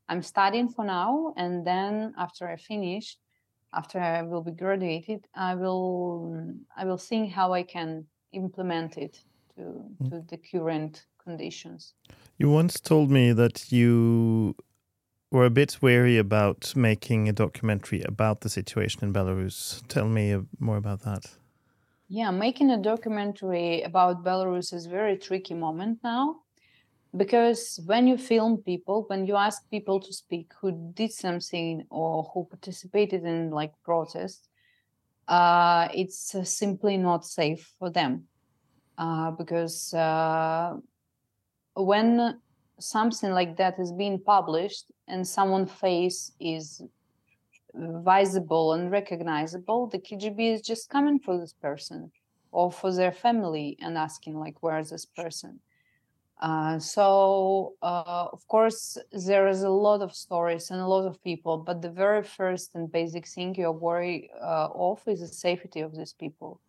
i'm 0.10 0.22
studying 0.22 0.68
for 0.68 0.86
now 0.86 1.34
and 1.38 1.66
then 1.66 2.14
after 2.18 2.48
i 2.48 2.56
finish 2.56 3.18
after 3.74 4.00
I 4.00 4.22
will 4.22 4.42
be 4.42 4.52
graduated, 4.52 5.28
I 5.36 5.56
will 5.56 6.54
I 6.76 6.86
will 6.86 6.98
see 6.98 7.28
how 7.28 7.54
I 7.54 7.64
can 7.64 8.06
implement 8.34 8.98
it 8.98 9.20
to 9.56 9.62
mm. 9.62 10.10
to 10.10 10.24
the 10.30 10.38
current 10.38 11.06
conditions. 11.24 11.94
You 12.38 12.50
once 12.50 12.80
told 12.80 13.10
me 13.10 13.34
that 13.34 13.72
you 13.72 14.56
were 15.32 15.46
a 15.46 15.50
bit 15.50 15.78
wary 15.82 16.18
about 16.18 16.76
making 16.76 17.30
a 17.30 17.34
documentary 17.34 18.02
about 18.04 18.42
the 18.42 18.50
situation 18.50 19.04
in 19.04 19.14
Belarus. 19.14 19.82
Tell 19.88 20.08
me 20.08 20.38
more 20.60 20.78
about 20.78 21.02
that. 21.02 21.26
Yeah, 22.10 22.32
making 22.32 22.70
a 22.72 22.78
documentary 22.78 23.82
about 23.84 24.24
Belarus 24.24 24.74
is 24.74 24.86
a 24.86 24.90
very 24.90 25.18
tricky 25.18 25.54
moment 25.54 26.00
now 26.04 26.42
because 27.16 27.80
when 27.86 28.08
you 28.08 28.18
film 28.18 28.58
people 28.58 29.04
when 29.08 29.26
you 29.26 29.36
ask 29.36 29.70
people 29.70 30.00
to 30.00 30.14
speak 30.14 30.52
who 30.62 30.92
did 30.94 31.12
something 31.12 31.86
or 31.90 32.24
who 32.34 32.46
participated 32.46 33.24
in 33.26 33.52
like 33.52 33.74
protests 33.84 34.48
uh, 35.28 35.88
it's 35.94 36.36
uh, 36.36 36.44
simply 36.44 36.98
not 36.98 37.26
safe 37.26 37.74
for 37.80 37.90
them 37.90 38.24
uh, 38.98 39.32
because 39.32 39.94
uh, 39.94 40.74
when 41.76 42.40
something 42.82 43.32
like 43.32 43.58
that 43.58 43.80
is 43.80 43.92
being 43.92 44.20
published 44.20 44.86
and 45.08 45.28
someone's 45.28 45.72
face 45.72 46.32
is 46.40 46.82
visible 47.74 48.74
and 48.74 48.92
recognizable 48.92 49.88
the 49.88 50.00
kgb 50.00 50.54
is 50.56 50.62
just 50.62 50.90
coming 50.90 51.20
for 51.20 51.38
this 51.38 51.54
person 51.54 52.12
or 52.52 52.72
for 52.72 52.94
their 52.94 53.12
family 53.12 53.78
and 53.82 53.98
asking 53.98 54.38
like 54.38 54.56
where's 54.62 54.90
this 54.90 55.06
person 55.06 55.60
uh, 56.42 56.80
so, 56.80 57.76
uh, 57.84 58.26
of 58.34 58.48
course, 58.48 58.98
there 59.12 59.48
is 59.48 59.62
a 59.62 59.70
lot 59.70 60.02
of 60.02 60.16
stories 60.16 60.72
and 60.72 60.82
a 60.82 60.88
lot 60.88 61.06
of 61.06 61.24
people, 61.24 61.58
but 61.58 61.84
the 61.84 61.92
very 61.92 62.24
first 62.24 62.74
and 62.74 62.92
basic 62.92 63.28
thing 63.28 63.54
you're 63.54 63.72
worried 63.72 64.28
uh, 64.42 64.68
of 64.74 65.00
is 65.06 65.20
the 65.20 65.28
safety 65.28 65.82
of 65.82 65.96
these 65.96 66.14
people. 66.14 66.60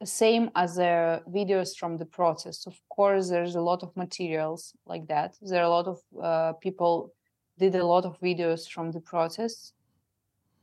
Uh, 0.00 0.04
same 0.04 0.50
as 0.54 0.76
the 0.76 1.22
videos 1.28 1.76
from 1.76 1.96
the 1.96 2.06
process. 2.06 2.66
Of 2.66 2.80
course, 2.88 3.28
there's 3.28 3.56
a 3.56 3.60
lot 3.60 3.82
of 3.82 3.96
materials 3.96 4.74
like 4.86 5.06
that. 5.08 5.36
There 5.42 5.60
are 5.60 5.66
a 5.66 5.68
lot 5.68 5.86
of 5.86 6.00
uh, 6.22 6.52
people 6.54 7.12
did 7.58 7.74
a 7.74 7.84
lot 7.84 8.04
of 8.04 8.20
videos 8.20 8.70
from 8.70 8.92
the 8.92 9.00
process, 9.00 9.72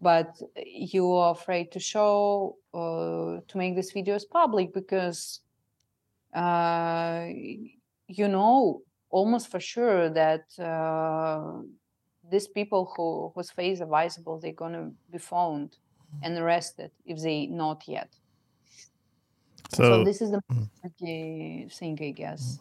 but 0.02 0.42
you 0.66 1.12
are 1.12 1.32
afraid 1.32 1.72
to 1.74 1.80
show 1.80 2.58
uh, 2.74 3.42
to 3.48 3.58
make 3.58 3.76
these 3.76 3.92
videos 3.94 4.24
public 4.30 4.74
because 4.74 5.42
uh, 6.34 7.28
you 8.08 8.28
know 8.28 8.82
almost 9.10 9.52
for 9.52 9.60
sure 9.60 10.10
that 10.10 10.46
uh, 10.60 11.62
these 12.32 12.48
people 12.48 12.94
who 12.96 13.32
whose 13.36 13.52
face 13.52 13.82
are 13.82 14.04
visible 14.04 14.40
they're 14.40 14.54
gonna 14.54 14.92
be 15.12 15.18
found 15.18 15.78
and 16.24 16.38
arrested 16.38 16.92
if 17.06 17.22
they 17.22 17.48
not 17.48 17.84
yet. 17.88 18.16
So, 19.74 19.84
so 19.84 20.03
this 20.03 20.22
is 20.22 20.32
the 20.32 20.41
mm. 20.51 21.72
thing, 21.72 21.97
I 22.01 22.11
guess. 22.11 22.59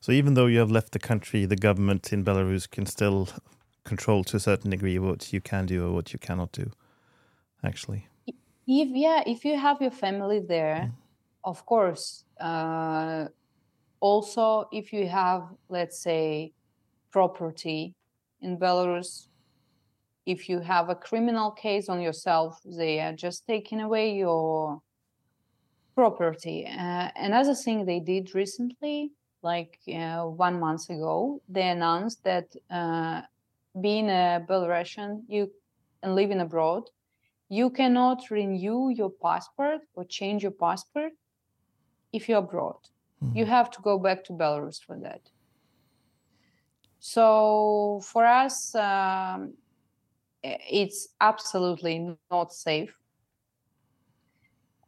So 0.00 0.12
even 0.12 0.34
though 0.34 0.46
you 0.46 0.58
have 0.58 0.70
left 0.70 0.92
the 0.92 0.98
country, 0.98 1.44
the 1.44 1.56
government 1.56 2.12
in 2.12 2.24
Belarus 2.24 2.70
can 2.70 2.86
still 2.86 3.28
control 3.84 4.24
to 4.24 4.36
a 4.36 4.40
certain 4.40 4.70
degree 4.70 4.98
what 4.98 5.32
you 5.32 5.40
can 5.40 5.66
do 5.66 5.86
or 5.86 5.92
what 5.92 6.12
you 6.12 6.18
cannot 6.18 6.52
do. 6.52 6.70
Actually, 7.64 8.06
if 8.26 8.88
yeah, 8.92 9.22
if 9.26 9.44
you 9.44 9.56
have 9.56 9.80
your 9.80 9.90
family 9.90 10.40
there, 10.40 10.90
mm. 10.90 10.92
of 11.44 11.64
course. 11.66 12.24
Uh, 12.40 13.26
also, 14.00 14.68
if 14.72 14.92
you 14.92 15.08
have, 15.08 15.48
let's 15.68 15.98
say, 15.98 16.52
property 17.10 17.94
in 18.42 18.58
Belarus, 18.58 19.28
if 20.26 20.48
you 20.48 20.60
have 20.60 20.90
a 20.90 20.94
criminal 20.94 21.50
case 21.50 21.88
on 21.88 22.00
yourself, 22.00 22.60
they 22.64 23.00
are 23.00 23.14
just 23.14 23.46
taking 23.46 23.80
away 23.80 24.14
your 24.14 24.82
property. 25.96 26.66
Uh, 26.66 27.08
another 27.16 27.54
thing 27.54 27.84
they 27.84 27.98
did 27.98 28.34
recently, 28.34 29.10
like 29.42 29.78
uh, 29.92 30.22
one 30.24 30.60
month 30.60 30.90
ago, 30.90 31.40
they 31.48 31.68
announced 31.68 32.22
that 32.22 32.54
uh, 32.70 33.22
being 33.80 34.08
a 34.10 34.44
Belarusian 34.48 35.22
you 35.26 35.50
and 36.02 36.14
living 36.14 36.40
abroad, 36.40 36.84
you 37.48 37.70
cannot 37.70 38.30
renew 38.30 38.90
your 38.90 39.10
passport 39.10 39.80
or 39.94 40.04
change 40.04 40.42
your 40.42 40.52
passport 40.52 41.12
if 42.12 42.28
you're 42.28 42.38
abroad. 42.38 42.76
Mm-hmm. 43.22 43.38
You 43.38 43.46
have 43.46 43.70
to 43.70 43.80
go 43.82 43.98
back 43.98 44.24
to 44.24 44.32
Belarus 44.32 44.78
for 44.84 44.96
that. 45.00 45.22
So 47.00 48.00
for 48.04 48.24
us, 48.26 48.74
um, 48.74 49.54
it's 50.42 51.08
absolutely 51.20 52.16
not 52.30 52.52
safe. 52.52 52.94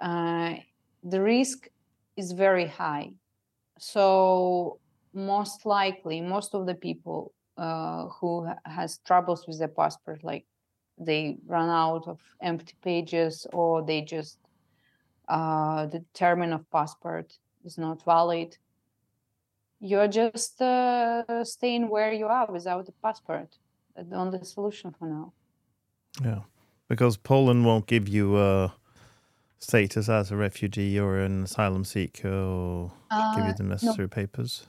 Uh, 0.01 0.57
the 1.03 1.21
risk 1.23 1.69
is 2.17 2.33
very 2.33 2.67
high. 2.67 3.13
So 3.79 4.81
most 5.13 5.67
likely, 5.67 6.21
most 6.21 6.55
of 6.55 6.67
the 6.67 6.75
people 6.75 7.33
uh, 7.57 8.07
who 8.09 8.47
ha- 8.47 8.59
has 8.65 8.99
troubles 8.99 9.47
with 9.47 9.59
their 9.59 9.69
passport, 9.69 10.25
like 10.25 10.47
they 10.99 11.39
run 11.47 11.69
out 11.69 12.09
of 12.09 12.21
empty 12.43 12.75
pages 12.83 13.47
or 13.53 13.85
they 13.85 14.03
just 14.03 14.39
uh, 15.29 15.87
the 15.87 16.05
term 16.15 16.43
of 16.53 16.69
passport 16.71 17.39
is 17.65 17.79
not 17.79 18.05
valid 18.05 18.57
you're 19.81 20.09
just 20.09 20.61
uh, 20.61 21.45
staying 21.45 21.89
where 21.89 22.13
you 22.13 22.27
are 22.27 22.51
without 22.51 22.89
a 22.89 22.93
passport 23.03 23.57
the 23.97 24.17
only 24.17 24.43
solution 24.45 24.95
for 24.99 25.09
now 25.09 25.33
yeah 26.25 26.41
because 26.89 27.17
poland 27.17 27.65
won't 27.65 27.87
give 27.87 28.09
you 28.09 28.39
a 28.39 28.73
status 29.59 30.09
as 30.09 30.31
a 30.31 30.37
refugee 30.37 30.99
or 30.99 31.19
an 31.19 31.45
asylum 31.45 31.85
seeker 31.85 32.33
or 32.33 32.93
uh, 33.11 33.37
give 33.37 33.47
you 33.47 33.55
the 33.55 33.63
necessary 33.63 34.05
no. 34.05 34.09
papers 34.09 34.67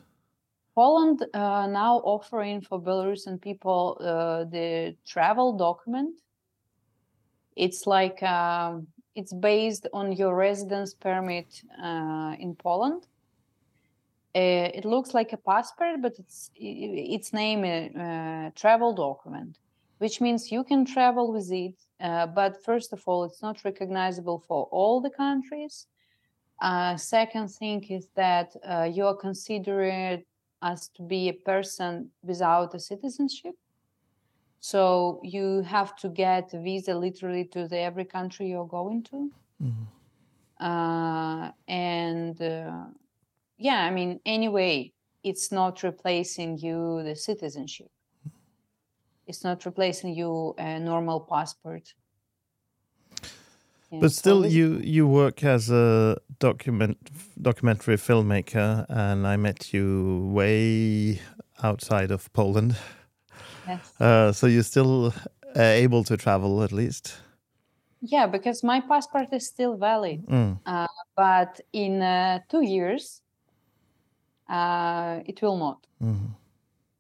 Poland 0.80 1.26
uh, 1.34 1.68
now 1.68 1.98
offering 2.06 2.62
for 2.62 2.82
Belarusian 2.82 3.42
people 3.42 3.98
uh, 4.00 4.46
the 4.46 4.96
travel 5.06 5.58
document. 5.58 6.16
It's 7.58 7.86
like 7.86 8.24
um, 8.24 8.88
it's 9.14 9.34
based 9.34 9.88
on 9.92 10.14
your 10.14 10.34
residence 10.36 10.94
permit 10.94 11.64
uh, 11.84 12.36
in 12.40 12.56
Poland. 12.56 13.08
Uh, 14.34 14.70
it 14.80 14.86
looks 14.86 15.14
like 15.14 15.34
a 15.34 15.38
passport, 15.38 16.02
but 16.02 16.14
it's 16.18 16.50
its 16.56 17.34
name 17.34 17.66
a 17.66 17.80
uh, 18.06 18.50
travel 18.56 18.94
document, 18.94 19.58
which 20.00 20.20
means 20.20 20.52
you 20.52 20.64
can 20.64 20.84
travel 20.86 21.32
with 21.32 21.52
it. 21.52 21.76
Uh, 22.02 22.26
but 22.26 22.64
first 22.64 22.92
of 22.92 23.02
all, 23.06 23.24
it's 23.24 23.42
not 23.42 23.64
recognizable 23.64 24.40
for 24.48 24.68
all 24.72 25.00
the 25.00 25.10
countries. 25.10 25.88
Uh, 26.62 26.98
second 26.98 27.48
thing 27.50 27.84
is 27.90 28.10
that 28.16 28.54
you 28.94 29.06
are 29.06 29.16
considered 29.16 30.24
as 30.62 30.90
to 30.90 31.02
be 31.04 31.30
a 31.30 31.34
person 31.34 32.12
without 32.24 32.74
a 32.74 32.80
citizenship. 32.80 33.56
So 34.60 35.22
you 35.24 35.62
have 35.62 35.96
to 35.98 36.10
get 36.10 36.54
a 36.54 36.60
visa 36.60 36.94
literally 36.94 37.46
to 37.46 37.68
the 37.68 37.78
every 37.78 38.06
country 38.06 38.50
you're 38.50 38.68
going 38.68 39.04
to. 39.04 39.32
Mm-hmm. 39.64 40.66
Uh, 40.66 41.52
and 41.68 42.42
uh, 42.42 42.86
yeah, 43.58 43.86
I 43.86 43.92
mean, 43.92 44.20
anyway, 44.26 44.92
it's 45.24 45.52
not 45.52 45.84
replacing 45.84 46.58
you 46.58 47.04
the 47.04 47.16
citizenship. 47.16 47.90
It's 49.30 49.44
not 49.44 49.64
replacing 49.64 50.16
you 50.16 50.56
a 50.58 50.80
normal 50.80 51.20
passport. 51.20 51.94
Yeah, 53.92 54.00
but 54.02 54.12
still, 54.12 54.44
you 54.44 54.80
you 54.84 55.08
work 55.08 55.44
as 55.44 55.70
a 55.70 56.18
document 56.40 56.98
documentary 57.40 57.98
filmmaker, 57.98 58.86
and 58.90 59.28
I 59.28 59.38
met 59.38 59.72
you 59.72 60.32
way 60.34 61.22
outside 61.62 62.12
of 62.12 62.34
Poland. 62.34 62.76
Yes. 63.68 63.94
Uh, 64.00 64.32
so 64.32 64.48
you're 64.48 64.64
still 64.64 65.14
uh, 65.56 65.84
able 65.84 66.04
to 66.04 66.18
travel 66.18 66.64
at 66.64 66.72
least. 66.72 67.22
Yeah, 68.02 68.28
because 68.32 68.64
my 68.64 68.82
passport 68.82 69.34
is 69.34 69.46
still 69.46 69.78
valid. 69.78 70.26
Mm. 70.28 70.58
Uh, 70.66 70.88
but 71.16 71.62
in 71.72 72.02
uh, 72.02 72.40
two 72.50 72.64
years, 72.64 73.22
uh, 74.50 75.20
it 75.26 75.42
will 75.42 75.58
not. 75.58 75.86
Mm. 76.02 76.39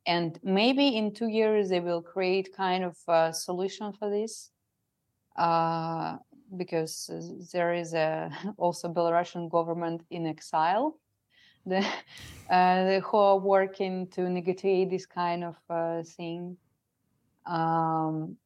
And 0.10 0.39
maybe 0.41 0.97
in 0.97 1.14
two 1.14 1.28
years 1.28 1.70
they 1.70 1.82
will 1.82 2.01
create 2.01 2.55
kind 2.57 2.84
of 2.84 2.97
a 3.07 3.32
solution 3.32 3.93
for 3.93 4.10
this, 4.10 4.49
uh, 5.38 6.18
because 6.57 7.12
there 7.53 7.76
is 7.76 7.93
a 7.93 8.32
also 8.57 8.91
Belarusian 8.91 9.51
government 9.51 10.01
in 10.10 10.26
exile, 10.26 10.97
the, 11.64 11.86
uh, 12.49 12.99
who 13.01 13.18
are 13.18 13.38
working 13.38 14.07
to 14.07 14.28
negotiate 14.28 14.89
this 14.89 15.05
kind 15.05 15.43
of 15.43 15.57
uh, 15.70 16.01
thing. 16.01 16.57
Um, 17.45 18.38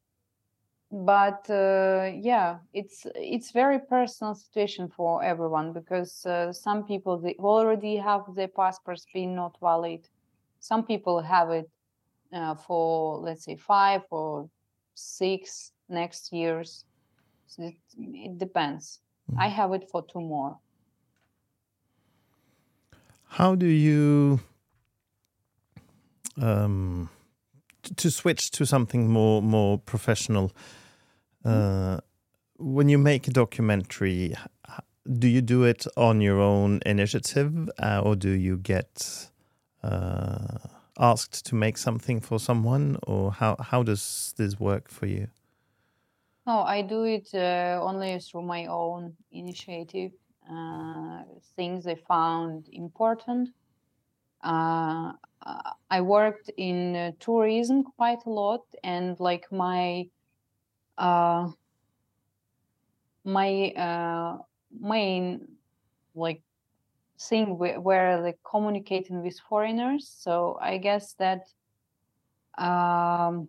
but 0.92 1.48
uh, 1.48 2.12
yeah 2.20 2.58
it's 2.72 3.06
it's 3.16 3.50
very 3.50 3.80
personal 3.80 4.34
situation 4.34 4.86
for 4.88 5.24
everyone 5.24 5.72
because 5.72 6.24
uh, 6.26 6.52
some 6.52 6.84
people 6.84 7.18
they 7.18 7.34
already 7.40 7.96
have 7.96 8.22
their 8.36 8.48
passports 8.48 9.04
being 9.12 9.34
not 9.34 9.56
valid 9.60 10.06
some 10.64 10.82
people 10.82 11.20
have 11.20 11.50
it 11.50 11.68
uh, 12.32 12.54
for 12.54 13.18
let's 13.18 13.44
say 13.44 13.54
five 13.54 14.00
or 14.10 14.48
six 14.94 15.72
next 15.90 16.32
years. 16.32 16.86
So 17.46 17.64
it, 17.64 17.74
it 17.98 18.38
depends. 18.38 19.00
Mm. 19.30 19.42
i 19.44 19.48
have 19.48 19.72
it 19.74 19.84
for 19.90 20.02
two 20.12 20.20
more. 20.20 20.58
How 23.38 23.54
do 23.54 23.66
you 23.66 24.40
um 26.40 27.10
to 27.96 28.10
switch 28.10 28.50
to 28.50 28.64
something 28.64 29.02
more 29.10 29.42
more 29.42 29.78
professional 29.78 30.50
uh, 31.44 31.98
when 32.56 32.88
you 32.88 32.96
make 32.96 33.28
a 33.28 33.30
documentary, 33.30 34.34
do 35.18 35.28
you 35.28 35.42
do 35.42 35.64
it 35.64 35.86
on 35.94 36.22
your 36.22 36.40
own 36.40 36.80
initiative, 36.86 37.68
uh, 37.78 38.00
or 38.02 38.16
do 38.16 38.30
you 38.30 38.56
get 38.56 39.28
asked 40.98 41.44
to 41.46 41.54
make 41.54 41.76
something 41.78 42.20
for 42.20 42.38
someone, 42.38 42.96
or 43.06 43.32
how 43.32 43.56
how 43.60 43.82
does 43.82 44.34
this 44.36 44.58
work 44.60 44.88
for 44.88 45.06
you? 45.06 45.28
No, 46.46 46.60
I 46.60 46.82
do 46.82 47.04
it 47.04 47.34
uh, 47.34 47.80
only 47.82 48.18
through 48.18 48.42
my 48.42 48.66
own 48.66 49.16
initiative. 49.30 50.12
Uh, 50.48 51.24
things 51.56 51.86
I 51.86 51.94
found 51.94 52.68
important. 52.70 53.50
Uh, 54.42 55.14
I 55.90 56.00
worked 56.02 56.50
in 56.56 57.16
tourism 57.20 57.84
quite 57.84 58.24
a 58.26 58.30
lot, 58.30 58.66
and 58.84 59.18
like 59.20 59.50
my 59.52 60.10
uh, 60.98 61.52
my 63.24 63.70
uh, 63.72 64.38
main 64.70 65.58
like 66.14 66.43
thing 67.28 67.58
where 67.58 68.22
they 68.22 68.34
communicating 68.48 69.22
with 69.22 69.38
foreigners. 69.48 70.08
So 70.18 70.58
I 70.60 70.78
guess 70.78 71.14
that 71.14 71.42
um, 72.58 73.48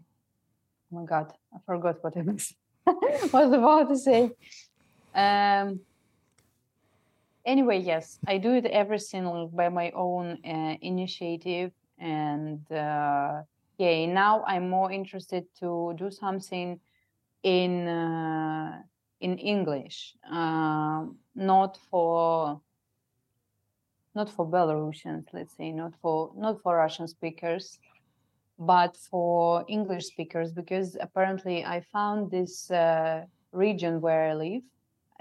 oh 0.91 0.99
my 0.99 1.05
god, 1.05 1.33
I 1.53 1.57
forgot 1.65 2.03
what 2.03 2.17
I 2.17 2.21
was 2.21 2.53
was 3.33 3.51
about 3.53 3.89
to 3.89 3.97
say. 3.97 4.31
Um, 5.13 5.81
anyway, 7.45 7.79
yes, 7.79 8.19
I 8.27 8.37
do 8.37 8.53
it 8.53 8.65
everything 8.65 9.49
by 9.53 9.69
my 9.69 9.91
own 9.91 10.39
uh, 10.45 10.75
initiative, 10.81 11.71
and 11.99 12.59
uh, 12.71 13.41
yeah, 13.77 14.05
now 14.07 14.43
I'm 14.47 14.69
more 14.69 14.91
interested 14.91 15.45
to 15.59 15.93
do 15.97 16.09
something 16.11 16.79
in 17.43 17.87
uh, 17.87 18.81
in 19.21 19.37
English, 19.37 20.15
uh, 20.31 21.05
not 21.35 21.77
for 21.89 22.61
not 24.15 24.29
for 24.29 24.45
Belarusians, 24.45 25.25
let's 25.33 25.55
say, 25.55 25.71
not 25.71 25.93
for 26.01 26.31
not 26.35 26.61
for 26.61 26.77
Russian 26.77 27.07
speakers, 27.07 27.79
but 28.57 28.95
for 28.95 29.65
English 29.67 30.05
speakers, 30.05 30.53
because 30.53 30.97
apparently 30.99 31.65
I 31.65 31.81
found 31.81 32.31
this 32.31 32.71
uh, 32.71 33.25
region 33.51 34.01
where 34.01 34.31
I 34.31 34.33
live 34.33 34.63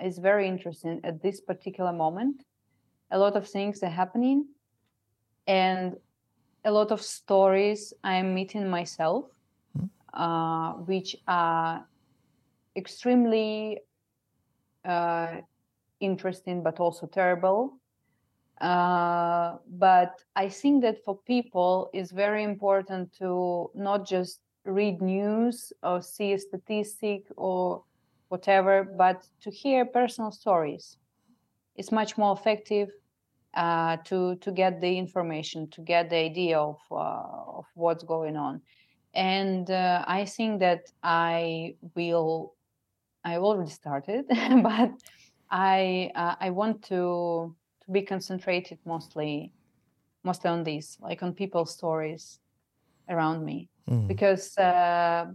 is 0.02 0.18
very 0.18 0.46
interesting 0.48 1.00
at 1.04 1.20
this 1.22 1.40
particular 1.40 1.92
moment. 1.92 2.44
A 3.10 3.18
lot 3.18 3.36
of 3.36 3.48
things 3.48 3.82
are 3.82 3.88
happening, 4.02 4.46
and 5.46 5.96
a 6.64 6.70
lot 6.70 6.90
of 6.92 7.02
stories 7.02 7.92
I'm 8.02 8.34
meeting 8.34 8.68
myself, 8.68 9.26
mm. 9.76 9.88
uh, 10.14 10.78
which 10.84 11.16
are 11.26 11.86
extremely 12.76 13.80
uh, 14.84 15.36
interesting 16.00 16.62
but 16.62 16.80
also 16.80 17.06
terrible. 17.06 17.78
Uh, 18.64 19.58
but 19.76 20.22
I 20.36 20.48
think 20.48 20.80
that 20.80 21.04
for 21.04 21.18
people, 21.26 21.90
it's 21.92 22.10
very 22.10 22.42
important 22.42 23.12
to 23.18 23.70
not 23.74 24.06
just 24.06 24.40
read 24.64 25.02
news 25.02 25.70
or 25.82 26.00
see 26.00 26.32
a 26.32 26.38
statistic 26.38 27.26
or 27.36 27.84
whatever, 28.28 28.82
but 28.82 29.28
to 29.42 29.50
hear 29.50 29.84
personal 29.84 30.30
stories. 30.30 30.96
It's 31.76 31.92
much 31.92 32.16
more 32.16 32.32
effective 32.32 32.88
uh, 33.52 33.98
to 34.04 34.36
to 34.36 34.50
get 34.50 34.80
the 34.80 34.96
information, 34.96 35.68
to 35.72 35.82
get 35.82 36.08
the 36.08 36.16
idea 36.16 36.58
of 36.58 36.78
uh, 36.90 37.58
of 37.58 37.66
what's 37.74 38.02
going 38.02 38.36
on, 38.36 38.62
and 39.12 39.70
uh, 39.70 40.06
I 40.08 40.24
think 40.24 40.60
that 40.60 40.90
I 41.02 41.74
will. 41.94 42.54
I 43.24 43.36
already 43.36 43.70
started, 43.70 44.24
but 44.62 44.90
I 45.50 46.10
uh, 46.14 46.36
I 46.40 46.48
want 46.48 46.82
to 46.84 47.54
to 47.84 47.92
be 47.92 48.02
concentrated 48.02 48.78
mostly 48.84 49.52
mostly 50.22 50.50
on 50.50 50.64
this, 50.64 50.96
like 51.00 51.22
on 51.22 51.34
people's 51.34 51.74
stories 51.74 52.38
around 53.10 53.44
me, 53.44 53.68
mm. 53.88 54.08
because 54.08 54.56
uh, 54.56 55.26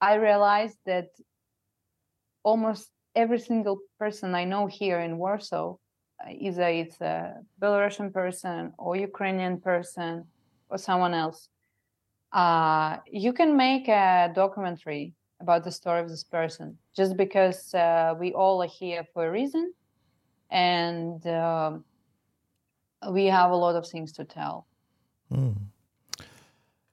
I 0.00 0.14
realized 0.14 0.78
that 0.86 1.08
almost 2.42 2.88
every 3.14 3.38
single 3.38 3.80
person 3.98 4.34
I 4.34 4.44
know 4.44 4.66
here 4.66 5.00
in 5.00 5.18
Warsaw 5.18 5.76
either 6.30 6.68
it's 6.68 7.00
a 7.00 7.34
Belarusian 7.60 8.12
person 8.12 8.72
or 8.78 8.96
Ukrainian 8.96 9.60
person 9.60 10.24
or 10.68 10.78
someone 10.78 11.14
else, 11.14 11.48
uh, 12.32 12.98
you 13.10 13.32
can 13.32 13.56
make 13.56 13.88
a 13.88 14.32
documentary 14.34 15.14
about 15.40 15.64
the 15.64 15.70
story 15.70 16.00
of 16.00 16.08
this 16.08 16.24
person 16.24 16.78
just 16.96 17.16
because 17.16 17.74
uh, 17.74 18.14
we 18.18 18.32
all 18.32 18.62
are 18.62 18.68
here 18.68 19.06
for 19.12 19.26
a 19.26 19.30
reason 19.30 19.72
and 20.50 21.26
uh, 21.26 21.78
we 23.10 23.26
have 23.26 23.50
a 23.50 23.56
lot 23.56 23.76
of 23.76 23.86
things 23.86 24.12
to 24.12 24.24
tell. 24.24 24.66
Mm. 25.32 25.56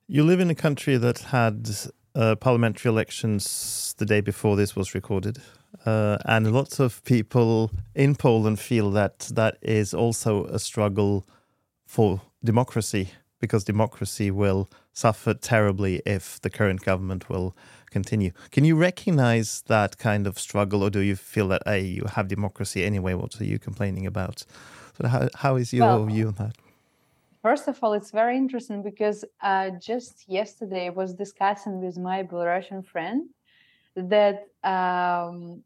You 0.06 0.24
live 0.24 0.40
in 0.40 0.50
a 0.50 0.54
country 0.54 0.96
that 0.96 1.18
had 1.18 1.70
uh, 2.14 2.34
parliamentary 2.36 2.90
elections 2.90 3.94
the 3.98 4.06
day 4.06 4.20
before 4.20 4.56
this 4.56 4.76
was 4.76 4.94
recorded. 4.94 5.38
Uh, 5.86 6.18
and 6.26 6.52
lots 6.52 6.78
of 6.78 7.02
people 7.04 7.70
in 7.94 8.14
Poland 8.14 8.60
feel 8.60 8.90
that 8.90 9.20
that 9.32 9.56
is 9.62 9.94
also 9.94 10.44
a 10.46 10.58
struggle 10.58 11.26
for 11.86 12.20
democracy 12.44 13.10
because 13.40 13.64
democracy 13.64 14.30
will 14.30 14.70
suffer 14.92 15.34
terribly 15.34 16.02
if 16.04 16.40
the 16.42 16.50
current 16.50 16.82
government 16.82 17.28
will 17.28 17.56
continue. 17.92 18.32
Can 18.50 18.64
you 18.64 18.74
recognize 18.76 19.62
that 19.68 19.98
kind 19.98 20.26
of 20.26 20.38
struggle, 20.38 20.82
or 20.82 20.90
do 20.90 21.00
you 21.00 21.16
feel 21.16 21.48
that 21.48 21.62
hey, 21.66 21.82
you 21.98 22.04
have 22.16 22.26
democracy 22.28 22.84
anyway? 22.84 23.14
What 23.14 23.40
are 23.40 23.44
you 23.52 23.58
complaining 23.58 24.06
about? 24.06 24.44
So 24.96 25.08
how 25.08 25.28
how 25.34 25.56
is 25.56 25.72
your 25.72 25.86
well, 25.86 26.06
view 26.06 26.28
on 26.28 26.34
that? 26.34 26.56
First 27.42 27.68
of 27.68 27.76
all, 27.82 27.92
it's 27.92 28.12
very 28.12 28.36
interesting 28.36 28.82
because 28.82 29.24
uh, 29.42 29.70
just 29.90 30.24
yesterday 30.28 30.86
I 30.86 30.90
was 30.90 31.12
discussing 31.14 31.74
with 31.84 31.96
my 31.98 32.22
Belarusian 32.22 32.86
friend 32.86 33.28
that 33.96 34.46
um, 34.62 35.62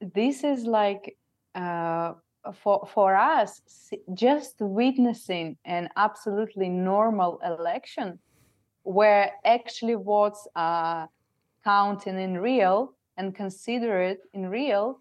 this 0.00 0.44
is 0.44 0.64
like 0.64 1.16
uh, 1.54 2.14
for 2.62 2.86
for 2.92 3.14
us 3.14 3.62
just 4.12 4.56
witnessing 4.60 5.56
an 5.64 5.88
absolutely 5.96 6.68
normal 6.68 7.40
election 7.44 8.18
where 8.82 9.32
actually 9.44 9.94
votes 9.94 10.46
are 10.54 11.08
counting 11.64 12.20
in 12.20 12.38
real 12.38 12.94
and 13.16 13.34
consider 13.34 14.00
it 14.00 14.20
in 14.32 14.48
real 14.48 15.00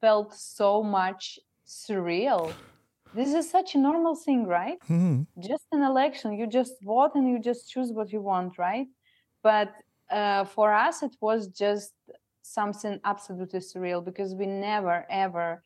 felt 0.00 0.34
so 0.34 0.82
much 0.82 1.38
surreal 1.66 2.52
this 3.14 3.34
is 3.34 3.48
such 3.48 3.74
a 3.74 3.78
normal 3.78 4.14
thing 4.14 4.46
right 4.46 4.78
mm-hmm. 4.82 5.22
just 5.40 5.66
an 5.72 5.82
election 5.82 6.32
you 6.32 6.46
just 6.46 6.74
vote 6.82 7.12
and 7.14 7.28
you 7.28 7.38
just 7.38 7.70
choose 7.70 7.92
what 7.92 8.12
you 8.12 8.20
want 8.20 8.58
right 8.58 8.86
but 9.42 9.72
uh, 10.10 10.44
for 10.44 10.72
us 10.72 11.02
it 11.02 11.16
was 11.20 11.48
just 11.48 11.92
something 12.42 13.00
absolutely 13.04 13.60
surreal 13.60 14.04
because 14.04 14.34
we 14.34 14.46
never 14.46 15.06
ever 15.08 15.62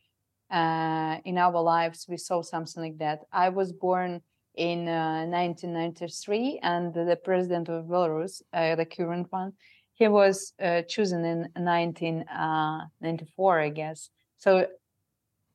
uh, 0.50 1.18
in 1.24 1.38
our 1.38 1.60
lives 1.60 2.06
we 2.08 2.16
saw 2.16 2.42
something 2.42 2.82
like 2.82 2.98
that. 2.98 3.24
I 3.32 3.48
was 3.48 3.72
born 3.72 4.22
in 4.56 4.88
uh, 4.88 5.26
1993, 5.26 6.60
and 6.62 6.94
the 6.94 7.18
president 7.22 7.68
of 7.68 7.84
Belarus, 7.86 8.42
uh, 8.52 8.74
the 8.74 8.86
current 8.86 9.30
one, 9.30 9.52
he 9.94 10.08
was 10.08 10.52
uh, 10.60 10.82
chosen 10.82 11.24
in 11.24 11.48
1994, 11.54 13.60
uh, 13.60 13.64
I 13.64 13.68
guess. 13.70 14.10
So 14.38 14.66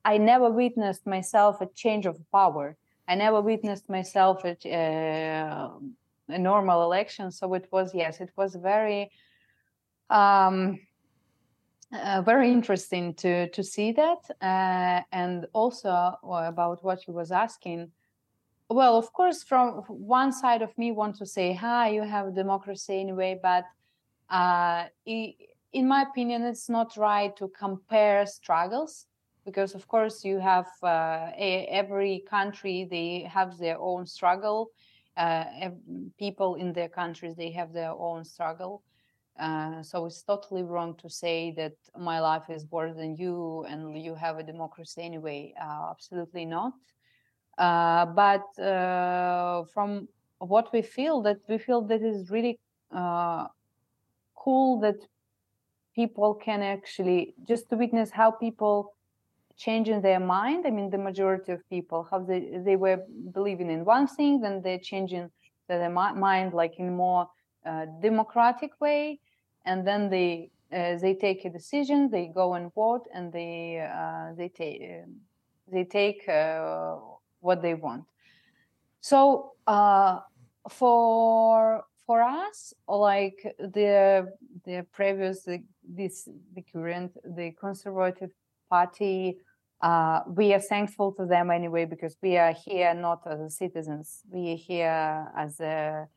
I 0.03 0.17
never 0.17 0.49
witnessed 0.49 1.05
myself 1.05 1.61
a 1.61 1.67
change 1.67 2.05
of 2.05 2.17
power. 2.31 2.75
I 3.07 3.15
never 3.15 3.41
witnessed 3.41 3.89
myself 3.89 4.45
a, 4.45 4.55
uh, 4.73 5.69
a 6.29 6.37
normal 6.37 6.83
election. 6.83 7.31
So 7.31 7.53
it 7.53 7.67
was 7.71 7.93
yes, 7.93 8.21
it 8.21 8.31
was 8.35 8.55
very. 8.55 9.11
Um, 10.09 10.79
uh, 11.93 12.21
very 12.21 12.51
interesting 12.51 13.13
to 13.13 13.49
to 13.49 13.63
see 13.63 13.91
that, 13.91 14.19
uh, 14.41 15.01
and 15.11 15.45
also 15.53 16.17
about 16.23 16.83
what 16.83 17.05
you 17.05 17.13
was 17.13 17.31
asking. 17.31 17.91
Well, 18.72 18.95
of 18.97 19.11
course, 19.11 19.43
from 19.43 19.82
one 19.88 20.32
side 20.32 20.61
of 20.61 20.78
me, 20.78 20.91
want 20.91 21.17
to 21.17 21.26
say, 21.26 21.53
"Hi, 21.53 21.89
you 21.89 22.03
have 22.03 22.34
democracy 22.34 22.99
anyway," 23.01 23.38
but 23.41 23.65
uh, 24.30 24.88
in 25.05 25.88
my 25.88 26.03
opinion, 26.03 26.43
it's 26.43 26.69
not 26.69 26.95
right 26.97 27.36
to 27.38 27.49
compare 27.49 28.26
struggles 28.26 29.07
because, 29.45 29.76
of 29.76 29.88
course, 29.88 30.24
you 30.24 30.39
have 30.39 30.67
uh, 30.84 31.32
a, 31.38 31.67
every 31.69 32.24
country 32.30 32.88
they 32.89 33.24
have 33.30 33.57
their 33.57 33.78
own 33.80 34.05
struggle. 34.05 34.72
Uh, 35.17 35.72
people 36.17 36.55
in 36.55 36.72
their 36.74 36.88
countries 36.89 37.36
they 37.36 37.51
have 37.51 37.74
their 37.74 37.91
own 37.91 38.24
struggle 38.24 38.82
uh, 39.39 39.82
so 39.84 40.05
it's 40.05 40.22
totally 40.24 40.63
wrong 40.63 40.95
to 40.97 41.09
say 41.09 41.51
that 41.57 41.74
my 41.97 42.19
life 42.19 42.49
is 42.49 42.65
worse 42.72 42.95
than 42.95 43.15
you 43.17 43.65
and 43.69 44.01
you 44.01 44.15
have 44.15 44.38
a 44.38 44.43
democracy 44.43 45.01
anyway. 45.01 45.53
Uh, 45.61 45.88
absolutely 45.91 46.45
not. 46.45 46.74
Uh, 47.57 48.05
but 48.05 48.59
uh, 48.59 49.63
from 49.73 50.07
what 50.39 50.71
we 50.73 50.81
feel, 50.81 51.21
that 51.21 51.37
we 51.47 51.57
feel 51.57 51.81
that 51.81 52.01
is 52.01 52.29
really 52.31 52.59
uh, 52.91 53.47
cool 54.35 54.79
that 54.79 54.97
people 55.95 56.33
can 56.33 56.61
actually 56.61 57.33
just 57.47 57.69
to 57.69 57.75
witness 57.75 58.09
how 58.11 58.31
people 58.31 58.93
change 59.57 59.89
in 59.89 60.01
their 60.01 60.19
mind. 60.19 60.65
I 60.65 60.71
mean, 60.71 60.89
the 60.89 60.97
majority 60.97 61.51
of 61.51 61.67
people 61.69 62.07
how 62.09 62.19
they 62.19 62.61
they 62.63 62.75
were 62.75 62.99
believing 63.31 63.69
in 63.69 63.85
one 63.85 64.07
thing, 64.07 64.41
then 64.41 64.61
they're 64.63 64.79
changing 64.79 65.29
their 65.67 65.89
mind 65.89 66.53
like 66.53 66.79
in 66.79 66.95
more 66.95 67.29
uh, 67.65 67.85
democratic 68.01 68.71
way 68.81 69.19
and 69.65 69.85
then 69.87 70.09
they 70.09 70.49
uh, 70.73 70.97
they 70.97 71.13
take 71.13 71.45
a 71.45 71.49
decision 71.49 72.09
they 72.09 72.27
go 72.27 72.53
and 72.53 72.73
vote 72.73 73.07
and 73.13 73.31
they 73.31 73.79
uh, 73.79 74.33
they 74.35 74.49
take 74.49 74.81
um, 74.81 75.15
they 75.71 75.83
take 75.83 76.27
uh, 76.27 76.95
what 77.41 77.61
they 77.61 77.73
want 77.73 78.05
so 79.01 79.51
uh, 79.67 80.19
for 80.69 81.83
for 82.05 82.21
us 82.21 82.73
like 82.87 83.39
the 83.59 84.27
the 84.65 84.85
previous 84.91 85.43
the, 85.43 85.61
this 85.83 86.29
the 86.55 86.61
current 86.61 87.11
the 87.23 87.51
conservative 87.59 88.31
party 88.69 89.37
uh, 89.81 90.21
we 90.27 90.53
are 90.53 90.59
thankful 90.59 91.11
to 91.11 91.25
them 91.25 91.49
anyway 91.49 91.85
because 91.85 92.15
we 92.21 92.37
are 92.37 92.53
here 92.53 92.93
not 92.93 93.21
as 93.25 93.57
citizens 93.57 94.21
we 94.29 94.53
are 94.53 94.61
here 94.69 95.27
as 95.35 95.59
a, 95.59 96.07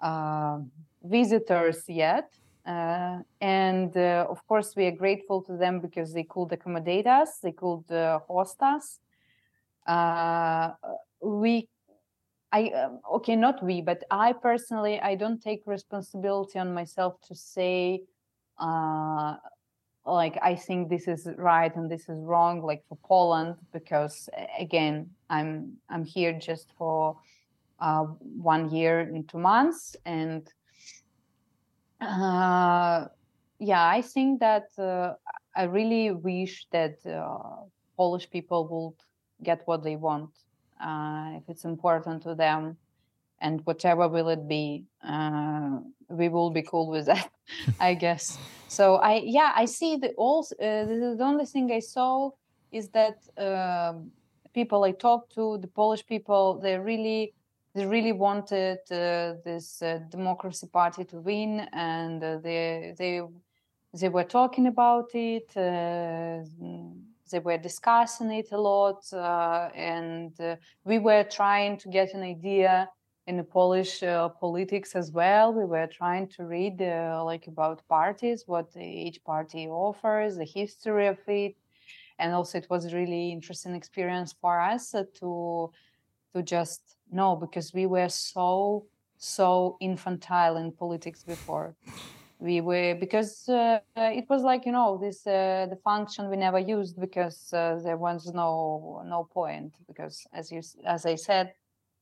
uh, 0.00 0.58
visitors 1.02 1.84
yet 1.88 2.28
Uh, 2.68 3.20
and 3.40 3.96
uh, 3.96 4.26
of 4.28 4.46
course, 4.46 4.76
we 4.76 4.84
are 4.84 4.96
grateful 5.04 5.40
to 5.40 5.56
them 5.56 5.80
because 5.80 6.12
they 6.12 6.24
could 6.24 6.52
accommodate 6.52 7.06
us, 7.06 7.38
they 7.38 7.52
could 7.52 7.90
uh, 7.90 8.18
host 8.28 8.62
us. 8.62 9.00
Uh, 9.88 10.72
we, 11.22 11.66
I, 12.52 12.68
um, 12.68 13.00
okay, 13.14 13.36
not 13.36 13.62
we, 13.64 13.80
but 13.80 14.04
I 14.10 14.34
personally, 14.34 15.00
I 15.00 15.14
don't 15.14 15.42
take 15.42 15.62
responsibility 15.66 16.58
on 16.58 16.74
myself 16.74 17.14
to 17.28 17.34
say, 17.34 18.02
uh, 18.58 19.36
like, 20.04 20.38
I 20.42 20.54
think 20.54 20.88
this 20.90 21.08
is 21.08 21.26
right 21.36 21.74
and 21.74 21.90
this 21.90 22.08
is 22.08 22.22
wrong, 22.22 22.62
like 22.62 22.84
for 22.88 22.98
Poland, 23.02 23.56
because 23.72 24.28
again, 24.58 25.10
I'm 25.28 25.78
I'm 25.90 26.04
here 26.04 26.38
just 26.38 26.72
for 26.78 27.16
uh, 27.80 28.04
one 28.04 28.70
year 28.70 29.00
and 29.00 29.28
two 29.28 29.38
months, 29.38 29.96
and 30.06 30.46
uh, 32.00 33.06
yeah, 33.58 33.86
I 33.86 34.02
think 34.02 34.40
that 34.40 34.68
uh, 34.78 35.14
I 35.56 35.64
really 35.64 36.12
wish 36.12 36.66
that 36.72 37.04
uh, 37.06 37.64
Polish 37.96 38.30
people 38.30 38.66
would 38.68 39.04
get 39.42 39.62
what 39.66 39.82
they 39.82 39.96
want 39.96 40.30
uh, 40.80 41.32
if 41.36 41.48
it's 41.48 41.64
important 41.64 42.22
to 42.22 42.34
them, 42.34 42.76
and 43.40 43.64
whatever 43.64 44.08
will 44.08 44.28
it 44.28 44.48
be, 44.48 44.84
uh, 45.02 45.78
we 46.08 46.28
will 46.28 46.50
be 46.50 46.62
cool 46.62 46.88
with 46.88 47.06
that, 47.06 47.30
I 47.80 47.94
guess. 47.94 48.38
So 48.68 48.96
I 48.96 49.22
yeah 49.24 49.52
I 49.54 49.64
see 49.64 49.96
the 49.96 50.12
also 50.12 50.54
uh, 50.56 50.84
the 51.16 51.24
only 51.24 51.46
thing 51.46 51.70
I 51.72 51.80
saw 51.80 52.30
is 52.70 52.88
that 52.90 53.18
um, 53.38 54.10
people 54.54 54.84
I 54.84 54.92
talked 54.92 55.34
to, 55.34 55.58
the 55.58 55.68
Polish 55.68 56.04
people, 56.06 56.60
they 56.60 56.78
really 56.78 57.32
they 57.74 57.86
really 57.86 58.12
wanted 58.12 58.78
uh, 58.90 59.34
this 59.44 59.82
uh, 59.82 60.00
democracy 60.10 60.66
party 60.72 61.04
to 61.04 61.20
win 61.20 61.68
and 61.72 62.22
uh, 62.22 62.38
they 62.38 62.94
they 62.98 63.22
they 63.94 64.08
were 64.08 64.24
talking 64.24 64.66
about 64.66 65.10
it 65.14 65.50
uh, 65.56 66.44
they 67.30 67.38
were 67.38 67.58
discussing 67.58 68.30
it 68.30 68.52
a 68.52 68.60
lot 68.60 69.02
uh, 69.12 69.68
and 69.74 70.40
uh, 70.40 70.56
we 70.84 70.98
were 70.98 71.24
trying 71.24 71.76
to 71.78 71.88
get 71.88 72.14
an 72.14 72.22
idea 72.22 72.88
in 73.26 73.36
the 73.36 73.44
polish 73.44 74.00
politics 74.40 74.94
as 74.94 75.12
well 75.12 75.52
we 75.52 75.64
were 75.64 75.86
trying 75.86 76.26
to 76.26 76.44
read 76.44 76.80
like 77.24 77.46
about 77.46 77.86
parties 77.88 78.44
what 78.46 78.68
each 78.76 79.22
party 79.24 79.68
offers 79.68 80.36
the 80.36 80.44
history 80.44 81.06
of 81.06 81.18
it 81.26 81.54
and 82.18 82.32
also 82.32 82.58
it 82.58 82.66
was 82.70 82.94
really 82.94 83.30
interesting 83.30 83.74
experience 83.74 84.34
for 84.40 84.58
us 84.60 84.94
to 85.20 85.70
to 86.34 86.42
just 86.42 86.96
know 87.10 87.36
because 87.36 87.72
we 87.74 87.86
were 87.86 88.08
so 88.08 88.86
so 89.18 89.76
infantile 89.80 90.56
in 90.56 90.72
politics 90.72 91.24
before. 91.24 91.74
We 92.40 92.60
were 92.60 92.94
because 92.94 93.48
uh, 93.48 93.80
it 93.96 94.26
was 94.28 94.42
like 94.42 94.64
you 94.64 94.72
know 94.72 94.96
this 94.96 95.26
uh, 95.26 95.66
the 95.68 95.78
function 95.82 96.30
we 96.30 96.36
never 96.36 96.58
used 96.58 97.00
because 97.00 97.52
uh, 97.52 97.80
there 97.82 97.96
was 97.96 98.32
no 98.32 99.02
no 99.04 99.24
point 99.24 99.74
because 99.88 100.24
as 100.32 100.52
you 100.52 100.62
as 100.84 101.04
I 101.04 101.16
said 101.16 101.52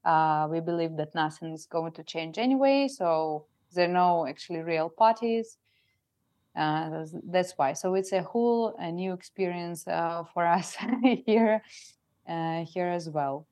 uh, 0.04 0.46
we 0.50 0.60
believe 0.60 0.96
that 0.98 1.14
nothing 1.14 1.54
is 1.54 1.66
going 1.66 1.92
to 1.92 2.02
change 2.02 2.36
anyway 2.36 2.86
so 2.86 3.46
there 3.74 3.88
are 3.88 3.92
no 3.92 4.26
actually 4.26 4.60
real 4.60 4.90
parties. 4.90 5.56
Uh, 6.54 7.04
that's 7.24 7.52
why. 7.56 7.72
So 7.72 7.94
it's 7.94 8.12
a 8.12 8.22
whole 8.22 8.76
a 8.78 8.90
new 8.92 9.12
experience 9.12 9.86
uh, 9.88 10.24
for 10.32 10.46
us 10.46 10.76
here 11.26 11.62
here 12.26 12.88
as 12.88 13.08
well. 13.08 13.46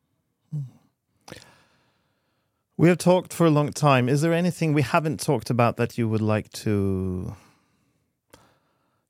We 2.76 2.88
have 2.88 2.98
talked 2.98 3.32
for 3.32 3.46
a 3.46 3.50
long 3.50 3.72
time. 3.72 4.08
Is 4.08 4.20
there 4.20 4.32
anything 4.32 4.74
we 4.74 4.82
haven't 4.82 5.20
talked 5.20 5.48
about 5.48 5.76
that 5.76 5.96
you 5.96 6.08
would 6.08 6.20
like 6.20 6.50
to 6.64 7.36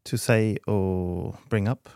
to 0.04 0.18
say 0.18 0.58
or 0.66 1.38
bring 1.48 1.66
up? 1.66 1.88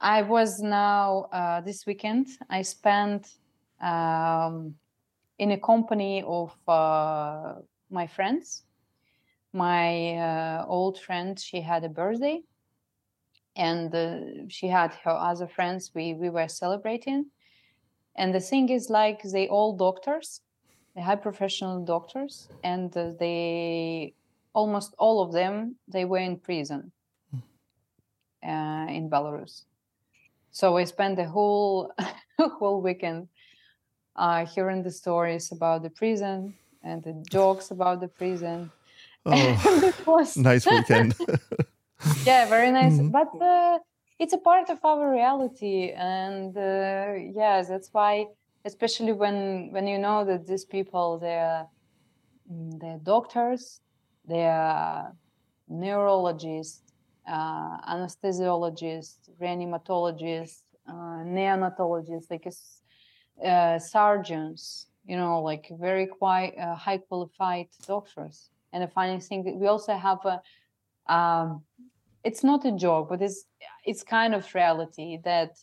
I 0.00 0.22
was 0.22 0.58
now 0.58 1.28
uh, 1.32 1.60
this 1.60 1.86
weekend. 1.86 2.26
I 2.50 2.62
spent 2.62 3.38
um, 3.80 4.74
in 5.38 5.52
a 5.52 5.58
company 5.58 6.24
of 6.26 6.52
uh, 6.66 7.54
my 7.88 8.08
friends. 8.08 8.64
My 9.52 10.16
uh, 10.16 10.64
old 10.66 10.98
friend, 10.98 11.38
she 11.38 11.60
had 11.60 11.84
a 11.84 11.88
birthday, 11.88 12.42
and 13.54 13.94
uh, 13.94 14.48
she 14.48 14.66
had 14.66 14.92
her 15.04 15.12
other 15.12 15.46
friends. 15.46 15.92
We 15.94 16.14
we 16.14 16.30
were 16.30 16.48
celebrating, 16.48 17.26
and 18.16 18.34
the 18.34 18.40
thing 18.40 18.70
is, 18.70 18.90
like 18.90 19.22
they 19.22 19.46
all 19.46 19.76
doctors 19.76 20.40
they 20.94 21.02
high 21.02 21.16
professional 21.16 21.84
doctors, 21.84 22.48
and 22.62 22.94
uh, 22.96 23.12
they 23.18 24.14
almost 24.52 24.94
all 24.98 25.22
of 25.22 25.32
them 25.32 25.76
they 25.88 26.04
were 26.04 26.18
in 26.18 26.36
prison 26.36 26.92
hmm. 27.30 27.38
uh, 28.48 28.86
in 28.86 29.08
Belarus. 29.08 29.64
So 30.50 30.76
I 30.76 30.84
spent 30.84 31.16
the 31.16 31.24
whole 31.24 31.92
whole 32.38 32.82
weekend 32.82 33.28
uh, 34.16 34.44
hearing 34.46 34.82
the 34.82 34.90
stories 34.90 35.52
about 35.52 35.82
the 35.82 35.90
prison 35.90 36.54
and 36.82 37.02
the 37.02 37.24
jokes 37.30 37.70
about 37.70 38.00
the 38.00 38.08
prison. 38.08 38.70
Oh, 39.24 39.92
was... 40.06 40.36
nice 40.36 40.66
weekend. 40.66 41.14
yeah, 42.24 42.48
very 42.48 42.72
nice. 42.72 42.94
Mm-hmm. 42.94 43.10
But 43.10 43.30
uh, 43.40 43.78
it's 44.18 44.32
a 44.32 44.38
part 44.38 44.68
of 44.68 44.84
our 44.84 45.12
reality, 45.12 45.92
and 45.92 46.56
uh, 46.56 47.14
yeah, 47.32 47.62
that's 47.62 47.90
why 47.92 48.26
especially 48.64 49.12
when 49.12 49.70
when 49.72 49.86
you 49.86 49.98
know 49.98 50.24
that 50.24 50.46
these 50.46 50.64
people 50.64 51.18
they're 51.18 51.66
they're 52.80 53.00
doctors 53.02 53.80
they're 54.26 55.12
neurologists 55.68 56.82
uh, 57.28 57.76
anesthesiologists 57.92 59.30
reanimatologists 59.40 60.62
uh, 60.88 61.22
neonatologists 61.24 62.30
like 62.30 62.46
uh, 63.44 63.78
surgeons 63.78 64.86
you 65.04 65.16
know 65.16 65.40
like 65.40 65.70
very 65.80 66.06
quite 66.06 66.54
uh, 66.58 66.74
high 66.74 66.98
qualified 66.98 67.68
doctors. 67.86 68.50
And 68.72 68.82
the 68.82 68.88
funny 68.88 69.20
thing 69.20 69.58
we 69.60 69.66
also 69.66 69.94
have 69.94 70.18
a 70.24 70.40
um, 71.12 71.62
it's 72.24 72.44
not 72.44 72.64
a 72.64 72.72
joke 72.72 73.08
but 73.08 73.20
it's 73.20 73.44
it's 73.84 74.02
kind 74.02 74.34
of 74.34 74.54
reality 74.54 75.18
that 75.24 75.58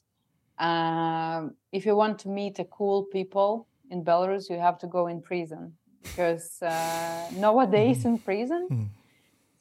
um, 0.60 1.56
if 1.72 1.86
you 1.86 1.96
want 1.96 2.20
to 2.20 2.30
meet 2.30 2.60
a 2.60 2.66
cool 2.66 3.04
people 3.04 3.68
in 3.90 4.04
Belarus, 4.04 4.50
you 4.50 4.60
have 4.60 4.78
to 4.80 4.88
go 4.88 5.08
in 5.08 5.22
prison 5.22 5.74
because 6.02 6.62
uh, 6.62 7.28
nowadays 7.36 8.06
in 8.06 8.18
prison 8.18 8.68
mm. 8.72 8.88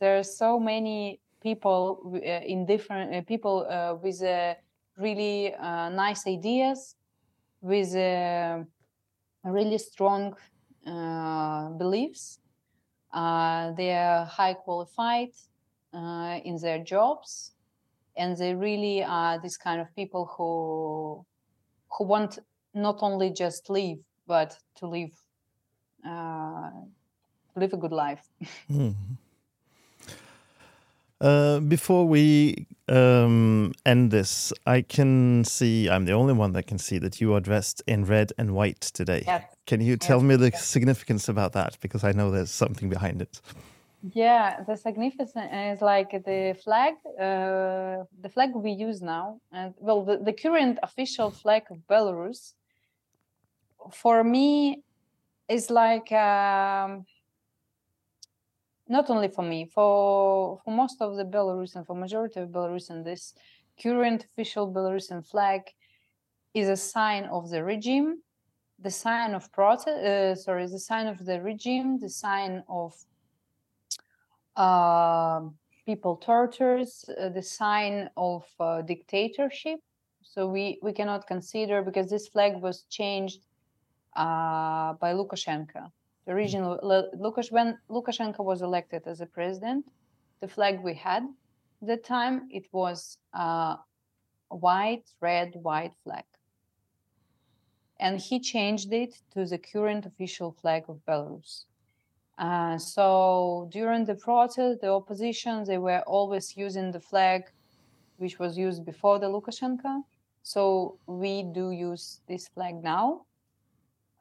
there 0.01 0.19
are 0.19 0.25
so 0.25 0.59
many 0.59 1.21
people 1.43 2.01
uh, 2.15 2.19
in 2.45 2.67
different 2.67 3.15
uh, 3.15 3.23
people 3.23 3.67
uh, 3.69 3.95
with 3.95 4.23
uh, 4.23 4.55
really 4.97 5.55
uh, 5.55 5.89
nice 5.91 6.27
ideas, 6.27 6.97
with 7.61 7.95
really 9.45 9.79
strong 9.79 10.35
beliefs. 11.79 12.39
they 13.13 13.93
are 13.93 14.25
high 14.25 14.55
qualified 14.55 15.31
in 16.45 16.57
their 16.61 16.79
jobs 16.83 17.53
and 18.19 18.37
they 18.37 18.55
really 18.55 19.03
are 19.03 19.41
this 19.41 19.57
kind 19.57 19.81
of 19.81 19.95
people 19.95 20.27
who 20.37 21.25
who 21.97 22.05
want 22.05 22.39
not 22.75 22.99
only 23.01 23.31
just 23.31 23.71
live 23.71 23.99
but 24.27 24.59
to 24.77 24.87
live 24.87 25.15
uh, 26.07 26.71
live 27.57 27.73
a 27.73 27.77
good 27.77 27.93
life 27.93 28.25
mm. 28.71 28.95
uh, 31.21 31.61
before 31.61 32.07
we 32.07 32.67
um, 32.89 33.73
end 33.87 34.11
this 34.11 34.53
i 34.67 34.83
can 34.83 35.45
see 35.45 35.89
i'm 35.89 36.05
the 36.05 36.13
only 36.13 36.35
one 36.35 36.53
that 36.53 36.67
can 36.67 36.79
see 36.79 36.99
that 36.99 37.21
you 37.21 37.33
are 37.35 37.41
dressed 37.41 37.83
in 37.87 38.05
red 38.05 38.33
and 38.37 38.55
white 38.55 38.81
today 38.81 39.23
yes. 39.27 39.45
can 39.67 39.81
you 39.81 39.97
tell 39.97 40.19
yes. 40.19 40.27
me 40.27 40.37
the 40.37 40.53
significance 40.57 41.29
about 41.29 41.53
that 41.53 41.79
because 41.81 42.05
i 42.05 42.13
know 42.13 42.31
there's 42.31 42.51
something 42.51 42.89
behind 42.91 43.23
it 43.23 43.41
yeah, 44.13 44.63
the 44.63 44.77
significance 44.77 45.33
is 45.37 45.81
like 45.81 46.11
the 46.11 46.57
flag, 46.63 46.95
uh, 47.19 48.05
the 48.21 48.29
flag 48.33 48.51
we 48.55 48.71
use 48.71 49.03
now, 49.03 49.41
and 49.53 49.75
well, 49.79 50.05
the, 50.05 50.19
the 50.19 50.33
current 50.33 50.79
official 50.83 51.31
flag 51.31 51.65
of 51.71 51.79
Belarus. 51.89 52.55
For 53.91 54.23
me, 54.23 54.83
is 55.49 55.71
like 55.71 56.13
um, 56.13 57.07
not 58.89 59.11
only 59.11 59.29
for 59.29 59.43
me, 59.43 59.67
for 59.67 60.61
for 60.65 60.71
most 60.71 61.01
of 61.01 61.17
the 61.17 61.25
Belarusian, 61.25 61.87
for 61.87 61.97
majority 61.97 62.41
of 62.41 62.51
Belarusian, 62.51 63.05
this 63.05 63.35
current 63.83 64.25
official 64.25 64.73
Belarusian 64.73 65.27
flag 65.27 65.63
is 66.55 66.69
a 66.69 66.77
sign 66.77 67.25
of 67.25 67.51
the 67.51 67.65
regime, 67.65 68.23
the 68.79 68.91
sign 68.91 69.35
of 69.35 69.51
protest. 69.53 69.89
Uh, 69.89 70.35
sorry, 70.35 70.67
the 70.67 70.79
sign 70.79 71.07
of 71.07 71.25
the 71.25 71.41
regime, 71.41 71.99
the 71.99 72.11
sign 72.11 72.63
of 72.69 72.95
people 75.87 76.17
tortures, 76.17 77.05
uh, 77.19 77.29
the 77.31 77.43
sign 77.43 78.11
of 78.17 78.45
uh, 78.61 78.83
dictatorship. 78.83 79.81
So 80.23 80.47
we, 80.47 80.79
we 80.83 80.93
cannot 80.93 81.27
consider 81.27 81.83
because 81.83 82.11
this 82.11 82.29
flag 82.29 82.61
was 82.61 82.83
changed 82.91 83.47
uh, 84.17 84.93
by 84.95 85.15
Lukashenko. 85.15 85.91
The 86.27 86.33
original 86.33 86.79
Lukash, 87.17 87.51
when 87.51 87.79
Lukashenko 87.89 88.45
was 88.45 88.61
elected 88.61 89.03
as 89.07 89.21
a 89.21 89.27
president, 89.27 89.87
the 90.41 90.49
flag 90.49 90.83
we 90.83 90.95
had 90.95 91.23
at 91.81 91.89
the 91.89 91.97
time. 91.97 92.49
It 92.51 92.67
was 92.73 93.19
uh, 93.33 93.77
white, 94.49 95.05
red, 95.21 95.53
white 95.55 95.95
flag. 96.05 96.25
And 97.99 98.21
he 98.21 98.41
changed 98.41 98.93
it 98.93 99.15
to 99.33 99.47
the 99.47 99.59
current 99.59 100.05
official 100.07 100.53
flag 100.61 100.85
of 100.89 101.01
Belarus. 101.09 101.65
Uh, 102.39 102.79
so 102.79 103.69
during 103.73 104.05
the 104.05 104.15
protest, 104.15 104.81
the 104.81 104.89
opposition, 104.89 105.65
they 105.65 105.79
were 105.79 106.03
always 106.07 106.57
using 106.57 106.93
the 106.93 107.01
flag 107.01 107.43
which 108.19 108.39
was 108.39 108.57
used 108.57 108.85
before 108.85 109.19
the 109.19 109.27
Lukashenko. 109.27 110.03
So 110.43 110.99
we 111.07 111.43
do 111.43 111.71
use 111.73 112.21
this 112.29 112.49
flag 112.49 112.83
now. 112.83 113.23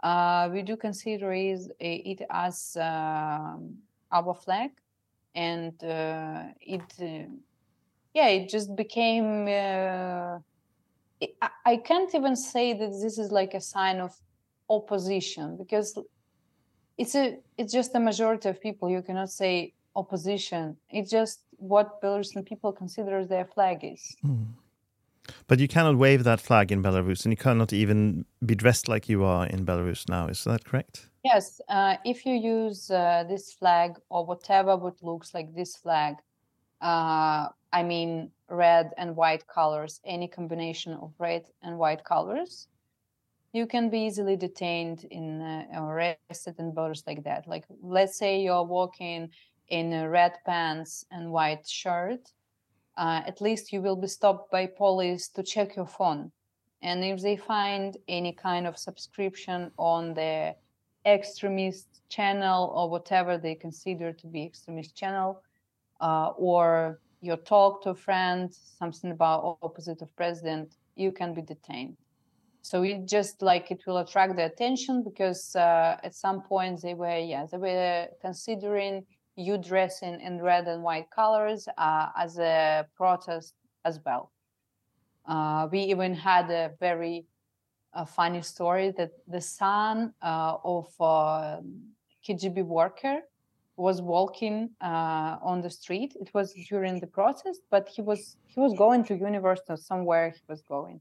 Uh, 0.03 0.49
we 0.51 0.61
do 0.61 0.77
consider 0.77 1.31
it 1.33 2.21
as 2.29 2.77
uh, 2.79 3.55
our 4.11 4.33
flag, 4.35 4.71
and 5.33 5.73
uh, 5.83 6.43
it, 6.61 6.81
uh, 7.01 7.27
yeah, 8.13 8.27
it 8.27 8.49
just 8.49 8.75
became. 8.75 9.47
It, 9.47 11.35
I 11.65 11.77
can't 11.77 12.13
even 12.13 12.35
say 12.35 12.73
that 12.73 12.91
this 13.01 13.17
is 13.17 13.31
like 13.31 13.55
a 13.55 13.61
sign 13.61 13.99
of 13.99 14.15
opposition 14.69 15.57
because 15.57 15.97
it's 16.97 17.15
a 17.15 17.37
it's 17.57 17.73
just 17.73 17.95
a 17.95 17.99
majority 17.99 18.49
of 18.49 18.61
people. 18.61 18.89
You 18.89 19.01
cannot 19.01 19.31
say 19.31 19.73
opposition. 19.95 20.77
It's 20.89 21.09
just 21.09 21.41
what 21.57 22.01
Belarusian 22.01 22.45
people 22.45 22.71
consider 22.71 23.25
their 23.25 23.45
flag 23.45 23.79
is. 23.83 24.15
Mm. 24.25 24.47
But 25.47 25.59
you 25.59 25.67
cannot 25.67 25.97
wave 25.97 26.23
that 26.23 26.39
flag 26.39 26.71
in 26.71 26.81
Belarus, 26.81 27.25
and 27.25 27.33
you 27.33 27.37
cannot 27.37 27.73
even 27.73 28.25
be 28.45 28.55
dressed 28.55 28.87
like 28.87 29.09
you 29.09 29.23
are 29.23 29.45
in 29.45 29.65
Belarus 29.65 30.07
now. 30.07 30.27
Is 30.27 30.43
that 30.45 30.63
correct? 30.63 31.09
Yes. 31.23 31.59
Uh, 31.67 31.97
if 32.05 32.25
you 32.25 32.33
use 32.33 32.89
uh, 32.89 33.25
this 33.27 33.51
flag 33.51 33.97
or 34.09 34.25
whatever 34.25 34.77
what 34.77 35.03
looks 35.03 35.33
like 35.33 35.53
this 35.53 35.75
flag, 35.75 36.15
uh, 36.81 37.49
I 37.73 37.83
mean 37.83 38.31
red 38.49 38.93
and 38.97 39.15
white 39.15 39.45
colors, 39.47 39.99
any 40.05 40.27
combination 40.27 40.93
of 40.93 41.11
red 41.19 41.45
and 41.61 41.77
white 41.77 42.03
colors, 42.05 42.67
you 43.53 43.65
can 43.65 43.89
be 43.89 43.99
easily 44.01 44.35
detained 44.35 45.05
in 45.05 45.41
uh, 45.41 45.65
arrested 45.75 46.55
in 46.59 46.73
borders 46.73 47.03
like 47.07 47.23
that. 47.23 47.47
Like 47.47 47.65
let's 47.81 48.17
say 48.17 48.41
you're 48.41 48.63
walking 48.63 49.29
in 49.69 50.07
red 50.09 50.33
pants 50.45 51.05
and 51.11 51.31
white 51.31 51.67
shirt 51.67 52.31
uh, 52.97 53.21
at 53.25 53.41
least 53.41 53.71
you 53.71 53.81
will 53.81 53.95
be 53.95 54.07
stopped 54.07 54.51
by 54.51 54.65
police 54.65 55.29
to 55.29 55.43
check 55.43 55.75
your 55.75 55.85
phone. 55.85 56.31
And 56.81 57.03
if 57.03 57.21
they 57.21 57.37
find 57.37 57.95
any 58.07 58.33
kind 58.33 58.65
of 58.67 58.77
subscription 58.77 59.71
on 59.77 60.13
the 60.15 60.55
extremist 61.05 61.87
channel 62.09 62.71
or 62.75 62.89
whatever 62.89 63.37
they 63.37 63.55
consider 63.55 64.11
to 64.13 64.27
be 64.27 64.43
extremist 64.43 64.95
channel, 64.95 65.43
uh, 66.01 66.29
or 66.37 66.99
you 67.21 67.35
talk 67.35 67.83
to 67.83 67.91
a 67.91 67.95
friend 67.95 68.53
something 68.53 69.11
about 69.11 69.57
opposite 69.61 70.01
of 70.01 70.15
president, 70.15 70.75
you 70.95 71.11
can 71.11 71.33
be 71.33 71.41
detained. 71.41 71.97
So 72.67 72.83
it 72.83 73.05
just 73.05 73.41
like 73.41 73.71
it 73.71 73.81
will 73.87 73.99
attract 73.99 74.35
the 74.35 74.43
attention 74.43 75.01
because 75.01 75.55
uh, 75.55 75.95
at 76.03 76.13
some 76.13 76.41
point 76.41 76.81
they 76.81 76.95
were 76.95 77.17
yeah 77.17 77.45
they 77.49 77.57
were 77.57 78.07
considering 78.19 79.05
you 79.37 79.57
dressing 79.57 80.19
in 80.19 80.41
red 80.41 80.67
and 80.67 80.83
white 80.83 81.09
colors 81.09 81.69
uh, 81.77 82.07
as 82.17 82.37
a 82.39 82.85
protest 82.93 83.53
as 83.85 84.01
well. 84.05 84.33
Uh, 85.25 85.69
we 85.71 85.79
even 85.79 86.13
had 86.13 86.51
a 86.51 86.71
very 86.81 87.25
uh, 87.93 88.03
funny 88.03 88.41
story 88.41 88.91
that 88.97 89.11
the 89.29 89.39
son 89.39 90.13
uh, 90.21 90.57
of 90.65 90.87
a 90.99 91.61
KGB 92.27 92.65
worker 92.65 93.21
was 93.77 94.01
walking 94.01 94.71
uh, 94.81 95.37
on 95.41 95.61
the 95.61 95.69
street. 95.69 96.17
It 96.19 96.31
was 96.33 96.53
during 96.67 96.99
the 96.99 97.07
protest, 97.07 97.61
but 97.69 97.87
he 97.87 98.01
was 98.01 98.35
he 98.47 98.59
was 98.59 98.73
going 98.73 99.05
to 99.05 99.15
university 99.15 99.77
somewhere 99.77 100.31
he 100.31 100.41
was 100.49 100.61
going, 100.63 100.99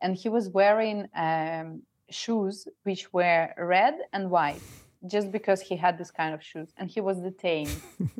and 0.00 0.16
he 0.16 0.28
was 0.28 0.48
wearing 0.48 1.08
um, 1.14 1.82
shoes 2.10 2.66
which 2.84 3.12
were 3.12 3.52
red 3.58 3.94
and 4.12 4.30
white 4.30 4.60
just 5.06 5.30
because 5.30 5.60
he 5.60 5.76
had 5.76 5.98
this 5.98 6.10
kind 6.10 6.34
of 6.34 6.42
shoes 6.42 6.70
and 6.76 6.90
he 6.90 7.00
was 7.00 7.18
detained. 7.18 7.74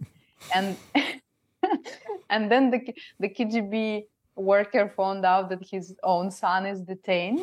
And 0.55 0.77
and 2.31 2.51
then 2.51 2.71
the 2.71 2.81
the 3.19 3.29
KGB 3.29 4.05
worker 4.37 4.93
found 4.97 5.25
out 5.25 5.49
that 5.51 5.63
his 5.69 5.97
own 6.03 6.31
son 6.31 6.65
is 6.65 6.81
detained 6.81 7.41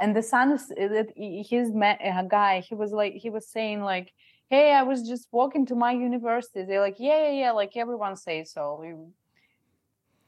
and 0.00 0.16
the 0.16 0.22
son 0.22 0.52
is 0.52 0.68
that 0.68 1.08
his 1.16 1.70
a 1.70 2.26
guy 2.28 2.60
he 2.60 2.74
was 2.74 2.90
like 2.92 3.14
he 3.14 3.30
was 3.30 3.46
saying 3.46 3.82
like 3.82 4.12
hey 4.48 4.72
i 4.72 4.82
was 4.82 5.06
just 5.06 5.28
walking 5.30 5.66
to 5.66 5.74
my 5.74 5.92
university. 5.92 6.64
They're 6.64 6.80
like 6.80 6.96
yeah 6.98 7.24
yeah 7.26 7.34
yeah 7.42 7.50
like 7.52 7.76
everyone 7.76 8.16
says 8.16 8.52
so 8.52 8.82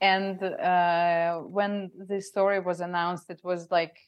and 0.01 0.43
uh, 0.43 1.39
when 1.41 1.91
the 2.09 2.21
story 2.21 2.61
was 2.61 2.81
announced 2.81 3.31
it 3.31 3.41
was 3.43 3.71
like 3.71 3.99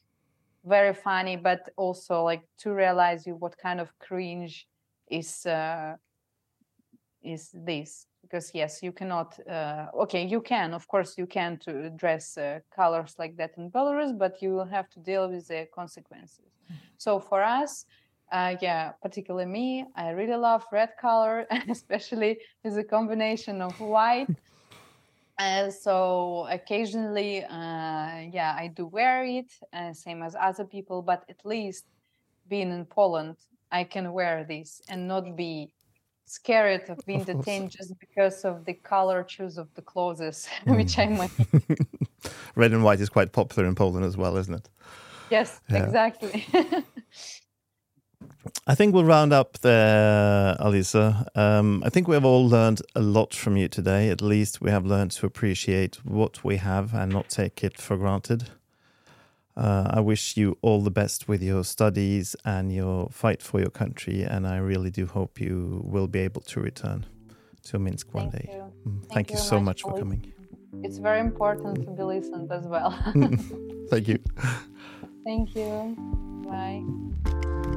very 0.64 0.92
funny, 0.92 1.36
but 1.36 1.70
also 1.76 2.24
like 2.24 2.42
to 2.58 2.72
realize 2.72 3.26
you 3.26 3.36
what 3.36 3.56
kind 3.56 3.80
of 3.80 3.96
cringe 3.98 4.66
is 5.08 5.46
uh, 5.46 5.94
is 7.22 7.50
this 7.54 8.06
because 8.22 8.50
yes 8.54 8.82
you 8.82 8.92
cannot 8.92 9.38
uh, 9.48 9.86
okay 9.94 10.24
you 10.24 10.40
can 10.40 10.74
of 10.74 10.86
course 10.88 11.16
you 11.16 11.26
can 11.26 11.56
to 11.58 11.90
dress 11.90 12.36
uh, 12.36 12.58
colors 12.74 13.14
like 13.18 13.36
that 13.36 13.52
in 13.56 13.70
belarus 13.70 14.16
but 14.16 14.42
you 14.42 14.50
will 14.50 14.64
have 14.64 14.88
to 14.88 15.00
deal 15.00 15.28
with 15.28 15.46
the 15.48 15.66
consequences 15.74 16.50
mm-hmm. 16.64 16.74
so 16.96 17.20
for 17.20 17.42
us 17.42 17.86
uh, 18.32 18.54
yeah 18.60 18.92
particularly 19.02 19.46
me 19.46 19.84
i 19.94 20.10
really 20.10 20.36
love 20.36 20.64
red 20.72 20.90
color 21.00 21.46
especially 21.68 22.38
with 22.64 22.76
a 22.78 22.84
combination 22.84 23.60
of 23.60 23.78
white 23.80 24.28
uh, 25.38 25.70
so 25.70 26.46
occasionally, 26.50 27.44
uh, 27.44 28.20
yeah, 28.32 28.56
I 28.58 28.72
do 28.74 28.86
wear 28.86 29.24
it, 29.24 29.52
uh, 29.72 29.92
same 29.92 30.22
as 30.22 30.34
other 30.34 30.64
people. 30.64 31.02
But 31.02 31.24
at 31.28 31.44
least 31.44 31.84
being 32.48 32.70
in 32.70 32.84
Poland, 32.86 33.36
I 33.70 33.84
can 33.84 34.12
wear 34.12 34.44
this 34.44 34.80
and 34.88 35.06
not 35.06 35.36
be 35.36 35.72
scared 36.24 36.88
of 36.90 36.98
being 37.06 37.24
detained 37.24 37.70
just 37.70 37.98
because 37.98 38.44
of 38.44 38.64
the 38.64 38.74
color 38.74 39.22
choose 39.22 39.58
of 39.58 39.72
the 39.74 39.82
clothes, 39.82 40.48
mm. 40.66 40.76
which 40.76 40.98
I 40.98 41.06
might. 41.06 41.30
Red 42.56 42.72
and 42.72 42.82
white 42.82 43.00
is 43.00 43.08
quite 43.08 43.32
popular 43.32 43.68
in 43.68 43.74
Poland 43.74 44.04
as 44.04 44.16
well, 44.16 44.36
isn't 44.36 44.54
it? 44.54 44.68
Yes, 45.30 45.60
yeah. 45.68 45.84
exactly. 45.84 46.46
I 48.66 48.74
think 48.74 48.94
we'll 48.94 49.04
round 49.04 49.32
up 49.32 49.58
there, 49.58 50.56
Alisa. 50.60 51.26
Um, 51.36 51.82
I 51.84 51.90
think 51.90 52.08
we 52.08 52.14
have 52.14 52.24
all 52.24 52.48
learned 52.48 52.82
a 52.94 53.00
lot 53.00 53.34
from 53.34 53.56
you 53.56 53.68
today. 53.68 54.08
At 54.10 54.20
least 54.20 54.60
we 54.60 54.70
have 54.70 54.84
learned 54.84 55.12
to 55.12 55.26
appreciate 55.26 56.04
what 56.04 56.44
we 56.44 56.56
have 56.56 56.94
and 56.94 57.12
not 57.12 57.28
take 57.28 57.62
it 57.62 57.78
for 57.80 57.96
granted. 57.96 58.50
Uh, 59.56 59.90
I 59.94 60.00
wish 60.00 60.36
you 60.36 60.58
all 60.60 60.82
the 60.82 60.90
best 60.90 61.28
with 61.28 61.42
your 61.42 61.64
studies 61.64 62.36
and 62.44 62.72
your 62.72 63.08
fight 63.10 63.40
for 63.40 63.58
your 63.58 63.70
country, 63.70 64.22
and 64.22 64.46
I 64.46 64.58
really 64.58 64.90
do 64.90 65.06
hope 65.06 65.40
you 65.40 65.80
will 65.84 66.08
be 66.08 66.18
able 66.18 66.42
to 66.42 66.60
return 66.60 67.06
to 67.64 67.78
Minsk 67.78 68.12
one 68.12 68.30
Thank 68.30 68.46
day. 68.46 68.52
You. 68.52 68.72
Mm, 68.86 69.00
thank, 69.00 69.12
Thank, 69.12 69.30
you 69.32 69.38
so 69.38 69.60
much 69.60 69.82
for 69.82 69.94
coming. 69.94 70.32
It's 70.82 70.98
very 70.98 71.20
important 71.20 71.84
to 71.84 71.90
be 71.90 72.02
listened 72.02 72.52
as 72.52 72.66
well. 72.66 72.90
Thank 73.90 74.08
you. 74.08 74.18
Thank 75.24 75.56
you. 75.56 75.96
Bye. 76.46 77.72